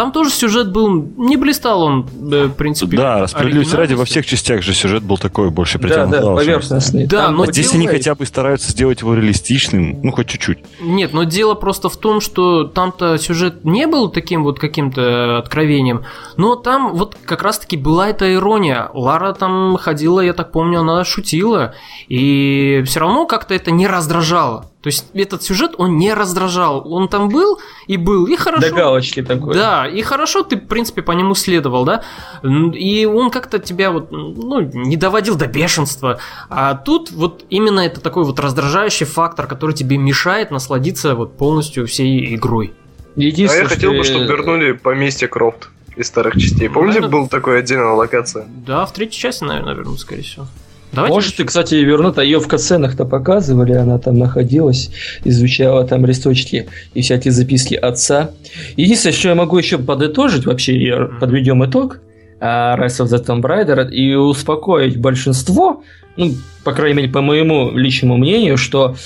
там 0.00 0.12
тоже 0.12 0.30
сюжет 0.30 0.72
был, 0.72 0.88
не 1.18 1.36
блистал 1.36 1.82
он, 1.82 2.08
э, 2.32 2.46
в 2.46 2.54
принципе. 2.54 2.96
Да, 2.96 3.26
справедливости 3.26 3.76
ради, 3.76 3.92
во 3.92 4.06
всех 4.06 4.24
частях 4.24 4.62
же 4.62 4.72
сюжет 4.72 5.02
был 5.02 5.18
такой, 5.18 5.50
больше 5.50 5.78
да, 5.78 5.86
притянут 5.86 6.10
да, 6.12 6.32
уши. 6.32 6.46
поверхностный. 6.46 7.06
Да, 7.06 7.24
Там 7.26 7.32
но 7.34 7.44
Вот 7.44 7.52
здесь 7.52 7.74
они 7.74 7.86
хотя 7.86 8.14
бы 8.14 8.24
стараются 8.24 8.72
сделать 8.72 9.02
его 9.02 9.12
реалистичным, 9.12 10.00
ну, 10.02 10.10
хоть 10.12 10.28
чуть-чуть. 10.28 10.60
Нет, 10.80 11.12
но 11.12 11.24
дело 11.24 11.52
просто 11.52 11.90
в 11.90 11.98
том, 11.98 12.22
что 12.22 12.64
там-то 12.64 13.18
сюжет 13.18 13.66
не 13.66 13.86
был 13.86 14.08
таким 14.08 14.42
вот 14.42 14.58
каким-то 14.58 15.36
откровением, 15.36 16.04
но 16.38 16.56
там 16.56 16.94
вот 16.94 17.18
как 17.26 17.42
раз-таки 17.42 17.76
была 17.76 18.08
эта 18.08 18.32
ирония. 18.32 18.88
Лара 18.94 19.34
там 19.34 19.76
ходила, 19.76 20.22
я 20.22 20.32
так 20.32 20.50
помню, 20.50 20.80
она 20.80 21.04
шутила, 21.04 21.74
и 22.08 22.82
все 22.86 23.00
равно 23.00 23.26
как-то 23.26 23.52
это 23.52 23.70
не 23.70 23.86
раздражало. 23.86 24.70
То 24.82 24.86
есть 24.86 25.06
этот 25.12 25.42
сюжет, 25.42 25.72
он 25.76 25.98
не 25.98 26.14
раздражал. 26.14 26.90
Он 26.90 27.06
там 27.08 27.28
был 27.28 27.58
и 27.86 27.98
был, 27.98 28.24
и 28.26 28.34
хорошо. 28.36 28.70
До 28.70 28.74
галочки 28.74 29.22
такой. 29.22 29.52
Да, 29.52 29.86
и 29.86 30.00
хорошо 30.00 30.42
ты, 30.42 30.56
в 30.56 30.66
принципе, 30.66 31.02
по 31.02 31.12
нему 31.12 31.34
следовал, 31.34 31.84
да? 31.84 32.02
И 32.42 33.04
он 33.04 33.30
как-то 33.30 33.58
тебя 33.58 33.90
вот, 33.90 34.10
ну, 34.10 34.60
не 34.62 34.96
доводил 34.96 35.36
до 35.36 35.46
бешенства. 35.48 36.18
А 36.48 36.74
тут 36.74 37.10
вот 37.10 37.44
именно 37.50 37.80
это 37.80 38.00
такой 38.00 38.24
вот 38.24 38.38
раздражающий 38.40 39.04
фактор, 39.04 39.46
который 39.46 39.74
тебе 39.74 39.98
мешает 39.98 40.50
насладиться 40.50 41.14
вот 41.14 41.36
полностью 41.36 41.86
всей 41.86 42.34
игрой. 42.34 42.72
А 43.16 43.20
Единственное, 43.20 43.64
я 43.64 43.68
хотел 43.68 43.90
бы, 43.92 44.02
что- 44.02 44.14
чтобы 44.14 44.26
вернули 44.32 44.72
поместье 44.72 45.28
Крофт 45.28 45.68
из 45.96 46.06
старых 46.06 46.34
частей. 46.34 46.70
Помните, 46.70 47.00
Наверное. 47.00 47.20
был 47.20 47.28
такой 47.28 47.58
отдельная 47.58 47.92
локация? 47.92 48.46
Да, 48.66 48.86
в 48.86 48.92
третьей 48.94 49.20
части, 49.20 49.44
наверное, 49.44 49.74
вернут, 49.74 50.00
скорее 50.00 50.22
всего. 50.22 50.46
Давайте 50.92 51.14
Может, 51.14 51.40
и, 51.40 51.44
кстати, 51.44 51.74
вернут, 51.76 52.18
а 52.18 52.24
ее 52.24 52.40
в 52.40 52.48
катсценах-то 52.48 53.04
показывали, 53.04 53.72
она 53.72 53.98
там 53.98 54.18
находилась, 54.18 54.90
изучала 55.24 55.86
там 55.86 56.04
листочки 56.04 56.68
и 56.94 57.02
всякие 57.02 57.32
записки 57.32 57.74
отца. 57.74 58.30
Единственное, 58.76 59.14
что 59.14 59.28
я 59.28 59.34
могу 59.36 59.56
еще 59.56 59.78
подытожить, 59.78 60.46
вообще, 60.46 60.72
и 60.74 60.92
подведем 61.20 61.64
итог, 61.64 62.00
а, 62.40 62.76
Rise 62.76 63.04
of 63.04 63.06
the 63.06 63.24
Tomb 63.24 63.42
Raider, 63.42 63.88
и 63.88 64.14
успокоить 64.14 64.96
большинство, 64.96 65.84
ну, 66.16 66.34
по 66.64 66.72
крайней 66.72 66.96
мере, 66.96 67.08
по 67.08 67.20
моему 67.20 67.70
личному 67.70 68.16
мнению, 68.16 68.56
что 68.56 68.96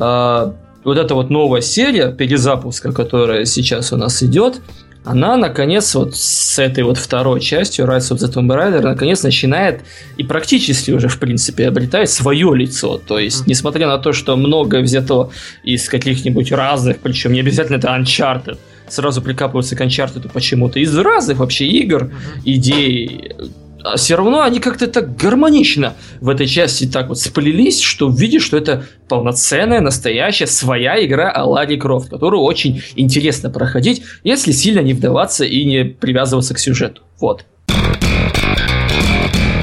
а, 0.00 0.54
вот 0.82 0.96
эта 0.96 1.14
вот 1.14 1.28
новая 1.28 1.60
серия 1.60 2.10
перезапуска, 2.10 2.92
которая 2.92 3.44
сейчас 3.44 3.92
у 3.92 3.96
нас 3.96 4.22
идет, 4.22 4.60
она, 5.04 5.36
наконец, 5.36 5.94
вот 5.94 6.16
с 6.16 6.58
этой 6.58 6.82
вот 6.82 6.96
второй 6.96 7.40
частью 7.40 7.84
Rise 7.84 8.10
of 8.10 8.16
the 8.16 8.32
Tomb 8.32 8.48
Raider, 8.48 8.80
наконец, 8.80 9.22
начинает 9.22 9.82
и 10.16 10.24
практически 10.24 10.90
уже, 10.92 11.08
в 11.08 11.18
принципе, 11.18 11.68
обретает 11.68 12.08
свое 12.08 12.54
лицо. 12.56 12.98
То 12.98 13.18
есть, 13.18 13.46
несмотря 13.46 13.86
на 13.86 13.98
то, 13.98 14.12
что 14.12 14.36
многое 14.36 14.80
взято 14.82 15.30
из 15.62 15.88
каких-нибудь 15.90 16.52
разных, 16.52 16.98
причем 17.00 17.34
не 17.34 17.40
обязательно 17.40 17.76
это 17.76 17.88
Uncharted, 17.88 18.56
сразу 18.88 19.20
прикапываются 19.20 19.76
к 19.76 19.82
Uncharted 19.82 20.30
почему-то, 20.32 20.78
из 20.78 20.96
разных 20.96 21.38
вообще 21.38 21.66
игр, 21.66 22.10
идей, 22.44 23.32
а 23.84 23.96
все 23.96 24.16
равно 24.16 24.42
они 24.42 24.60
как-то 24.60 24.86
так 24.86 25.14
гармонично 25.14 25.94
в 26.20 26.30
этой 26.30 26.46
части 26.46 26.86
так 26.86 27.08
вот 27.08 27.18
сплелись, 27.18 27.80
что 27.80 28.08
видишь, 28.08 28.42
что 28.42 28.56
это 28.56 28.86
полноценная, 29.08 29.80
настоящая, 29.80 30.46
своя 30.46 31.04
игра 31.04 31.30
о 31.30 31.64
Крофт, 31.76 32.08
которую 32.08 32.42
очень 32.42 32.82
интересно 32.96 33.50
проходить, 33.50 34.02
если 34.22 34.52
сильно 34.52 34.80
не 34.80 34.94
вдаваться 34.94 35.44
и 35.44 35.64
не 35.64 35.84
привязываться 35.84 36.54
к 36.54 36.58
сюжету. 36.58 37.02
Вот. 37.20 37.44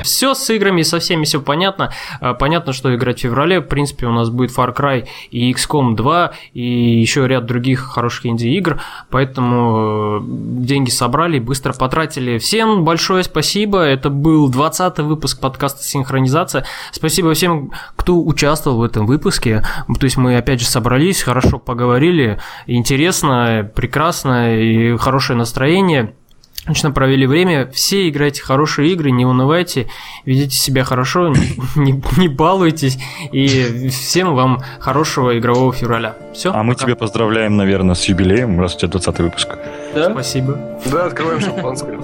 Все 0.04 0.34
с 0.34 0.50
играми, 0.50 0.82
со 0.82 1.00
всеми 1.00 1.26
все 1.26 1.42
понятно. 1.42 1.92
А, 2.20 2.34
Понятно, 2.42 2.74
что 2.74 2.94
играть 2.96 3.20
в 3.20 3.22
феврале. 3.22 3.60
В 3.60 3.68
принципе, 3.68 4.08
у 4.08 4.12
нас 4.12 4.32
будет 4.32 4.50
Far 4.50 4.76
Cry 4.76 5.08
и 5.30 5.54
XCOM 5.54 5.96
2, 5.96 6.32
и 6.54 7.00
еще 7.00 7.28
ряд 7.28 7.46
других 7.46 7.82
хороших 7.82 8.26
инди-игр. 8.26 8.82
Поэтому 9.12 10.20
э, 10.20 10.66
деньги 10.66 10.90
собрали, 10.90 11.38
быстро 11.38 11.74
потратили. 11.74 12.40
Всем 12.40 12.84
большое 12.84 13.24
спасибо. 13.24 13.80
Это 13.84 14.10
был 14.10 14.50
20 14.50 15.00
выпуск 15.00 15.40
подкаста 15.40 15.84
«Синхронизация». 15.84 16.66
Спасибо 16.92 17.34
всем, 17.36 17.72
кто 17.96 18.20
участвовал 18.20 18.80
в 18.80 18.84
этом 18.84 19.06
выпуске. 19.06 19.64
То 19.88 20.04
есть 20.04 20.18
мы 20.18 20.36
опять 20.36 20.60
же 20.60 20.66
собрались, 20.66 21.22
хорошо 21.22 21.60
поговорили. 21.60 22.40
Интересно, 22.66 23.70
прекрасно 23.76 24.58
и 24.58 24.98
хорошее 24.98 25.38
настроение. 25.38 26.16
Отлично 26.64 26.92
провели 26.92 27.26
время. 27.26 27.70
Все 27.72 28.08
играйте 28.08 28.44
хорошие 28.44 28.92
игры, 28.92 29.10
не 29.10 29.26
унывайте, 29.26 29.88
ведите 30.26 30.56
себя 30.56 30.84
хорошо, 30.84 31.30
не, 31.76 32.02
не 32.18 32.28
балуйтесь. 32.28 33.00
И 33.32 33.90
всем 33.90 34.36
вам 34.36 34.62
хорошего 34.80 35.38
игрового 35.38 35.74
февраля. 35.74 36.16
Все. 36.34 36.52
А 36.54 36.62
мы 36.62 36.76
тебя 36.76 36.96
поздравляем, 36.96 37.58
наверное, 37.58 37.96
с 37.96 38.06
юбилеем, 38.06 38.60
раз 38.60 38.76
у 38.76 38.78
тебя 38.78 38.90
20 38.90 39.20
выпуск. 39.20 39.50
Да? 39.96 40.12
Спасибо. 40.12 40.60
Да, 40.86 41.08
открываем 41.08 41.42
шампанское. 41.42 42.00